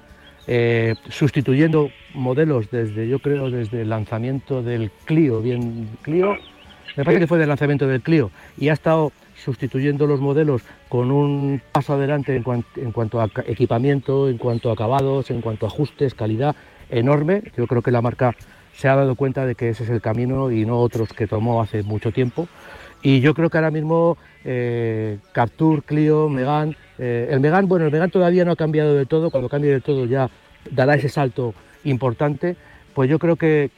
eh, 0.51 0.95
sustituyendo 1.09 1.91
modelos 2.15 2.71
desde, 2.71 3.07
yo 3.07 3.19
creo, 3.19 3.51
desde 3.51 3.81
el 3.81 3.89
lanzamiento 3.89 4.63
del 4.63 4.89
Clio, 5.05 5.41
bien, 5.41 5.87
Clio, 6.01 6.37
me 6.97 7.03
parece 7.03 7.19
que 7.19 7.27
fue 7.27 7.37
del 7.37 7.49
lanzamiento 7.49 7.87
del 7.87 8.01
Clio, 8.01 8.31
y 8.57 8.69
ha 8.69 8.73
estado 8.73 9.11
sustituyendo 9.43 10.07
los 10.07 10.19
modelos 10.19 10.61
con 10.87 11.11
un 11.11 11.61
paso 11.71 11.93
adelante 11.93 12.35
en, 12.35 12.43
cuanto 12.91 13.21
a 13.21 13.29
equipamiento, 13.47 14.29
en 14.29 14.37
cuanto 14.37 14.69
a 14.69 14.73
acabados, 14.73 15.31
en 15.31 15.41
cuanto 15.41 15.65
a 15.65 15.69
ajustes, 15.69 16.13
calidad 16.13 16.55
enorme. 16.89 17.43
Yo 17.57 17.67
creo 17.67 17.81
que 17.81 17.91
la 17.91 18.01
marca 18.01 18.35
se 18.73 18.87
ha 18.87 18.95
dado 18.95 19.15
cuenta 19.15 19.45
de 19.45 19.55
que 19.55 19.69
ese 19.69 19.83
es 19.83 19.89
el 19.89 20.01
camino 20.01 20.51
y 20.51 20.65
no 20.65 20.79
otros 20.79 21.13
que 21.13 21.27
tomó 21.27 21.61
hace 21.61 21.83
mucho 21.83 22.11
tiempo. 22.11 22.47
Y 23.01 23.21
yo 23.21 23.33
creo 23.33 23.49
que 23.49 23.57
ahora 23.57 23.71
mismo 23.71 24.17
eh, 24.43 25.19
Capture, 25.31 25.81
Clio, 25.81 26.27
Megan, 26.29 26.75
eh, 26.97 27.29
el 27.31 27.39
Megan, 27.39 27.67
bueno, 27.67 27.85
el 27.85 27.91
Megan 27.91 28.11
todavía 28.11 28.43
no 28.43 28.51
ha 28.51 28.55
cambiado 28.55 28.93
del 28.93 29.07
todo, 29.07 29.31
cuando 29.31 29.47
cambie 29.47 29.71
del 29.71 29.81
todo 29.81 30.05
ya 30.05 30.29
dará 30.69 30.95
ese 30.95 31.07
salto 31.07 31.53
importante, 31.85 32.57
pues 32.93 33.09
yo 33.09 33.19
creo 33.19 33.37
que, 33.37 33.69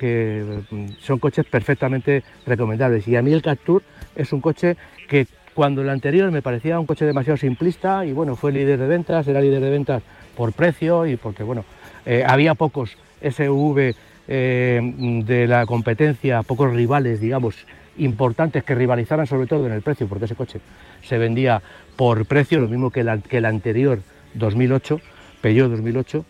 mm, 0.71 0.85
son 0.99 1.19
coches 1.19 1.45
perfectamente 1.45 2.23
recomendables. 2.45 3.07
Y 3.07 3.15
a 3.15 3.21
mí 3.21 3.31
el 3.31 3.41
Capture 3.41 3.85
es 4.15 4.33
un 4.33 4.41
coche 4.41 4.77
que 5.07 5.27
cuando 5.53 5.81
el 5.81 5.89
anterior 5.89 6.31
me 6.31 6.41
parecía 6.41 6.79
un 6.79 6.85
coche 6.85 7.05
demasiado 7.05 7.37
simplista 7.37 8.05
y 8.05 8.13
bueno, 8.13 8.35
fue 8.35 8.51
líder 8.51 8.79
de 8.79 8.87
ventas, 8.87 9.27
era 9.27 9.41
líder 9.41 9.61
de 9.61 9.69
ventas 9.69 10.03
por 10.35 10.53
precio 10.53 11.05
y 11.05 11.17
porque 11.17 11.43
bueno, 11.43 11.65
eh, 12.05 12.23
había 12.25 12.55
pocos 12.55 12.97
SUV 13.21 13.93
eh, 14.27 14.93
de 15.25 15.47
la 15.47 15.65
competencia, 15.65 16.43
pocos 16.43 16.73
rivales, 16.73 17.19
digamos, 17.19 17.55
importantes 17.97 18.63
que 18.63 18.75
rivalizaran 18.75 19.27
sobre 19.27 19.47
todo 19.47 19.65
en 19.67 19.73
el 19.73 19.81
precio, 19.81 20.07
porque 20.07 20.25
ese 20.25 20.35
coche 20.35 20.59
se 21.03 21.17
vendía 21.17 21.61
por 21.95 22.25
precio, 22.25 22.59
lo 22.59 22.67
mismo 22.67 22.89
que, 22.89 23.05
que 23.27 23.37
el 23.37 23.45
anterior 23.45 23.99
2008, 24.35 25.01
Peugeot 25.41 25.69
2008, 25.69 26.25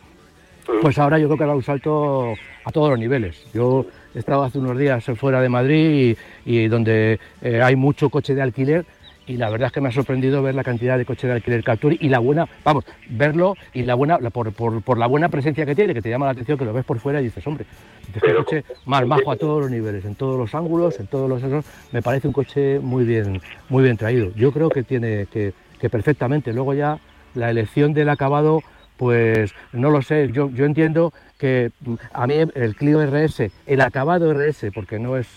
pues 0.81 0.97
ahora 0.97 1.19
yo 1.19 1.27
creo 1.27 1.38
que 1.38 1.43
ha 1.43 1.47
dado 1.47 1.57
un 1.57 1.63
salto 1.63 2.34
a 2.63 2.71
todos 2.71 2.89
los 2.89 2.99
niveles. 2.99 3.45
Yo 3.53 3.86
he 4.13 4.19
estado 4.19 4.43
hace 4.43 4.60
unos 4.60 4.77
días 4.77 5.03
fuera 5.15 5.41
de 5.41 5.49
Madrid 5.49 6.17
y, 6.45 6.67
donde 6.67 7.19
eh, 7.41 7.62
hay 7.62 7.75
mucho 7.75 8.10
coche 8.10 8.36
de 8.36 8.41
alquiler 8.41 8.86
y 9.32 9.38
la 9.38 9.50
verdad 9.50 9.67
es 9.67 9.72
que 9.72 9.80
me 9.80 9.88
ha 9.88 9.91
sorprendido 9.94 10.44
ver 10.44 10.56
la 10.56 10.63
cantidad 10.63 10.98
de 10.98 11.06
coches 11.06 11.30
de 11.30 11.32
alquiler 11.32 11.63
Capture 11.63 11.98
y 11.98 12.10
la 12.10 12.20
buena, 12.20 12.50
vamos, 12.65 12.84
verlo 13.10 13.56
y 13.74 13.84
la 13.84 13.96
buena, 13.96 14.20
por, 14.20 14.52
por, 14.52 14.98
la 14.98 15.08
buena 15.08 15.30
presencia 15.30 15.65
que 15.65 15.74
tiene, 15.74 15.94
que 15.94 16.02
te 16.02 16.10
llama 16.10 16.26
la 16.26 16.34
atención, 16.34 16.58
que 16.58 16.65
lo 16.65 16.74
ves 16.74 16.84
por 16.84 17.00
fuera 17.00 17.22
y 17.22 17.26
dices, 17.26 17.46
hombre, 17.48 17.65
este 18.13 18.36
coche 18.36 18.65
más 18.86 19.08
bajo 19.08 19.32
a 19.32 19.38
todos 19.38 19.62
los 19.62 19.72
niveles, 19.72 20.04
en 20.04 20.15
todos 20.15 20.38
los 20.38 20.54
ángulos, 20.54 21.00
en 21.00 21.08
todos 21.08 21.30
los 21.30 21.41
esos, 21.41 21.63
me 21.94 22.02
parece 22.02 22.28
un 22.28 22.34
coche 22.34 22.80
muy 22.80 23.06
bien, 23.06 23.41
muy 23.70 23.84
bien 23.84 23.96
traído. 23.96 24.34
Yo 24.36 24.52
creo 24.52 24.70
que 24.70 24.84
tiene 24.84 25.27
que, 25.27 25.54
que 25.79 25.90
perfectamente. 25.90 26.52
Luego 26.52 26.73
ya 26.73 27.00
la 27.34 27.50
elección 27.50 27.94
del 27.94 28.10
acabado 28.10 28.62
pues 28.98 29.56
no 29.71 29.90
lo 29.90 30.04
sé, 30.04 30.29
yo, 30.32 30.52
yo 30.52 30.65
entiendo 30.65 31.12
que 31.40 31.71
mm, 31.79 31.96
a 32.13 32.27
mí 32.27 32.36
el 32.54 32.75
Clio 32.75 33.04
RS, 33.04 33.50
el 33.65 33.82
acabado 33.82 34.32
RS, 34.32 34.71
porque 34.75 35.00
no 35.00 35.17
es, 35.17 35.27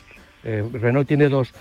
eh, 0.44 0.64
Renault 0.72 1.08
tiene 1.08 1.28
dos, 1.28 1.52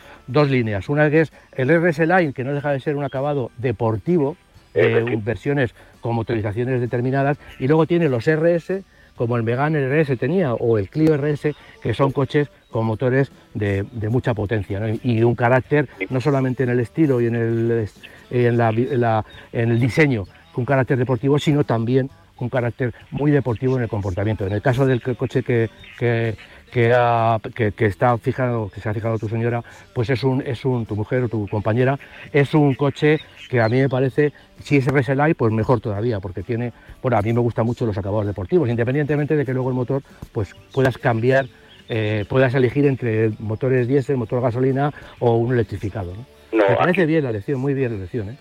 líneas, 0.49 0.89
una 0.89 1.09
que 1.09 1.21
es 1.21 1.33
el 1.53 1.69
RS 1.69 1.99
Line, 1.99 2.33
que 2.33 2.43
no 2.43 2.53
deja 2.53 2.71
de 2.71 2.79
ser 2.79 2.95
un 2.95 3.03
acabado 3.03 3.51
deportivo, 3.57 4.37
de 4.73 5.19
versiones 5.23 5.75
con 6.01 6.15
motorizaciones 6.15 6.81
determinadas, 6.81 7.37
y 7.59 7.67
luego 7.67 7.85
tiene 7.85 8.09
los 8.09 8.25
RS, 8.25 8.81
como 9.15 9.37
el 9.37 9.43
Megane 9.43 9.87
RS 9.87 10.17
tenía, 10.17 10.53
o 10.53 10.77
el 10.77 10.89
Clio 10.89 11.15
RS, 11.15 11.55
que 11.81 11.93
son 11.93 12.11
coches 12.11 12.49
con 12.71 12.85
motores 12.85 13.31
de, 13.53 13.85
mucha 14.09 14.33
potencia 14.33 14.81
y 15.03 15.21
un 15.21 15.35
carácter 15.35 15.87
no 16.09 16.19
solamente 16.19 16.63
en 16.63 16.69
el 16.69 16.79
estilo 16.79 17.21
y 17.21 17.27
en 17.27 17.35
el, 17.35 17.87
en, 18.31 18.57
la, 18.57 19.23
en 19.51 19.71
el 19.71 19.79
diseño, 19.79 20.25
un 20.55 20.65
carácter 20.65 20.97
deportivo, 20.97 21.37
sino 21.39 21.63
también 21.63 22.09
un 22.39 22.49
carácter 22.49 22.93
muy 23.11 23.31
deportivo 23.31 23.77
en 23.77 23.83
el 23.83 23.89
comportamiento. 23.89 24.45
En 24.45 24.53
el 24.53 24.61
caso 24.61 24.85
del 24.85 25.01
coche 25.01 25.43
que, 25.43 25.69
que, 25.97 26.35
que, 26.73 27.85
está 27.85 28.17
fijado, 28.17 28.69
que 28.73 28.81
se 28.81 28.89
ha 28.89 28.93
fijado 28.93 29.19
tu 29.19 29.29
señora, 29.29 29.63
pues 29.93 30.09
es 30.09 30.23
un, 30.23 30.41
es 30.41 30.65
un, 30.65 30.85
tu 30.85 30.95
mujer 30.95 31.23
o 31.23 31.29
tu 31.29 31.47
compañera, 31.47 31.99
es 32.31 32.53
un 32.55 32.73
coche 32.73 33.19
que 33.49 33.61
a 33.61 33.69
mí 33.69 33.79
me 33.79 33.89
parece, 33.89 34.33
si 34.59 34.77
es 34.77 34.87
RSLI, 34.87 35.35
pues 35.35 35.53
mejor 35.53 35.79
todavía, 35.79 36.19
porque 36.19 36.41
tiene, 36.41 36.73
bueno, 37.01 37.17
a 37.17 37.21
mí 37.21 37.31
me 37.31 37.41
gustan 37.41 37.65
mucho 37.65 37.85
los 37.85 37.97
acabados 37.97 38.25
deportivos, 38.25 38.67
independientemente 38.69 39.35
de 39.35 39.45
que 39.45 39.53
luego 39.53 39.69
el 39.69 39.75
motor, 39.75 40.01
pues 40.31 40.55
puedas 40.73 40.97
cambiar, 40.97 41.45
eh, 41.89 42.25
puedas 42.27 42.55
elegir 42.55 42.87
entre 42.87 43.29
motores 43.37 43.87
diésel, 43.87 44.17
motor 44.17 44.41
gasolina 44.41 44.91
o 45.19 45.35
un 45.35 45.53
electrificado. 45.53 46.13
me 46.51 46.75
parece 46.75 47.05
bien 47.05 47.23
la 47.23 47.29
elección, 47.29 47.59
muy 47.59 47.75
bien 47.75 47.91
la 47.91 47.97
elección, 47.97 48.29
¿eh? 48.29 48.37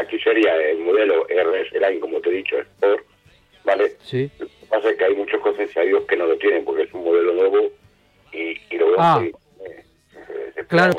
Aquí 0.00 0.18
sería 0.18 0.54
el 0.56 0.78
modelo 0.78 1.26
RS 1.28 2.00
como 2.00 2.20
te 2.20 2.30
he 2.30 2.32
dicho, 2.32 2.56
Sport, 2.58 3.04
¿vale? 3.64 3.92
Sí. 4.02 4.30
Pasa 4.70 4.90
es 4.90 4.96
que 4.96 5.04
hay 5.04 5.16
muchos 5.16 5.40
concesionarios 5.40 6.04
que 6.04 6.16
no 6.16 6.26
lo 6.26 6.38
tienen 6.38 6.64
porque 6.64 6.82
es 6.84 6.94
un 6.94 7.04
modelo 7.04 7.34
nuevo 7.34 7.58
y, 8.32 8.56
y 8.70 8.78
lo 8.78 8.86
veo 8.86 8.96
ah. 8.98 9.22
Eh, 10.56 10.64
claro, 10.68 10.94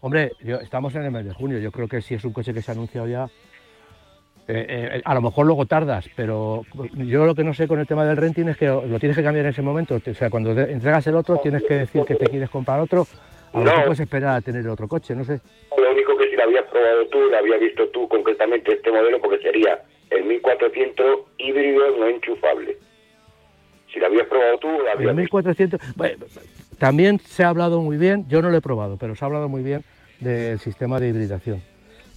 hombre, 0.00 0.32
yo, 0.42 0.60
estamos 0.60 0.94
en 0.94 1.02
el 1.02 1.10
mes 1.10 1.24
de 1.24 1.32
junio, 1.32 1.58
yo 1.58 1.72
creo 1.72 1.88
que 1.88 2.02
si 2.02 2.14
es 2.14 2.24
un 2.24 2.32
coche 2.32 2.52
que 2.52 2.60
se 2.60 2.70
ha 2.70 2.74
anunciado 2.74 3.08
ya, 3.08 3.28
eh, 4.46 4.66
eh, 4.96 5.02
a 5.02 5.14
lo 5.14 5.22
mejor 5.22 5.46
luego 5.46 5.64
tardas, 5.64 6.10
pero 6.14 6.66
yo 6.94 7.24
lo 7.24 7.34
que 7.34 7.44
no 7.44 7.54
sé 7.54 7.66
con 7.66 7.80
el 7.80 7.86
tema 7.86 8.04
del 8.04 8.18
renting 8.18 8.48
es 8.48 8.58
que 8.58 8.66
lo 8.66 8.98
tienes 8.98 9.16
que 9.16 9.22
cambiar 9.22 9.46
en 9.46 9.52
ese 9.52 9.62
momento. 9.62 9.96
O 10.06 10.14
sea, 10.14 10.28
cuando 10.28 10.50
entregas 10.50 11.06
el 11.06 11.16
otro, 11.16 11.38
tienes 11.38 11.62
que 11.62 11.74
decir 11.74 12.04
que 12.04 12.14
te 12.14 12.26
quieres 12.26 12.50
comprar 12.50 12.80
otro. 12.80 13.06
A 13.54 13.60
mejor 13.60 13.84
puedes 13.84 14.00
esperar 14.00 14.36
a 14.36 14.40
tener 14.40 14.66
otro 14.68 14.88
coche, 14.88 15.14
no 15.14 15.24
sé. 15.24 15.40
Lo 15.76 15.92
único 15.92 16.16
que 16.16 16.28
si 16.28 16.36
lo 16.36 16.42
habías 16.42 16.64
probado 16.64 17.06
tú, 17.06 17.20
lo 17.20 17.36
habías 17.36 17.60
visto 17.60 17.88
tú 17.88 18.08
concretamente 18.08 18.72
este 18.72 18.90
modelo, 18.90 19.20
porque 19.20 19.38
sería 19.38 19.82
el 20.10 20.24
1400 20.24 21.20
híbrido 21.38 21.96
no 21.96 22.08
enchufable. 22.08 22.76
Si 23.92 24.00
lo 24.00 24.06
habías 24.06 24.26
probado 24.26 24.58
tú, 24.58 24.68
lo 24.68 24.90
habías 24.90 25.10
El 25.10 25.16
1400. 25.16 25.80
también 26.78 27.20
se 27.20 27.44
ha 27.44 27.48
hablado 27.48 27.80
muy 27.80 27.96
bien, 27.96 28.26
yo 28.28 28.42
no 28.42 28.50
lo 28.50 28.56
he 28.56 28.60
probado, 28.60 28.96
pero 28.98 29.14
se 29.14 29.24
ha 29.24 29.26
hablado 29.26 29.48
muy 29.48 29.62
bien 29.62 29.84
del 30.18 30.58
sistema 30.58 30.98
de 30.98 31.08
hibridación. 31.08 31.62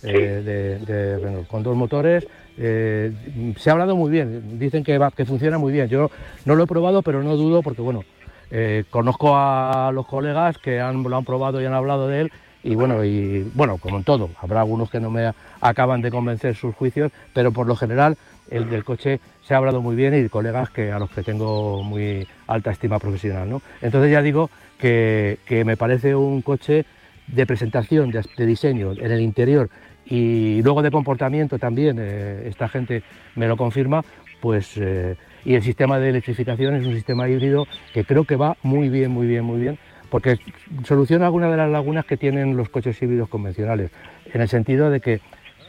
Eh, 0.04 0.80
de, 0.86 1.18
Renault, 1.18 1.48
con 1.48 1.64
dos 1.64 1.76
motores. 1.76 2.28
Eh, 2.58 3.12
se 3.58 3.70
ha 3.70 3.74
hablado 3.74 3.96
muy 3.96 4.12
bien, 4.12 4.60
dicen 4.60 4.84
que, 4.84 4.98
va, 4.98 5.12
que 5.12 5.26
funciona 5.26 5.58
muy 5.58 5.72
bien. 5.72 5.88
Yo 5.88 6.10
no 6.46 6.56
lo 6.56 6.64
he 6.64 6.68
probado, 6.68 7.02
pero 7.02 7.24
no 7.24 7.36
dudo 7.36 7.62
porque, 7.62 7.82
bueno, 7.82 8.04
eh, 8.52 8.86
conozco 8.90 9.36
a 9.36 9.92
los 9.94 10.08
colegas 10.08 10.58
que 10.58 10.78
lo 10.78 11.18
han 11.18 11.26
probado 11.26 11.62
y 11.62 11.66
han 11.66 11.74
hablado 11.74 12.08
de 12.08 12.22
él 12.22 12.32
y 12.64 12.76
bueno, 12.76 13.04
y 13.04 13.50
bueno, 13.54 13.78
como 13.78 13.98
en 13.98 14.04
todo, 14.04 14.30
habrá 14.42 14.62
algunos 14.62 14.90
que 14.90 15.00
no 15.00 15.10
me 15.10 15.32
acaban 15.62 16.02
de 16.02 16.12
convencer 16.12 16.56
sus 16.56 16.76
juicios, 16.76 17.12
pero 17.34 17.52
por 17.52 17.66
lo 17.66 17.76
general 17.76 18.18
el 18.50 18.70
del 18.70 18.84
coche 18.84 19.20
se 19.44 19.54
ha 19.54 19.58
hablado 19.58 19.82
muy 19.82 19.96
bien 19.96 20.14
y 20.14 20.28
colegas 20.28 20.70
que 20.70 20.92
a 20.92 21.00
los 21.00 21.10
que 21.10 21.24
tengo 21.24 21.82
muy 21.84 22.28
alta 22.48 22.72
estima 22.72 23.00
profesional, 23.00 23.50
¿no? 23.50 23.62
Entonces 23.82 24.12
ya 24.12 24.22
digo 24.22 24.50
que, 24.78 25.38
me 25.66 25.78
parece 25.78 26.16
un 26.16 26.42
coche 26.42 26.86
de 27.28 27.46
presentación, 27.46 28.12
de, 28.12 28.46
diseño 28.46 28.92
en 28.92 29.12
el 29.12 29.22
interior 29.22 29.70
y 30.06 30.62
luego 30.62 30.82
de 30.82 30.92
comportamiento 30.92 31.60
también, 31.60 31.98
eh, 32.00 32.48
esta 32.48 32.68
gente 32.68 33.04
me 33.36 33.48
lo 33.48 33.56
confirma, 33.56 34.04
pues 34.42 34.74
eh, 34.76 35.16
y 35.46 35.56
el 35.56 35.64
sistema 35.64 36.00
de 36.00 36.10
electrificación 36.10 36.76
es 36.76 36.86
un 36.86 36.94
sistema 36.94 37.28
híbrido 37.28 37.68
que 37.94 38.04
creo 38.04 38.26
que 38.26 38.36
va 38.36 38.58
muy 38.64 38.90
bien, 38.90 39.12
muy 39.12 39.28
bien, 39.28 39.44
muy 39.44 39.60
bien, 39.60 39.78
porque 40.10 40.40
soluciona 40.84 41.26
algunas 41.26 41.52
de 41.52 41.58
las 41.58 41.70
lagunas 41.70 42.06
que 42.06 42.18
tienen 42.18 42.56
los 42.58 42.70
coches 42.70 43.02
híbridos 43.02 43.30
convencionales, 43.30 43.92
en 44.34 44.42
el 44.42 44.48
sentido 44.48 44.90
de 44.90 45.00
que 45.02 45.22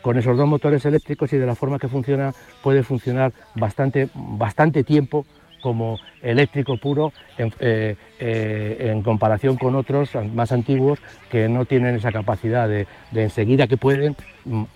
con 0.02 0.16
esos 0.16 0.36
dos 0.36 0.48
motores 0.48 0.84
eléctricos 0.84 1.32
y 1.32 1.38
de 1.38 1.46
la 1.46 1.54
forma 1.54 1.78
que 1.78 1.88
funciona 1.88 2.32
puede 2.62 2.82
funcionar 2.82 3.32
bastante, 3.54 4.08
bastante 4.14 4.84
tiempo 4.84 5.26
como 5.60 5.98
eléctrico 6.22 6.76
puro 6.76 7.12
eh, 7.36 7.96
eh, 8.20 8.76
en, 8.78 9.02
comparación 9.02 9.56
con 9.56 9.74
otros 9.74 10.10
más 10.32 10.52
antiguos 10.52 11.00
que 11.30 11.48
no 11.48 11.64
tienen 11.64 11.96
esa 11.96 12.12
capacidad 12.12 12.68
de, 12.68 12.86
enseguida 13.12 13.66
que 13.66 13.76
pueden 13.76 14.16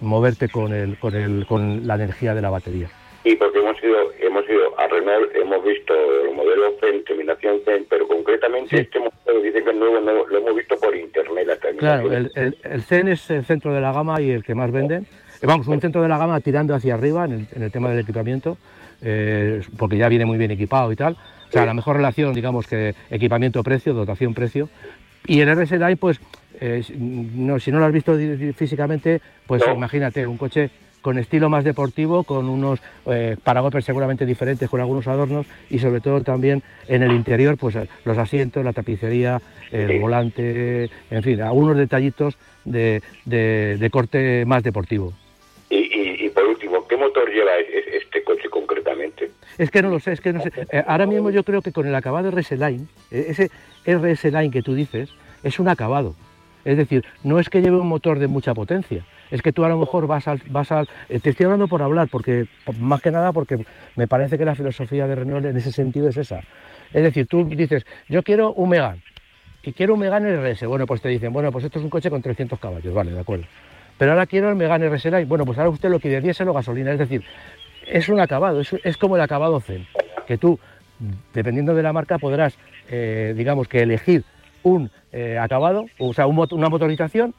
moverte 0.00 0.48
con, 0.48 0.72
el, 0.72 0.98
con 0.98 1.86
la 1.86 1.94
energía 1.94 2.34
de 2.34 2.42
la 2.42 2.50
batería. 2.50 2.88
Y 3.24 3.36
porque 3.36 3.58
hemos 3.58 3.82
ido, 3.82 4.12
hemos 4.20 4.48
ido 4.48 4.78
a 4.78 4.86
Renault, 4.88 5.34
hemos 5.34 5.64
visto 5.64 5.94
el 6.24 6.34
modelo 6.34 6.72
FEN, 6.80 7.04
terminación 7.04 7.60
FEN, 7.64 7.86
pero 7.88 8.08
concretamente 8.08 8.80
este 8.80 8.98
modelo 8.98 9.42
dice 9.42 9.62
que 9.62 9.70
es 9.70 9.76
nuevo, 9.76 10.00
lo 10.26 10.38
hemos 10.38 10.56
visto 10.56 10.76
por 10.76 10.94
internet. 10.96 11.46
La 11.46 11.56
claro, 11.76 12.12
el, 12.12 12.30
el, 12.34 12.58
el, 12.62 12.82
CEN 12.82 13.08
es 13.08 13.30
el 13.30 13.44
centro 13.44 13.72
de 13.72 13.80
la 13.80 13.92
gama 13.92 14.20
y 14.20 14.30
el 14.30 14.42
que 14.42 14.54
más 14.54 14.72
venden. 14.72 15.06
Eh, 15.40 15.46
vamos, 15.46 15.68
un 15.68 15.80
centro 15.80 16.02
de 16.02 16.08
la 16.08 16.18
gama 16.18 16.40
tirando 16.40 16.74
hacia 16.74 16.94
arriba 16.94 17.24
en 17.24 17.32
el, 17.32 17.46
en 17.54 17.62
el 17.62 17.70
tema 17.70 17.90
del 17.90 18.00
equipamiento. 18.00 18.58
Eh, 19.04 19.62
porque 19.76 19.96
ya 19.96 20.08
viene 20.08 20.24
muy 20.24 20.38
bien 20.38 20.52
equipado 20.52 20.92
y 20.92 20.96
tal. 20.96 21.16
O 21.48 21.52
sea, 21.52 21.66
la 21.66 21.74
mejor 21.74 21.96
relación, 21.96 22.32
digamos, 22.32 22.66
que 22.66 22.94
equipamiento-precio, 23.10 23.92
dotación-precio. 23.94 24.68
Y 25.26 25.40
el 25.40 25.54
RS 25.54 25.72
Line, 25.72 25.96
pues, 25.96 26.20
eh, 26.60 26.82
no, 26.96 27.58
si 27.58 27.70
no 27.70 27.78
lo 27.78 27.86
has 27.86 27.92
visto 27.92 28.16
físicamente, 28.54 29.20
pues 29.46 29.62
imagínate, 29.66 30.26
un 30.26 30.36
coche 30.36 30.70
con 31.02 31.18
estilo 31.18 31.50
más 31.50 31.64
deportivo, 31.64 32.24
con 32.24 32.48
unos 32.48 32.80
eh, 33.06 33.36
seguramente 33.80 34.24
diferentes, 34.24 34.70
con 34.70 34.80
algunos 34.80 35.06
adornos 35.06 35.46
y 35.68 35.78
sobre 35.78 36.00
todo 36.00 36.22
también 36.22 36.62
en 36.88 37.02
el 37.02 37.12
interior, 37.12 37.58
pues 37.58 37.76
los 38.04 38.18
asientos, 38.18 38.64
la 38.64 38.72
tapicería, 38.72 39.42
el 39.70 40.00
volante, 40.00 40.90
en 41.10 41.22
fin, 41.22 41.42
algunos 41.42 41.76
detallitos 41.76 42.36
de, 42.64 43.02
de, 43.24 43.90
corte 43.90 44.44
más 44.46 44.62
deportivo. 44.62 45.12
Y, 45.70 46.28
por 46.30 46.44
último, 46.44 46.86
¿qué 46.86 46.96
motor 46.96 47.30
lleva 47.30 47.52
este 47.58 48.22
coche 48.22 48.48
concretamente? 48.48 49.30
Es 49.58 49.70
que 49.70 49.82
no 49.82 49.90
lo 49.90 50.00
sé, 50.00 50.12
es 50.12 50.20
que 50.20 50.32
no 50.32 50.42
sé. 50.42 50.50
Eh, 50.70 50.82
ahora 50.86 51.06
mismo 51.06 51.30
yo 51.30 51.44
creo 51.44 51.62
que 51.62 51.72
con 51.72 51.86
el 51.86 51.94
acabado 51.94 52.30
RS 52.30 52.52
Line, 52.52 52.86
eh, 53.10 53.26
ese 53.28 53.50
RS 53.86 54.24
Line 54.24 54.50
que 54.50 54.62
tú 54.62 54.74
dices, 54.74 55.10
es 55.42 55.58
un 55.58 55.68
acabado. 55.68 56.14
Es 56.64 56.76
decir, 56.76 57.04
no 57.24 57.38
es 57.38 57.48
que 57.48 57.60
lleve 57.60 57.76
un 57.76 57.88
motor 57.88 58.18
de 58.18 58.28
mucha 58.28 58.54
potencia, 58.54 59.04
es 59.30 59.42
que 59.42 59.52
tú 59.52 59.64
a 59.64 59.68
lo 59.68 59.78
mejor 59.78 60.06
vas 60.06 60.28
al, 60.28 60.42
vas 60.48 60.70
al... 60.70 60.88
Eh, 61.08 61.18
te 61.18 61.30
estoy 61.30 61.44
hablando 61.44 61.66
por 61.68 61.82
hablar, 61.82 62.08
porque 62.08 62.46
más 62.78 63.00
que 63.00 63.10
nada 63.10 63.32
porque 63.32 63.64
me 63.96 64.06
parece 64.06 64.38
que 64.38 64.44
la 64.44 64.54
filosofía 64.54 65.06
de 65.06 65.14
Renault 65.14 65.46
en 65.46 65.56
ese 65.56 65.72
sentido 65.72 66.08
es 66.08 66.16
esa. 66.16 66.40
Es 66.92 67.02
decir, 67.02 67.26
tú 67.26 67.44
dices, 67.44 67.84
yo 68.08 68.22
quiero 68.22 68.52
un 68.52 68.68
Megane, 68.68 69.02
y 69.62 69.72
quiero 69.72 69.94
un 69.94 70.00
Megane 70.00 70.36
RS. 70.36 70.66
Bueno, 70.66 70.86
pues 70.86 71.00
te 71.00 71.08
dicen, 71.08 71.32
bueno, 71.32 71.52
pues 71.52 71.64
esto 71.64 71.78
es 71.78 71.84
un 71.84 71.90
coche 71.90 72.10
con 72.10 72.20
300 72.20 72.58
caballos, 72.58 72.92
vale, 72.92 73.12
de 73.12 73.20
acuerdo. 73.20 73.44
Pero 73.96 74.12
ahora 74.12 74.26
quiero 74.26 74.48
el 74.48 74.56
Megane 74.56 74.88
RS 74.88 75.06
Line. 75.06 75.24
Bueno, 75.24 75.44
pues 75.44 75.58
ahora 75.58 75.70
usted 75.70 75.88
lo 75.88 76.00
quiere 76.00 76.20
diésel 76.20 76.48
o 76.48 76.52
gasolina. 76.52 76.92
Es 76.92 76.98
decir, 76.98 77.22
es 77.86 78.08
un 78.08 78.20
acabado, 78.20 78.60
es, 78.60 78.96
como 78.96 79.16
el 79.16 79.22
acabado 79.22 79.60
Zen, 79.60 79.86
que 80.26 80.38
tú, 80.38 80.58
dependiendo 81.32 81.74
de 81.74 81.82
la 81.82 81.92
marca, 81.92 82.18
podrás, 82.18 82.56
eh, 82.88 83.34
digamos 83.36 83.68
que 83.68 83.82
elegir 83.82 84.24
un 84.62 84.90
eh, 85.12 85.38
acabado, 85.38 85.86
o 85.98 86.12
sea, 86.14 86.26
una 86.26 86.68
motorización 86.68 87.34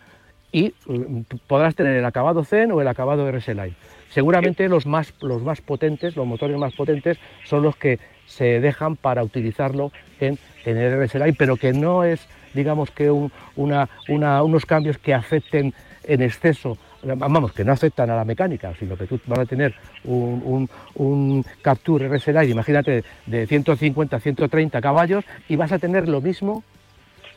y 0.51 0.73
mm, 0.85 1.21
podrás 1.47 1.75
tener 1.75 1.97
el 1.97 2.05
acabado 2.05 2.43
Zen 2.43 2.71
o 2.71 2.81
el 2.81 2.87
acabado 2.87 3.29
RS 3.29 3.49
Line. 3.49 3.73
Seguramente 4.09 4.69
los 4.69 4.85
más, 4.85 5.13
los 5.21 5.41
más 5.41 5.61
potentes, 5.61 6.15
los 6.15 6.27
motores 6.27 6.57
más 6.57 6.73
potentes, 6.73 7.17
son 7.45 7.63
los 7.63 7.75
que 7.75 7.99
se 8.27 8.59
dejan 8.59 8.95
para 8.95 9.23
utilizarlo 9.23 9.91
en, 10.19 10.37
en 10.65 10.77
el 10.77 11.03
RS 11.03 11.15
Line, 11.15 11.35
pero 11.37 11.57
que 11.57 11.73
no 11.73 12.03
es, 12.03 12.27
digamos 12.53 12.91
que 12.91 13.09
una, 13.11 13.89
unos 14.07 14.65
cambios 14.65 14.97
que 14.99 15.13
afecten 15.13 15.73
en 16.03 16.21
exceso 16.21 16.77
vamos, 17.03 17.51
que 17.51 17.63
no 17.63 17.73
afectan 17.73 18.09
a 18.09 18.15
la 18.15 18.25
mecánica, 18.25 18.73
sino 18.79 18.95
que 18.95 19.07
tú 19.07 19.19
vas 19.27 19.39
a 19.39 19.45
tener 19.45 19.73
un, 20.05 20.69
un, 20.95 21.45
Capture 21.61 22.07
RS 22.07 22.27
Line, 22.27 22.51
imagínate, 22.51 23.03
de 23.25 23.47
150, 23.47 24.19
130 24.19 24.81
caballos 24.81 25.25
y 25.49 25.55
vas 25.55 25.71
a 25.71 25.79
tener 25.79 26.07
lo 26.07 26.21
mismo 26.21 26.63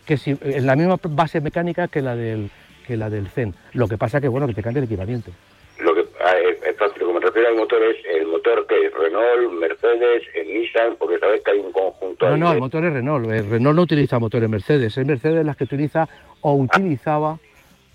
que 0.07 0.17
si 0.17 0.39
en 0.41 0.67
la 0.67 0.77
misma 0.77 0.99
base 1.03 1.41
mecánica 1.41 1.89
que 1.89 2.01
la 2.01 2.15
del 2.17 2.51
que 2.87 2.97
la 2.97 3.11
del 3.11 3.29
Zen. 3.29 3.55
Lo 3.73 3.89
que 3.89 3.99
pasa 3.99 4.21
que 4.21 4.29
bueno 4.29 4.47
que 4.47 4.55
te 4.55 4.63
cambia 4.63 4.79
el 4.79 4.85
equipamiento. 4.85 5.33
Lo 5.81 5.95
que 5.95 6.07
ah, 6.25 6.33
es 6.39 6.77
fácil, 6.77 7.03
como 7.03 7.15
me 7.15 7.21
refiero 7.21 7.49
al 7.49 7.57
motor 7.57 7.83
es 7.83 7.97
el 8.09 8.27
motor 8.29 8.67
que 8.67 8.87
es 8.87 8.95
Renault, 8.95 9.53
Mercedes, 9.61 10.23
Nissan, 10.47 10.97
porque 10.97 11.19
sabes 11.19 11.43
que 11.43 11.51
hay 11.51 11.59
un 11.59 11.73
conjunto. 11.73 12.31
No, 12.31 12.37
no, 12.37 12.53
el 12.53 12.61
motor 12.61 12.85
es 12.85 12.93
Renault. 12.93 13.31
El 13.31 13.51
Renault 13.51 13.77
no 13.77 13.83
utiliza 13.83 14.19
motores 14.19 14.49
Mercedes, 14.49 14.97
es 14.97 15.07
Mercedes 15.07 15.45
las 15.45 15.57
que 15.57 15.65
utiliza 15.65 16.09
o 16.41 16.55
utilizaba 16.55 17.39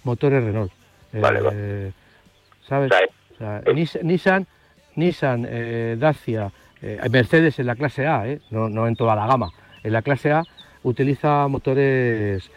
motores 0.04 0.44
Renault. 0.44 0.72
Eh, 1.14 1.92
¿Sabes? 2.68 2.92
Nissan, 4.04 4.46
Nissan 4.96 5.48
eh, 5.50 5.96
Dacia, 5.98 6.52
eh, 6.82 7.00
Mercedes 7.10 7.58
en 7.60 7.66
la 7.66 7.76
clase 7.76 8.06
A, 8.06 8.26
no, 8.52 8.70
no 8.70 8.88
en 8.88 8.96
toda 8.96 9.16
la 9.16 9.26
gama, 9.26 9.50
en 9.84 9.94
la 9.94 10.02
clase 10.02 10.32
A 10.32 10.44
utiliza 10.84 11.48
motores 11.48 12.50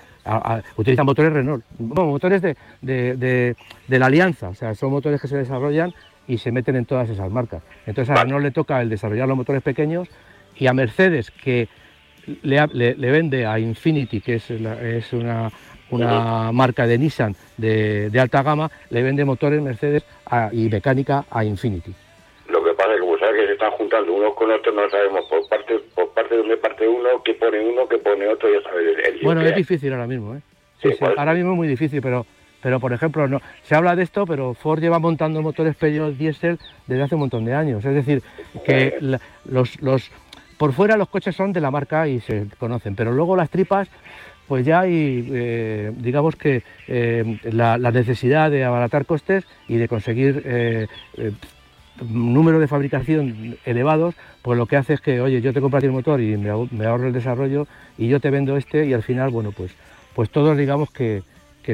utilizan 0.76 1.04
motores 1.04 1.32
Renault, 1.32 1.64
motores 1.78 2.40
de, 2.40 2.56
de, 2.80 3.98
la 3.98 4.06
alianza, 4.06 4.48
o 4.48 4.54
sea, 4.54 4.74
son 4.74 4.90
motores 4.90 5.20
que 5.20 5.28
se 5.28 5.36
desarrollan 5.36 5.92
y 6.26 6.38
se 6.38 6.50
meten 6.50 6.76
en 6.76 6.86
todas 6.86 7.10
esas 7.10 7.30
marcas. 7.30 7.62
Entonces 7.86 8.16
a 8.16 8.22
Renault 8.22 8.42
le 8.42 8.50
toca 8.50 8.80
el 8.80 8.88
desarrollar 8.88 9.28
los 9.28 9.36
motores 9.36 9.62
pequeños 9.62 10.08
y 10.56 10.66
a 10.66 10.72
Mercedes, 10.72 11.30
que 11.30 11.68
le, 12.42 12.94
vende 12.94 13.44
a 13.46 13.58
Infinity, 13.58 14.20
que 14.20 14.36
es, 14.36 14.50
es 14.50 15.12
una, 15.12 15.50
una 15.90 16.52
marca 16.52 16.86
de 16.86 16.98
Nissan 16.98 17.36
de, 17.58 18.10
alta 18.18 18.42
gama, 18.42 18.70
le 18.90 19.02
vende 19.02 19.24
motores 19.24 19.60
Mercedes 19.60 20.04
y 20.52 20.68
mecánica 20.68 21.24
a 21.30 21.44
Infinity. 21.44 21.94
Que 23.24 23.30
pasa 23.30 23.42
es 23.42 23.46
se 23.46 23.52
están 23.52 23.70
juntando 23.72 24.12
unos 24.12 24.34
con 24.34 24.50
otros, 24.50 24.74
no 24.74 24.88
sabemos 24.90 25.24
por 25.26 25.48
parte 25.48 25.78
por 25.94 26.08
parte 26.10 26.34
de 26.34 26.40
dónde 26.40 26.56
parte 26.56 26.88
uno, 26.88 27.08
qué 27.24 27.34
pone 27.34 27.60
uno, 27.60 27.88
qué 27.88 27.98
pone 27.98 28.28
otro, 28.28 28.48
ya 28.52 28.62
sabes. 28.62 29.22
bueno, 29.22 29.40
es 29.42 29.54
difícil 29.54 29.92
ahora 29.92 30.06
mismo, 30.06 30.34
¿eh? 30.34 30.40
Sí, 30.82 30.92
sí, 30.92 31.04
ahora 31.16 31.34
mismo 31.34 31.52
es 31.52 31.56
muy 31.56 31.68
difícil, 31.68 32.02
pero 32.02 32.26
pero 32.62 32.80
por 32.80 32.92
ejemplo, 32.92 33.28
no 33.28 33.40
se 33.62 33.74
habla 33.74 33.94
de 33.94 34.02
esto, 34.02 34.26
pero 34.26 34.54
Ford 34.54 34.80
lleva 34.80 34.98
montando 34.98 35.42
motores 35.42 35.76
Peugeot 35.76 36.14
diésel 36.14 36.58
desde 36.86 37.02
hace 37.02 37.14
un 37.14 37.22
montón 37.22 37.44
de 37.44 37.54
años. 37.54 37.84
Es 37.84 37.94
decir, 37.94 38.22
que 38.64 38.96
los, 39.44 39.80
los 39.82 40.10
por 40.56 40.72
fuera 40.72 40.96
los 40.96 41.08
coches 41.08 41.36
son 41.36 41.52
de 41.52 41.60
la 41.60 41.70
marca 41.70 42.08
y 42.08 42.20
se 42.20 42.46
conocen, 42.58 42.96
pero 42.96 43.12
luego 43.12 43.36
las 43.36 43.50
tripas 43.50 43.88
pues 44.48 44.64
ya 44.66 44.80
hay, 44.80 45.28
eh, 45.32 45.92
digamos 45.96 46.36
que 46.36 46.62
eh, 46.86 47.38
la, 47.44 47.78
necesidad 47.78 48.50
de 48.50 48.64
abaratar 48.64 49.06
costes 49.06 49.44
y 49.68 49.76
de 49.76 49.88
conseguir 49.88 50.42
eh, 50.44 50.86
números 52.02 52.60
de 52.60 52.68
fabricación 52.68 53.56
elevados, 53.64 54.14
pues 54.42 54.58
lo 54.58 54.66
que 54.66 54.76
hace 54.76 54.94
es 54.94 55.00
que, 55.00 55.20
oye, 55.20 55.40
yo 55.40 55.52
te 55.52 55.60
compro 55.60 55.78
el 55.78 55.92
motor 55.92 56.20
y 56.20 56.36
me, 56.36 56.50
ahorro 56.50 57.06
el 57.06 57.12
desarrollo 57.12 57.66
y 57.96 58.08
yo 58.08 58.20
te 58.20 58.30
vendo 58.30 58.56
este 58.56 58.86
y 58.86 58.92
al 58.92 59.02
final, 59.02 59.30
bueno, 59.30 59.52
pues, 59.52 59.72
pues 60.14 60.30
todos 60.30 60.56
digamos 60.56 60.90
que, 60.90 61.22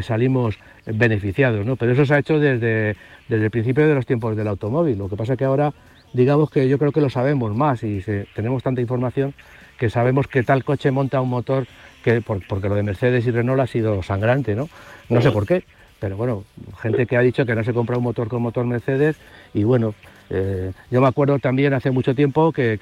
salimos 0.03 0.57
beneficiados, 0.87 1.66
¿no? 1.66 1.75
Pero 1.75 1.93
eso 1.93 2.07
se 2.07 2.14
ha 2.14 2.18
hecho 2.18 2.39
desde, 2.39 2.95
desde 3.29 3.45
el 3.45 3.51
principio 3.51 3.89
de 3.89 3.95
los 3.95 4.07
tiempos 4.07 4.37
del 4.37 4.47
automóvil. 4.47 4.97
Lo 4.97 5.09
que 5.09 5.16
pasa 5.16 5.33
es 5.33 5.39
que 5.39 5.45
ahora, 5.45 5.73
digamos 6.12 6.49
que 6.49 6.68
yo 6.68 6.79
creo 6.79 6.93
que 6.93 7.01
lo 7.01 7.11
sabemos 7.11 7.57
más 7.57 7.83
y 7.83 8.01
tenemos 8.37 8.62
tanta 8.62 8.81
información 8.81 9.35
que 9.81 9.91
sabemos 9.91 10.29
que 10.29 10.45
tal 10.45 10.62
coche 10.62 10.93
monta 10.93 11.21
un 11.21 11.31
motor 11.31 11.66
que 12.05 12.21
porque 12.21 12.68
lo 12.68 12.75
de 12.75 12.83
Mercedes 12.83 13.27
y 13.27 13.31
Renault 13.31 13.61
ha 13.61 13.66
sido 13.66 14.03
sangrante, 14.03 14.55
¿no? 14.55 14.68
No 15.09 15.21
sé 15.21 15.33
por 15.33 15.47
qué, 15.47 15.64
pero 15.99 16.16
bueno, 16.16 16.45
gente 16.81 17.07
que 17.07 17.16
ha 17.16 17.21
dicho 17.21 17.45
que 17.45 17.55
no 17.55 17.64
se 17.64 17.75
compra 17.75 17.99
un 17.99 18.05
motor 18.05 18.29
con 18.29 18.43
motor 18.43 18.64
Mercedes 18.64 19.16
y 19.55 19.64
bueno, 19.64 19.95
eh, 20.31 20.72
yo 20.91 21.01
me 21.01 21.09
acuerdo 21.09 21.39
también 21.39 21.74
hace 21.74 21.91
mucho 21.91 22.14
tiempo 22.14 22.53
que, 22.53 22.78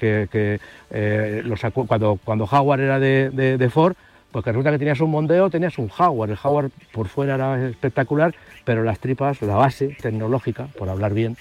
eh, 0.91 1.43
cuando, 1.87 2.19
cuando 2.23 2.47
Jaguar 2.47 2.79
era 2.79 2.99
de, 2.99 3.69
Ford, 3.71 3.95
pues 4.31 4.45
que 4.45 4.51
resulta 4.51 4.71
que 4.71 4.77
tenías 4.77 5.01
un 5.01 5.09
Mondeo, 5.09 5.49
tenías 5.49 5.77
un 5.79 5.89
Jaguar. 5.89 6.29
El 6.29 6.37
Jaguar 6.37 6.69
por 6.91 7.07
fuera 7.07 7.35
era 7.35 7.67
espectacular, 7.67 8.35
pero 8.63 8.83
las 8.83 8.99
tripas, 8.99 9.41
la 9.41 9.55
base 9.55 9.97
tecnológica, 9.99 10.67
por 10.77 10.89
hablar 10.89 11.13
bien, 11.13 11.35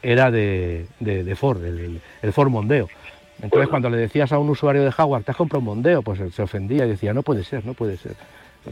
era 0.00 0.30
de, 0.30 0.86
Ford, 1.36 1.64
el, 1.64 2.00
el 2.22 2.32
Ford 2.32 2.50
Mondeo. 2.50 2.88
Entonces 3.42 3.68
cuando 3.68 3.90
le 3.90 3.98
decías 3.98 4.32
a 4.32 4.38
un 4.38 4.48
usuario 4.48 4.84
de 4.84 4.92
Jaguar, 4.92 5.22
te 5.22 5.32
has 5.32 5.36
comprado 5.36 5.60
un 5.60 5.66
Mondeo, 5.66 6.02
pues 6.02 6.20
se 6.32 6.42
ofendía 6.42 6.86
y 6.86 6.90
decía, 6.90 7.12
no 7.12 7.22
puede 7.22 7.44
ser, 7.44 7.66
no 7.66 7.74
puede 7.74 7.96
ser. 7.96 8.14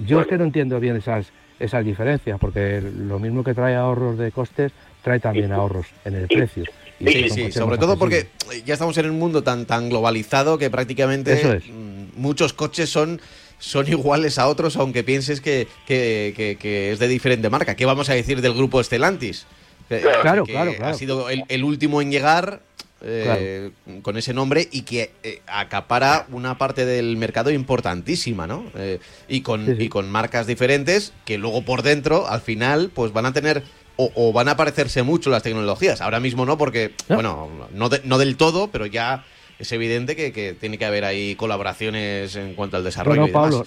Yo 0.04 0.20
es 0.20 0.26
que 0.26 0.38
no 0.38 0.44
entiendo 0.44 0.78
bien 0.80 0.96
esas, 0.96 1.32
esas 1.58 1.84
diferencias, 1.84 2.38
porque 2.38 2.80
lo 2.80 3.18
mismo 3.18 3.44
que 3.44 3.54
trae 3.54 3.74
ahorros 3.76 4.18
de 4.18 4.30
costes, 4.32 4.72
trae 5.06 5.20
también 5.20 5.52
ahorros 5.52 5.86
en 6.04 6.16
el 6.16 6.26
precio. 6.26 6.64
sí, 6.98 7.30
sí, 7.30 7.52
sobre 7.52 7.78
todo 7.78 7.96
porque 7.96 8.26
ya 8.64 8.74
estamos 8.74 8.98
en 8.98 9.08
un 9.08 9.20
mundo 9.20 9.44
tan, 9.44 9.64
tan 9.64 9.88
globalizado 9.88 10.58
que 10.58 10.68
prácticamente 10.68 11.60
mm, 11.70 12.20
muchos 12.20 12.52
coches 12.52 12.90
son 12.90 13.20
son 13.60 13.86
iguales 13.96 14.36
a 14.40 14.48
otros, 14.48 14.74
aunque 14.76 15.04
pienses 15.04 15.40
que, 15.40 15.68
que, 15.86 16.90
es 16.92 16.98
de 16.98 17.06
diferente 17.06 17.48
marca. 17.50 17.76
¿Qué 17.76 17.86
vamos 17.86 18.10
a 18.10 18.14
decir 18.14 18.40
del 18.40 18.54
grupo 18.54 18.82
Stellantis? 18.82 19.46
Claro, 19.88 20.44
claro, 20.44 20.44
claro. 20.44 20.72
Ha 20.84 20.94
sido 20.94 21.28
el, 21.30 21.62
último 21.62 22.02
en 22.02 22.10
llegar 22.10 22.60
eh, 23.00 23.70
con 24.02 24.16
ese 24.16 24.34
nombre 24.34 24.68
y 24.72 24.82
que 24.82 25.12
eh, 25.22 25.40
acapara 25.46 26.26
una 26.32 26.58
parte 26.58 26.84
del 26.84 27.16
mercado 27.16 27.52
importantísima, 27.52 28.48
¿no? 28.48 28.64
Eh, 28.74 28.98
y, 29.28 29.42
con, 29.42 29.80
y 29.80 29.88
con 29.88 30.10
marcas 30.10 30.48
diferentes 30.48 31.12
que 31.24 31.38
luego 31.38 31.62
por 31.62 31.82
dentro, 31.82 32.26
al 32.26 32.40
final, 32.40 32.90
pues 32.92 33.12
van 33.12 33.26
a 33.26 33.32
tener 33.32 33.62
o, 33.96 34.32
van 34.32 34.48
a 34.48 34.56
parecerse 34.56 35.02
mucho 35.02 35.30
las 35.30 35.42
tecnologías. 35.42 36.00
Ahora 36.00 36.20
mismo 36.20 36.44
no, 36.44 36.58
porque, 36.58 36.92
bueno, 37.08 37.48
no, 37.72 37.88
no 38.04 38.18
del 38.18 38.36
todo, 38.36 38.68
pero 38.68 38.86
ya 38.86 39.24
es 39.58 39.72
evidente 39.72 40.16
que, 40.16 40.54
tiene 40.54 40.78
que 40.78 40.84
haber 40.84 41.04
ahí 41.04 41.34
colaboraciones 41.34 42.36
en 42.36 42.54
cuanto 42.54 42.76
al 42.76 42.84
desarrollo. 42.84 43.32
Pablo, 43.32 43.64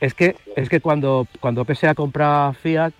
es 0.00 0.14
que, 0.14 0.36
es 0.56 0.68
que 0.68 0.80
cuando, 0.80 1.26
cuando 1.40 1.64
PSA 1.64 1.94
compra 1.94 2.52
Fiat, 2.60 2.92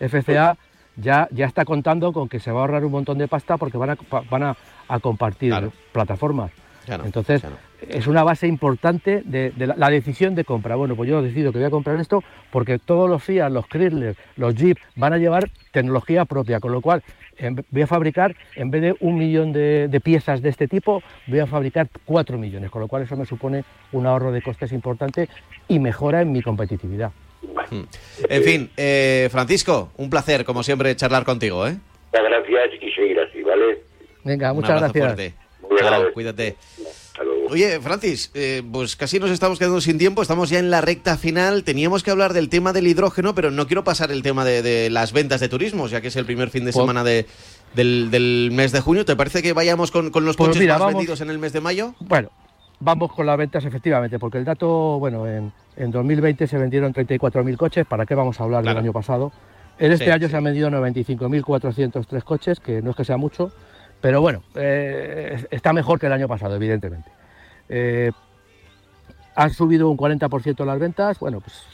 FCA, 0.00 0.56
ya, 0.96 1.28
ya 1.30 1.46
está 1.46 1.64
contando 1.64 2.12
con 2.12 2.28
que 2.28 2.40
se 2.40 2.50
va 2.50 2.60
a 2.60 2.62
ahorrar 2.62 2.84
un 2.84 2.92
montón 2.92 3.18
de 3.18 3.28
pasta 3.28 3.56
porque 3.56 3.78
van 3.78 3.90
a, 3.90 3.98
van 4.30 4.42
a, 4.42 4.56
compartir 5.00 5.54
plataformas. 5.92 6.50
Entonces, 6.86 7.42
es 7.88 8.06
una 8.06 8.22
base 8.22 8.46
importante 8.46 9.22
de, 9.24 9.52
la, 9.56 9.90
decisión 9.90 10.34
de 10.34 10.44
compra. 10.44 10.76
Bueno, 10.76 10.96
pues 10.96 11.08
yo 11.08 11.22
decido 11.22 11.52
que 11.52 11.58
voy 11.58 11.66
a 11.66 11.70
comprar 11.70 11.98
esto 12.00 12.22
porque 12.50 12.78
todos 12.78 13.08
los 13.08 13.22
Fiat, 13.22 13.50
los 13.50 13.66
Chrysler, 13.66 14.16
los 14.36 14.54
Jeep 14.54 14.78
van 14.96 15.12
a 15.12 15.18
llevar 15.18 15.50
tecnología 15.72 16.24
propia, 16.24 16.60
con 16.60 16.72
lo 16.72 16.80
cual 16.80 17.02
voy 17.70 17.82
a 17.82 17.86
fabricar, 17.86 18.36
en 18.56 18.70
vez 18.70 18.82
de 18.82 18.96
un 19.00 19.18
millón 19.18 19.52
de, 19.52 20.00
piezas 20.02 20.42
de 20.42 20.48
este 20.48 20.68
tipo, 20.68 21.02
voy 21.26 21.40
a 21.40 21.46
fabricar 21.46 21.88
cuatro 22.04 22.38
millones, 22.38 22.70
con 22.70 22.80
lo 22.80 22.88
cual 22.88 23.02
eso 23.02 23.16
me 23.16 23.26
supone 23.26 23.64
un 23.92 24.06
ahorro 24.06 24.32
de 24.32 24.42
costes 24.42 24.72
importante 24.72 25.28
y 25.68 25.78
mejora 25.78 26.22
en 26.22 26.32
mi 26.32 26.42
competitividad. 26.42 27.10
Hmm. 27.70 27.82
En 28.28 28.42
fin, 28.42 28.70
eh, 28.76 29.28
Francisco, 29.30 29.92
un 29.96 30.10
placer, 30.10 30.44
como 30.44 30.62
siempre, 30.62 30.94
charlar 30.94 31.24
contigo. 31.24 31.66
¿eh? 31.66 31.76
Gracias 32.12 32.82
y 32.82 32.90
seguir 32.92 33.18
así, 33.20 33.42
¿vale? 33.42 33.82
Venga, 34.24 34.52
muchas 34.52 34.78
gracias. 34.80 35.34
cuídate. 36.14 36.56
Oye, 37.50 37.78
Francis, 37.80 38.30
eh, 38.34 38.62
pues 38.72 38.96
casi 38.96 39.18
nos 39.18 39.30
estamos 39.30 39.58
quedando 39.58 39.80
sin 39.80 39.98
tiempo, 39.98 40.22
estamos 40.22 40.48
ya 40.48 40.58
en 40.58 40.70
la 40.70 40.80
recta 40.80 41.18
final. 41.18 41.64
Teníamos 41.64 42.02
que 42.02 42.10
hablar 42.10 42.32
del 42.32 42.48
tema 42.48 42.72
del 42.72 42.86
hidrógeno, 42.86 43.34
pero 43.34 43.50
no 43.50 43.66
quiero 43.66 43.84
pasar 43.84 44.10
el 44.10 44.22
tema 44.22 44.44
de, 44.44 44.88
las 44.90 45.12
ventas 45.12 45.40
de 45.40 45.48
turismo, 45.48 45.86
ya 45.88 46.00
que 46.00 46.08
es 46.08 46.16
el 46.16 46.24
primer 46.24 46.48
fin 46.48 46.64
de 46.64 46.72
semana 46.72 47.04
de, 47.04 47.26
del, 47.74 48.50
mes 48.52 48.72
de 48.72 48.80
junio. 48.80 49.04
¿Te 49.04 49.16
parece 49.16 49.42
que 49.42 49.52
vayamos 49.52 49.90
con, 49.90 50.06
los 50.06 50.36
pues 50.36 50.50
coches 50.50 50.66
más 50.66 50.86
vendidos 50.86 51.20
en 51.20 51.28
el 51.28 51.38
mes 51.38 51.52
de 51.52 51.60
mayo? 51.60 51.94
Bueno, 52.00 52.30
vamos 52.80 53.12
con 53.12 53.26
las 53.26 53.36
ventas 53.36 53.64
efectivamente, 53.66 54.18
porque 54.18 54.38
el 54.38 54.44
dato, 54.44 54.98
bueno, 54.98 55.26
en, 55.26 55.52
en 55.76 55.90
2020 55.90 56.46
se 56.46 56.56
vendieron 56.56 56.94
34.000 56.94 57.56
coches, 57.56 57.86
¿para 57.86 58.06
qué 58.06 58.14
vamos 58.14 58.40
a 58.40 58.44
hablar 58.44 58.64
del 58.64 58.76
año 58.76 58.92
pasado? 58.92 59.32
En 59.78 59.92
este 59.92 60.12
año 60.12 60.28
se 60.28 60.36
han 60.36 60.44
vendido 60.44 60.70
95.403 60.70 62.22
coches, 62.22 62.60
que 62.60 62.82
no 62.82 62.90
es 62.90 62.96
que 62.96 63.04
sea 63.04 63.16
mucho, 63.16 63.52
pero 64.02 64.20
bueno, 64.20 64.42
eh, 64.56 65.46
está 65.50 65.72
mejor 65.72 65.98
que 66.00 66.06
el 66.06 66.12
año 66.12 66.26
pasado, 66.26 66.56
evidentemente. 66.56 67.08
Eh, 67.68 68.10
han 69.36 69.50
subido 69.54 69.88
un 69.88 69.96
40% 69.96 70.66
las 70.66 70.78
ventas, 70.78 71.18
bueno, 71.20 71.40
pues 71.40 71.64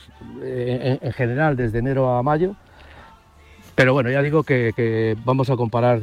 eh, 0.42 0.98
en, 1.00 1.12
general 1.12 1.56
desde 1.56 1.78
enero 1.78 2.14
a 2.14 2.22
mayo. 2.22 2.54
Pero 3.74 3.94
bueno, 3.94 4.10
ya 4.10 4.20
digo 4.22 4.42
que, 4.42 5.16
vamos 5.24 5.48
a 5.48 5.56
comparar, 5.56 6.00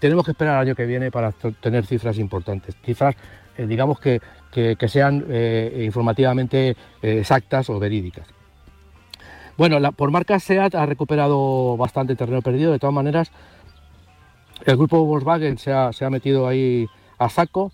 tenemos 0.00 0.24
que 0.24 0.32
esperar 0.32 0.56
el 0.56 0.68
año 0.68 0.74
que 0.74 0.86
viene 0.86 1.10
para 1.10 1.32
tener 1.32 1.86
cifras 1.86 2.18
importantes, 2.18 2.74
cifras, 2.82 3.14
digamos 3.56 4.00
que, 4.00 4.20
que, 4.50 4.88
sean 4.88 5.24
informativamente 5.76 6.76
exactas 7.02 7.68
o 7.68 7.78
verídicas. 7.78 8.26
Bueno, 9.58 9.92
por 9.92 10.10
marca 10.10 10.40
SEAT 10.40 10.74
ha 10.74 10.86
recuperado 10.86 11.76
bastante 11.76 12.16
terreno 12.16 12.40
perdido, 12.40 12.72
de 12.72 12.78
todas 12.78 12.94
maneras, 12.94 13.30
el 14.64 14.76
grupo 14.76 15.04
Volkswagen 15.04 15.58
se 15.58 15.72
ha, 15.72 16.10
metido 16.10 16.46
ahí 16.46 16.86
a 17.18 17.28
saco. 17.28 17.72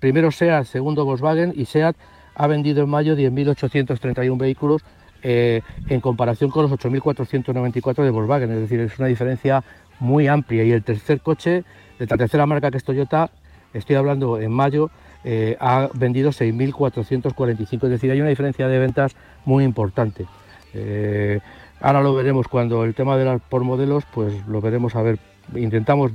primero 0.00 0.30
SEAT, 0.30 0.64
segundo 0.64 1.04
Volkswagen 1.04 1.52
y 1.56 1.66
SEAT 1.66 1.96
ha 2.36 2.46
vendido 2.46 2.82
en 2.82 2.90
mayo 2.90 3.16
10.831 3.16 4.38
vehículos 4.38 4.82
eh, 5.22 5.62
en 5.88 6.00
comparación 6.00 6.50
con 6.50 6.62
los 6.62 6.72
8.494 6.72 8.04
de 8.04 8.10
Volkswagen. 8.10 8.52
Es 8.52 8.60
decir, 8.60 8.80
es 8.80 8.98
una 8.98 9.08
diferencia 9.08 9.64
muy 9.98 10.28
amplia. 10.28 10.62
Y 10.62 10.72
el 10.72 10.84
tercer 10.84 11.20
coche, 11.20 11.64
de 11.98 12.06
la 12.06 12.16
tercera 12.16 12.46
marca 12.46 12.70
que 12.70 12.76
es 12.76 12.84
Toyota, 12.84 13.30
estoy 13.72 13.96
hablando 13.96 14.38
en 14.38 14.52
mayo, 14.52 14.90
eh, 15.24 15.56
ha 15.58 15.88
vendido 15.94 16.30
6.445. 16.30 17.84
Es 17.84 17.90
decir, 17.90 18.10
hay 18.10 18.20
una 18.20 18.30
diferencia 18.30 18.68
de 18.68 18.78
ventas 18.78 19.16
muy 19.44 19.64
importante. 19.64 20.26
Eh, 20.74 21.40
ahora 21.80 22.02
lo 22.02 22.14
veremos 22.14 22.46
cuando 22.46 22.84
el 22.84 22.94
tema 22.94 23.16
de 23.16 23.24
las 23.24 23.40
por 23.40 23.64
modelos, 23.64 24.04
pues 24.12 24.46
lo 24.46 24.60
veremos 24.60 24.94
a 24.94 25.02
ver 25.02 25.18
intentamos 25.54 26.12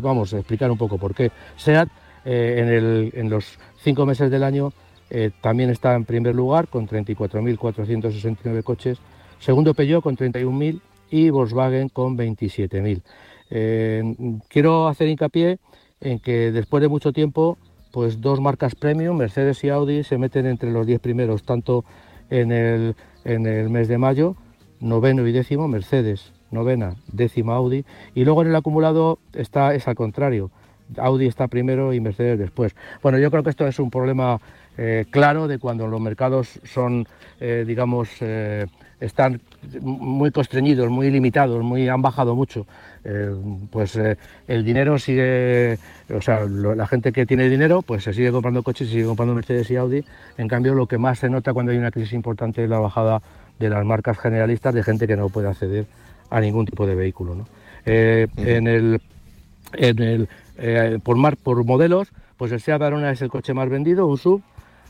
vamos 0.00 0.32
explicar 0.32 0.70
un 0.70 0.78
poco 0.78 0.98
por 0.98 1.14
qué. 1.14 1.30
SEAT 1.56 1.88
eh, 2.24 3.12
en, 3.14 3.30
los 3.30 3.58
cinco 3.82 4.04
meses 4.04 4.30
del 4.30 4.42
año 4.42 4.72
eh, 5.10 5.30
también 5.40 5.70
está 5.70 5.94
en 5.94 6.04
primer 6.04 6.34
lugar 6.34 6.66
con 6.66 6.88
34.469 6.88 8.62
coches, 8.64 8.98
segundo 9.38 9.74
Peugeot 9.74 10.02
con 10.02 10.16
31.000 10.16 10.80
y 11.10 11.30
Volkswagen 11.30 11.88
con 11.88 12.18
27.000. 12.18 13.02
Eh, 13.50 14.38
quiero 14.48 14.88
hacer 14.88 15.06
hincapié 15.08 15.58
en 16.00 16.18
que 16.18 16.50
después 16.50 16.82
de 16.82 16.88
mucho 16.88 17.12
tiempo, 17.12 17.58
pues 17.92 18.20
dos 18.20 18.40
marcas 18.40 18.74
premium, 18.74 19.16
Mercedes 19.16 19.62
y 19.62 19.68
Audi, 19.68 20.02
se 20.02 20.18
meten 20.18 20.46
entre 20.46 20.72
los 20.72 20.84
10 20.84 21.00
primeros, 21.00 21.44
tanto 21.44 21.84
en 22.28 22.50
el, 22.50 22.96
en 23.24 23.46
el 23.46 23.70
mes 23.70 23.86
de 23.86 23.98
mayo, 23.98 24.34
noveno 24.80 25.26
y 25.26 25.32
décimo 25.32 25.68
Mercedes, 25.68 26.32
novena, 26.50 26.94
décima 27.12 27.54
Audi, 27.54 27.84
y 28.14 28.24
luego 28.24 28.42
en 28.42 28.48
el 28.48 28.56
acumulado 28.56 29.18
está 29.32 29.74
es 29.74 29.88
al 29.88 29.94
contrario, 29.94 30.50
Audi 30.98 31.26
está 31.26 31.48
primero 31.48 31.92
y 31.92 32.00
Mercedes 32.00 32.38
después. 32.38 32.74
Bueno, 33.02 33.18
yo 33.18 33.30
creo 33.30 33.42
que 33.42 33.50
esto 33.50 33.66
es 33.66 33.78
un 33.78 33.90
problema 33.90 34.40
eh, 34.78 35.06
claro 35.10 35.48
de 35.48 35.58
cuando 35.58 35.86
los 35.86 36.00
mercados 36.00 36.60
son, 36.64 37.06
eh, 37.40 37.64
digamos, 37.66 38.10
eh, 38.20 38.66
están 39.00 39.40
muy 39.80 40.30
constreñidos, 40.30 40.88
muy 40.90 41.10
limitados, 41.10 41.62
muy 41.62 41.88
han 41.88 42.02
bajado 42.02 42.34
mucho. 42.34 42.66
pues 43.70 43.96
el 44.48 44.64
dinero 44.64 44.98
sigue, 44.98 45.78
o 46.12 46.20
sea, 46.20 46.44
la 46.44 46.86
gente 46.88 47.12
que 47.12 47.24
tiene 47.24 47.48
dinero, 47.48 47.82
pues 47.82 48.02
se 48.02 48.12
sigue 48.12 48.32
comprando 48.32 48.62
coches, 48.62 48.88
se 48.88 48.94
sigue 48.94 49.06
comprando 49.06 49.34
Mercedes 49.34 49.70
y 49.70 49.76
Audi. 49.76 50.04
En 50.38 50.48
cambio, 50.48 50.74
lo 50.74 50.86
que 50.86 50.98
más 50.98 51.20
se 51.20 51.28
nota 51.28 51.52
cuando 51.52 51.72
hay 51.72 51.78
una 51.78 51.90
crisis 51.92 52.14
importante 52.14 52.64
es 52.64 52.70
la 52.70 52.80
bajada 52.80 53.22
de 53.60 53.68
las 53.68 53.84
marcas 53.84 54.18
generalistas 54.18 54.74
de 54.74 54.82
gente 54.82 55.06
que 55.06 55.16
no 55.16 55.28
puede 55.28 55.48
acceder 55.48 55.86
a 56.30 56.40
ningún 56.40 56.66
tipo 56.66 56.86
de 56.86 56.94
vehículo. 56.94 57.34
¿no? 57.34 57.46
En 57.84 58.66
el, 58.66 59.00
en 59.74 59.98
el 60.02 61.00
por, 61.00 61.16
mar, 61.16 61.36
por 61.36 61.64
modelos, 61.64 62.12
pues 62.36 62.52
el 62.52 62.60
Seat 62.60 62.82
Arona 62.82 63.10
es 63.10 63.22
el 63.22 63.28
coche 63.28 63.54
más 63.54 63.68
vendido, 63.68 64.06
un 64.06 64.18
sub 64.18 64.42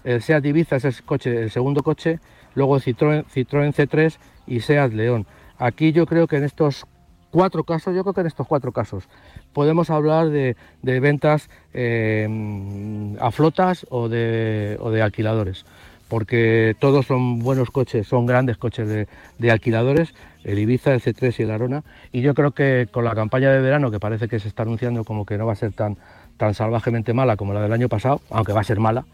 el 0.07 0.23
Seat 0.23 0.47
Ibiza 0.47 0.77
es 0.77 0.85
el, 0.85 1.03
coche, 1.03 1.43
el 1.43 1.51
segundo 1.51 1.83
coche, 1.83 2.21
luego 2.55 2.79
Citroën, 2.79 3.25
Citroën 3.27 3.75
C3 3.75 4.17
y 4.47 4.61
Seat 4.61 4.93
León. 4.93 5.27
Aquí 5.59 5.91
yo 5.91 6.07
creo 6.07 6.29
que 6.29 6.37
en 6.37 6.45
estos 6.45 6.87
cuatro 7.33 7.65
casos, 7.65 7.93
yo 7.93 8.05
creo 8.05 8.15
que 8.15 8.21
en 8.21 8.29
estos 8.29 8.47
cuatro 8.47 8.71
casos 8.71 9.09
podemos 9.53 9.91
hablar 9.91 10.29
de, 10.29 10.55
ventas 10.83 11.51
eh, 11.75 13.17
a 13.21 13.33
flotas 13.33 13.85
o 13.91 14.09
de, 14.09 14.77
o 14.81 14.93
de, 14.93 15.03
alquiladores, 15.03 15.67
porque 16.09 16.77
todos 16.79 17.07
son 17.07 17.41
buenos 17.41 17.71
coches, 17.71 18.07
son 18.07 18.27
grandes 18.27 18.57
coches 18.57 18.89
de, 19.39 19.51
alquiladores, 19.51 20.15
el 20.45 20.59
Ibiza, 20.59 20.95
el 20.95 21.03
C3 21.03 21.35
y 21.39 21.43
el 21.43 21.51
Arona, 21.51 21.83
y 22.13 22.21
yo 22.21 22.35
creo 22.35 22.53
que 22.53 22.89
con 22.91 23.05
la 23.05 23.15
campaña 23.15 23.51
de 23.51 23.61
verano, 23.61 23.91
que 23.91 23.99
parece 23.99 24.29
que 24.29 24.39
se 24.39 24.49
está 24.49 24.63
anunciando 24.63 25.05
como 25.05 25.27
que 25.27 25.39
no 25.39 25.47
va 25.47 25.53
a 25.53 25.57
ser 25.57 25.73
tan, 25.73 25.97
tan 26.37 26.55
salvajemente 26.55 27.13
mala 27.13 27.37
como 27.37 27.53
la 27.53 27.63
del 27.63 27.73
año 27.73 27.89
pasado, 27.89 28.21
aunque 28.31 28.53
va 28.53 28.61
a 28.61 28.65
ser 28.65 28.79
mala, 28.79 29.05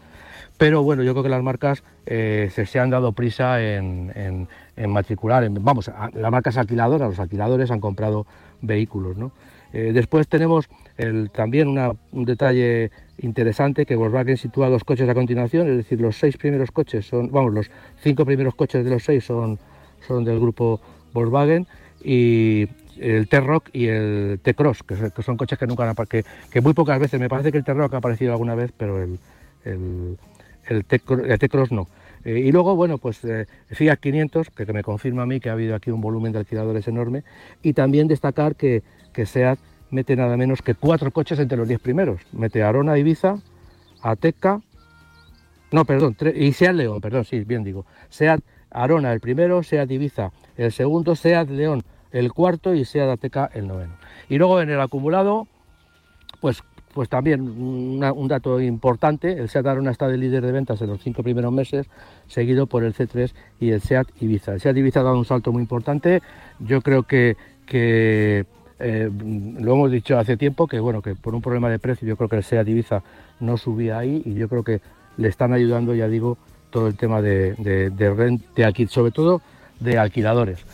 pero 0.57 0.83
bueno, 0.83 1.03
yo 1.03 1.13
creo 1.13 1.23
que 1.23 1.29
las 1.29 1.43
marcas 1.43 1.83
eh, 2.05 2.51
se, 2.53 2.79
han 2.79 2.89
dado 2.89 3.11
prisa 3.11 3.61
en, 3.61 4.47
matricular, 4.87 5.47
vamos, 5.49 5.91
las 6.13 6.31
marcas 6.31 6.57
alquiladoras, 6.57 7.09
los 7.09 7.19
alquiladores 7.19 7.71
han 7.71 7.79
comprado 7.79 8.27
vehículos. 8.61 9.17
¿no? 9.17 9.31
Eh, 9.73 9.91
después 9.93 10.27
tenemos 10.27 10.69
también 11.33 11.69
un 12.11 12.25
detalle 12.25 12.91
interesante 13.17 13.85
que 13.85 13.95
Volkswagen 13.95 14.37
sitúa 14.37 14.69
dos 14.69 14.83
coches 14.83 15.09
a 15.09 15.15
continuación, 15.15 15.67
es 15.67 15.77
decir, 15.77 15.99
los 15.99 16.17
seis 16.17 16.37
primeros 16.37 16.69
coches 16.71 17.07
son, 17.07 17.31
vamos, 17.31 17.53
los 17.53 17.71
cinco 18.01 18.25
primeros 18.25 18.53
coches 18.53 18.85
de 18.85 18.91
los 18.91 19.03
seis 19.03 19.23
son, 19.23 19.57
son 20.07 20.23
del 20.23 20.39
grupo 20.39 20.79
Volkswagen 21.13 21.65
y 22.03 22.67
el 22.99 23.27
T-Rock 23.27 23.69
y 23.73 23.87
el 23.87 24.39
T-Cross, 24.41 24.83
que, 24.83 25.23
son 25.23 25.37
coches 25.37 25.57
que 25.57 25.67
nunca 25.67 25.89
han 25.89 25.95
que, 26.07 26.23
que 26.51 26.61
muy 26.61 26.73
pocas 26.73 26.99
veces, 26.99 27.19
me 27.19 27.29
parece 27.29 27.51
que 27.51 27.57
el 27.57 27.63
T-Rock 27.63 27.95
ha 27.95 27.97
aparecido 27.97 28.33
alguna 28.33 28.55
vez, 28.55 28.71
pero 28.75 29.01
el, 29.01 29.17
T-Cross 31.39 31.71
no. 31.71 31.87
Eh, 32.25 32.39
y 32.39 32.51
luego, 32.51 32.75
bueno, 32.75 32.97
pues 32.99 33.23
eh, 33.25 33.47
Fiat 33.67 33.97
500, 33.97 34.49
que, 34.49 34.65
me 34.71 34.83
confirma 34.83 35.23
a 35.23 35.25
mí 35.25 35.39
que 35.39 35.49
ha 35.49 35.53
habido 35.53 35.75
aquí 35.75 35.91
un 35.91 36.01
volumen 36.01 36.31
de 36.31 36.39
alquiladores 36.39 36.87
enorme, 36.87 37.23
y 37.61 37.73
también 37.73 38.07
destacar 38.07 38.55
que, 38.55 38.83
que 39.13 39.25
SEAT 39.25 39.59
mete 39.91 40.15
nada 40.15 40.35
menos 40.35 40.61
que 40.61 40.73
cuatro 40.75 41.11
coches 41.11 41.39
entre 41.39 41.57
los 41.57 41.67
diez 41.67 41.79
primeros. 41.79 42.21
Mete 42.31 42.63
Arona, 42.63 42.97
Ibiza, 42.97 43.37
Ateca, 44.01 44.59
no, 45.71 45.85
perdón, 45.85 46.15
y 46.35 46.51
SEAT 46.51 46.75
León, 46.75 46.99
perdón, 46.99 47.25
sí, 47.25 47.43
bien 47.43 47.63
digo. 47.63 47.85
SEAT 48.09 48.41
Arona 48.71 49.13
el 49.13 49.19
primero, 49.19 49.63
SEAT 49.63 49.89
Ibiza 49.89 50.31
el 50.57 50.71
segundo, 50.71 51.15
SEAT 51.15 51.49
León 51.49 51.83
el 52.11 52.33
cuarto 52.33 52.73
y 52.73 52.85
SEAT 52.85 53.09
Ateca 53.09 53.49
el 53.53 53.67
noveno. 53.67 53.93
Y 54.29 54.37
luego 54.37 54.61
en 54.61 54.69
el 54.69 54.81
acumulado, 54.81 55.47
pues 56.41 56.63
pues 56.93 57.09
también 57.09 57.41
un 57.41 58.27
dato 58.27 58.61
importante, 58.61 59.31
el 59.33 59.49
SEAT 59.49 59.65
Arona 59.65 59.89
está 59.89 60.07
de 60.07 60.17
líder 60.17 60.45
de 60.45 60.51
ventas 60.51 60.79
en 60.79 60.89
los 60.89 61.01
cinco 61.01 61.23
primeros 61.23 61.51
meses, 61.51 61.87
seguido 62.27 62.67
por 62.67 62.83
el 62.83 62.93
C3 62.93 63.33
y 63.59 63.71
el 63.71 63.81
SEAT 63.81 64.09
Ibiza. 64.21 64.53
El 64.53 64.61
SEAT 64.61 64.77
Ibiza 64.77 64.99
ha 64.99 65.03
dado 65.03 65.17
un 65.17 65.25
salto 65.25 65.51
muy 65.51 65.63
importante, 65.63 66.21
yo 66.59 66.81
creo 66.81 67.01
que 67.03 67.35
eh, 68.79 69.09
lo 69.59 69.73
hemos 69.73 69.91
dicho 69.91 70.17
hace 70.17 70.37
tiempo, 70.37 70.67
que 70.67 70.79
bueno, 70.79 71.01
que 71.01 71.15
por 71.15 71.35
un 71.35 71.41
problema 71.41 71.69
de 71.69 71.79
precio 71.79 72.07
yo 72.07 72.17
creo 72.17 72.29
que 72.29 72.37
el 72.37 72.43
SEAT 72.43 72.67
Ibiza 72.67 73.03
no 73.39 73.57
subía 73.57 73.97
ahí 73.97 74.21
y 74.25 74.33
yo 74.33 74.49
creo 74.49 74.63
que 74.63 74.81
le 75.17 75.27
están 75.27 75.53
ayudando, 75.53 75.93
ya 75.93 76.07
digo, 76.07 76.37
todo 76.69 76.87
el 76.87 76.95
tema 76.95 77.21
de, 77.21 77.53
de, 77.53 77.89
de 78.55 78.65
aquí, 78.65 78.87
sobre 78.87 79.11
todo 79.11 79.41
de 79.79 79.97
alquiladores. 79.97 80.65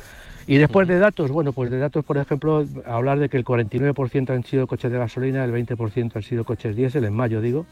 Y 0.47 0.57
después 0.57 0.87
de 0.87 0.97
datos, 0.97 1.29
bueno, 1.29 1.53
pues 1.53 1.69
de 1.69 1.77
datos, 1.77 2.03
por 2.03 2.17
ejemplo, 2.17 2.65
hablar 2.85 3.19
de 3.19 3.29
que 3.29 3.37
el 3.37 3.45
49% 3.45 4.31
han 4.31 4.43
sido 4.43 4.65
coches 4.65 4.91
de 4.91 4.97
gasolina, 4.97 5.43
el 5.43 5.51
20% 5.51 6.15
han 6.15 6.23
sido 6.23 6.43
coches 6.43 6.75
diésel, 6.75 7.05
en 7.05 7.13
mayo 7.13 7.39
digo, 7.39 7.67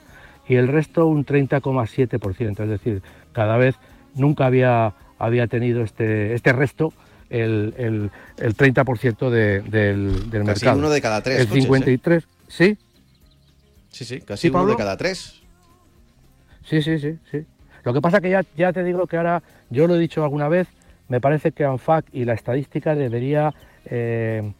y 0.47 0.55
el 0.55 0.67
resto 0.67 1.07
un 1.07 1.25
30,7%, 1.25 2.63
es 2.63 2.69
decir, 2.69 3.01
cada 3.31 3.57
vez 3.57 3.75
nunca 4.13 4.45
había, 4.45 4.93
había 5.17 5.47
tenido 5.47 5.81
este, 5.81 6.35
este 6.35 6.53
resto 6.53 6.93
el, 7.29 7.73
el, 7.77 8.11
el 8.37 8.55
30% 8.55 9.29
de, 9.29 9.61
del, 9.61 10.29
del 10.29 10.43
casi 10.45 10.65
mercado. 10.65 10.77
uno 10.79 10.89
de 10.89 11.01
cada 11.01 11.21
tres. 11.21 11.41
El 11.41 11.47
coches, 11.47 11.63
53, 11.63 12.23
¿eh? 12.23 12.27
¿sí? 12.47 12.77
Sí, 13.89 14.05
sí, 14.05 14.21
casi 14.21 14.49
uno 14.49 14.67
de 14.67 14.75
cada 14.75 14.97
tres. 14.97 15.41
Sí, 16.65 16.81
sí, 16.81 16.99
sí, 16.99 17.17
sí. 17.31 17.45
Lo 17.83 17.93
que 17.93 18.01
pasa 18.01 18.19
que 18.19 18.29
ya, 18.29 18.43
ya 18.57 18.73
te 18.73 18.83
digo 18.83 19.07
que 19.07 19.17
ahora, 19.17 19.41
yo 19.69 19.87
lo 19.87 19.95
he 19.95 19.99
dicho 19.99 20.23
alguna 20.23 20.47
vez, 20.49 20.67
me 21.07 21.21
parece 21.21 21.53
que 21.53 21.63
ANFAC 21.63 22.05
y 22.11 22.25
la 22.25 22.33
estadística 22.33 22.95
debería 22.95 23.53
eh, 23.85 24.51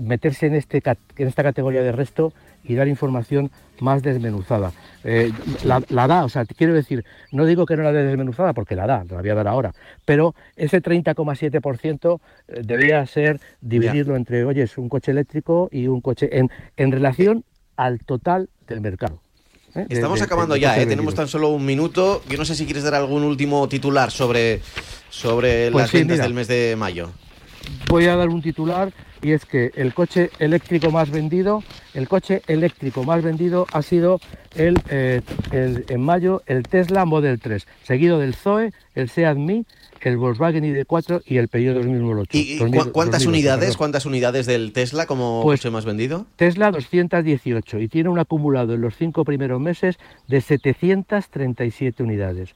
meterse 0.00 0.46
en, 0.46 0.54
este, 0.54 0.82
en 1.16 1.28
esta 1.28 1.42
categoría 1.42 1.82
de 1.82 1.92
resto 1.92 2.32
y 2.64 2.74
dar 2.74 2.88
información 2.88 3.50
más 3.80 4.02
desmenuzada. 4.02 4.72
Eh, 5.04 5.32
la, 5.64 5.80
da, 6.06 6.24
o 6.24 6.28
sea, 6.28 6.44
quiero 6.44 6.74
decir, 6.74 7.04
no 7.32 7.44
digo 7.44 7.66
que 7.66 7.76
no 7.76 7.82
la 7.82 7.92
dé 7.92 8.04
desmenuzada 8.04 8.52
porque 8.52 8.76
la 8.76 8.86
da, 8.86 9.04
la 9.08 9.20
voy 9.20 9.30
a 9.30 9.34
dar 9.34 9.48
ahora, 9.48 9.74
pero 10.04 10.34
ese 10.56 10.80
30,7% 10.80 12.20
eh, 12.48 12.60
debería 12.64 13.04
ser 13.06 13.40
dividirlo 13.60 14.14
entre, 14.16 14.44
oye, 14.44 14.62
es 14.62 14.78
un 14.78 14.88
coche 14.88 15.10
eléctrico 15.10 15.68
y 15.72 15.88
un 15.88 16.00
coche 16.00 16.38
en, 16.38 16.50
en 16.76 16.92
relación 16.92 17.44
al 17.76 18.00
total 18.00 18.48
del 18.68 18.80
mercado. 18.80 19.20
Estamos 19.88 20.20
acabando 20.20 20.54
ya, 20.54 20.74
tenemos 20.74 21.14
tan 21.14 21.28
solo 21.28 21.48
un 21.48 21.64
minuto. 21.64 22.22
Yo 22.28 22.36
no 22.36 22.44
sé 22.44 22.54
si 22.54 22.66
quieres 22.66 22.84
dar 22.84 22.94
algún 22.94 23.22
último 23.22 23.66
titular 23.68 24.10
sobre 24.10 24.60
sobre 25.08 25.70
pues 25.70 25.84
las 25.84 25.92
ventas 25.92 26.18
del 26.18 26.34
mes 26.34 26.46
de 26.48 26.74
mayo. 26.76 27.10
Voy 27.88 28.06
a 28.06 28.16
dar 28.16 28.28
un 28.28 28.42
titular 28.42 28.92
y 29.22 29.32
es 29.32 29.46
que 29.46 29.70
el 29.76 29.94
coche 29.94 30.30
eléctrico 30.38 30.90
más 30.90 31.10
vendido, 31.10 31.62
el 31.94 32.08
coche 32.08 32.42
eléctrico 32.48 33.04
más 33.04 33.22
vendido 33.22 33.66
ha 33.72 33.82
sido 33.82 34.20
el, 34.56 34.80
eh, 34.90 35.22
en 35.52 36.00
mayo 36.00 36.42
el 36.46 36.64
Tesla 36.64 37.04
Model 37.04 37.38
3, 37.38 37.66
seguido 37.84 38.18
del 38.18 38.34
Zoe, 38.34 38.72
el 38.94 39.08
Seat 39.08 39.36
Mii, 39.36 39.64
el 40.00 40.16
Volkswagen 40.16 40.64
ID4 40.64 41.22
y 41.24 41.36
el 41.36 41.46
Peugeot 41.46 41.76
2008. 41.76 42.30
¿Y, 42.36 42.58
cuántas 42.92 43.24
unidades, 43.24 43.76
cuántas 43.76 44.04
unidades 44.04 44.46
del 44.46 44.72
Tesla 44.72 45.06
como 45.06 45.42
pues, 45.44 45.60
coche 45.60 45.70
más 45.70 45.84
vendido? 45.84 46.26
Tesla 46.34 46.72
218 46.72 47.78
y 47.78 47.88
tiene 47.88 48.08
un 48.08 48.18
acumulado 48.18 48.74
en 48.74 48.80
los 48.80 48.96
cinco 48.96 49.24
primeros 49.24 49.60
meses 49.60 49.98
de 50.26 50.40
737 50.40 52.02
unidades. 52.02 52.54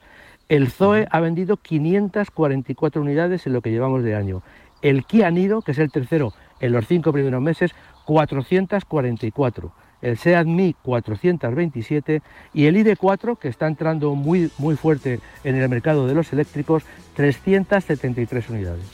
El 0.49 0.69
Zoe 0.69 1.07
ha 1.09 1.19
vendido 1.21 1.57
544 1.57 3.01
unidades 3.01 3.47
en 3.47 3.53
lo 3.53 3.61
que 3.61 3.71
llevamos 3.71 4.03
de 4.03 4.15
año. 4.15 4.43
El 4.81 5.05
Kia 5.05 5.31
Nido, 5.31 5.61
que 5.61 5.71
es 5.71 5.79
el 5.79 5.91
tercero 5.91 6.33
en 6.59 6.71
los 6.71 6.87
cinco 6.87 7.11
primeros 7.11 7.41
meses, 7.41 7.71
444. 8.05 9.71
El 10.01 10.17
Seat 10.17 10.45
Mi 10.45 10.75
427 10.83 12.21
y 12.53 12.65
el 12.65 12.75
ID4, 12.75 13.37
que 13.37 13.47
está 13.47 13.67
entrando 13.67 14.13
muy, 14.13 14.51
muy 14.57 14.75
fuerte 14.75 15.19
en 15.43 15.55
el 15.55 15.67
mercado 15.69 16.07
de 16.07 16.13
los 16.13 16.31
eléctricos, 16.33 16.83
373 17.15 18.49
unidades. 18.49 18.85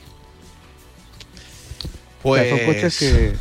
Pues... 2.22 2.50
son 2.50 2.60
coches 2.66 3.00
que... 3.00 3.34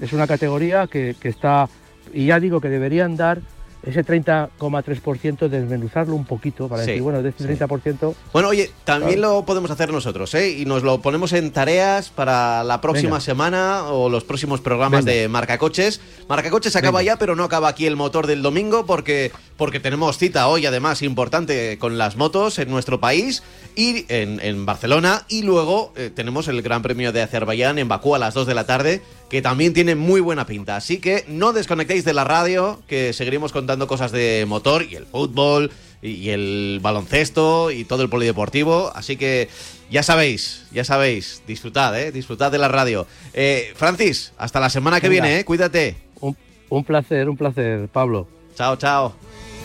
Es 0.00 0.12
una 0.12 0.26
categoría 0.26 0.88
que, 0.88 1.14
que 1.20 1.28
está... 1.28 1.68
Y 2.12 2.26
ya 2.26 2.40
digo 2.40 2.60
que 2.60 2.68
deberían 2.68 3.16
dar 3.16 3.40
ese 3.82 4.04
30,3% 4.04 5.48
desmenuzarlo 5.48 6.14
un 6.14 6.24
poquito 6.24 6.68
para 6.68 6.82
decir, 6.82 7.02
bueno, 7.02 7.22
de 7.22 7.30
ese 7.30 7.58
30%... 7.58 8.14
Bueno, 8.32 8.48
oye, 8.48 8.70
también 8.84 9.20
lo 9.20 9.44
podemos 9.44 9.70
hacer 9.70 9.92
nosotros, 9.92 10.34
¿eh? 10.34 10.50
Y 10.50 10.64
nos 10.66 10.82
lo 10.82 11.00
ponemos 11.00 11.32
en 11.32 11.50
tareas 11.50 12.10
para 12.10 12.62
la 12.62 12.80
próxima 12.80 13.20
semana 13.20 13.84
o 13.84 14.08
los 14.08 14.24
próximos 14.24 14.60
programas 14.60 15.04
de 15.04 15.28
Marca 15.28 15.58
Coches. 15.58 16.00
Marca 16.28 16.50
Coches 16.50 16.76
acaba 16.76 17.02
ya, 17.02 17.16
pero 17.16 17.34
no 17.34 17.44
acaba 17.44 17.68
aquí 17.68 17.86
el 17.86 17.96
motor 17.96 18.26
del 18.26 18.42
domingo 18.42 18.86
porque, 18.86 19.32
porque 19.56 19.80
tenemos 19.80 20.16
cita 20.16 20.46
hoy, 20.46 20.64
además, 20.66 21.02
importante 21.02 21.76
con 21.78 21.98
las 21.98 22.16
motos 22.16 22.58
en 22.58 22.70
nuestro 22.70 23.00
país 23.00 23.42
y 23.74 24.04
en, 24.08 24.64
Barcelona. 24.64 25.24
Y 25.28 25.42
luego 25.42 25.92
eh, 25.96 26.10
tenemos 26.14 26.46
el 26.46 26.62
Gran 26.62 26.82
Premio 26.82 27.12
de 27.12 27.22
Azerbaiyán 27.22 27.78
en 27.78 27.88
Bakú 27.88 28.14
a 28.14 28.18
las 28.18 28.34
2 28.34 28.46
de 28.46 28.54
la 28.54 28.64
tarde 28.64 29.02
que 29.32 29.40
también 29.40 29.72
tiene 29.72 29.94
muy 29.94 30.20
buena 30.20 30.44
pinta. 30.44 30.76
Así 30.76 30.98
que 30.98 31.24
no 31.26 31.54
desconectéis 31.54 32.04
de 32.04 32.12
la 32.12 32.22
radio, 32.22 32.82
que 32.86 33.14
seguiremos 33.14 33.50
contando 33.50 33.86
cosas 33.86 34.12
de 34.12 34.44
motor 34.46 34.82
y 34.82 34.94
el 34.94 35.06
fútbol 35.06 35.70
y, 36.02 36.28
el 36.28 36.80
baloncesto 36.82 37.70
y 37.70 37.84
todo 37.84 38.02
el 38.02 38.10
polideportivo. 38.10 38.92
Así 38.94 39.16
que 39.16 39.48
ya 39.90 40.02
sabéis, 40.02 40.66
ya 40.70 40.84
sabéis, 40.84 41.42
disfrutad, 41.46 41.98
¿eh? 41.98 42.12
disfrutad 42.12 42.52
de 42.52 42.58
la 42.58 42.68
radio. 42.68 43.06
Eh, 43.32 43.72
Francis, 43.74 44.34
hasta 44.36 44.60
la 44.60 44.68
semana 44.68 45.00
que 45.00 45.08
viene, 45.08 45.38
¿eh? 45.38 45.44
cuídate. 45.46 45.96
Un, 46.20 46.36
un 46.68 46.84
placer, 46.84 47.30
un 47.30 47.38
placer, 47.38 47.88
Pablo. 47.88 48.28
Chao, 48.54 48.76
chao. 48.76 49.14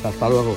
Hasta 0.01 0.30
luego. 0.30 0.55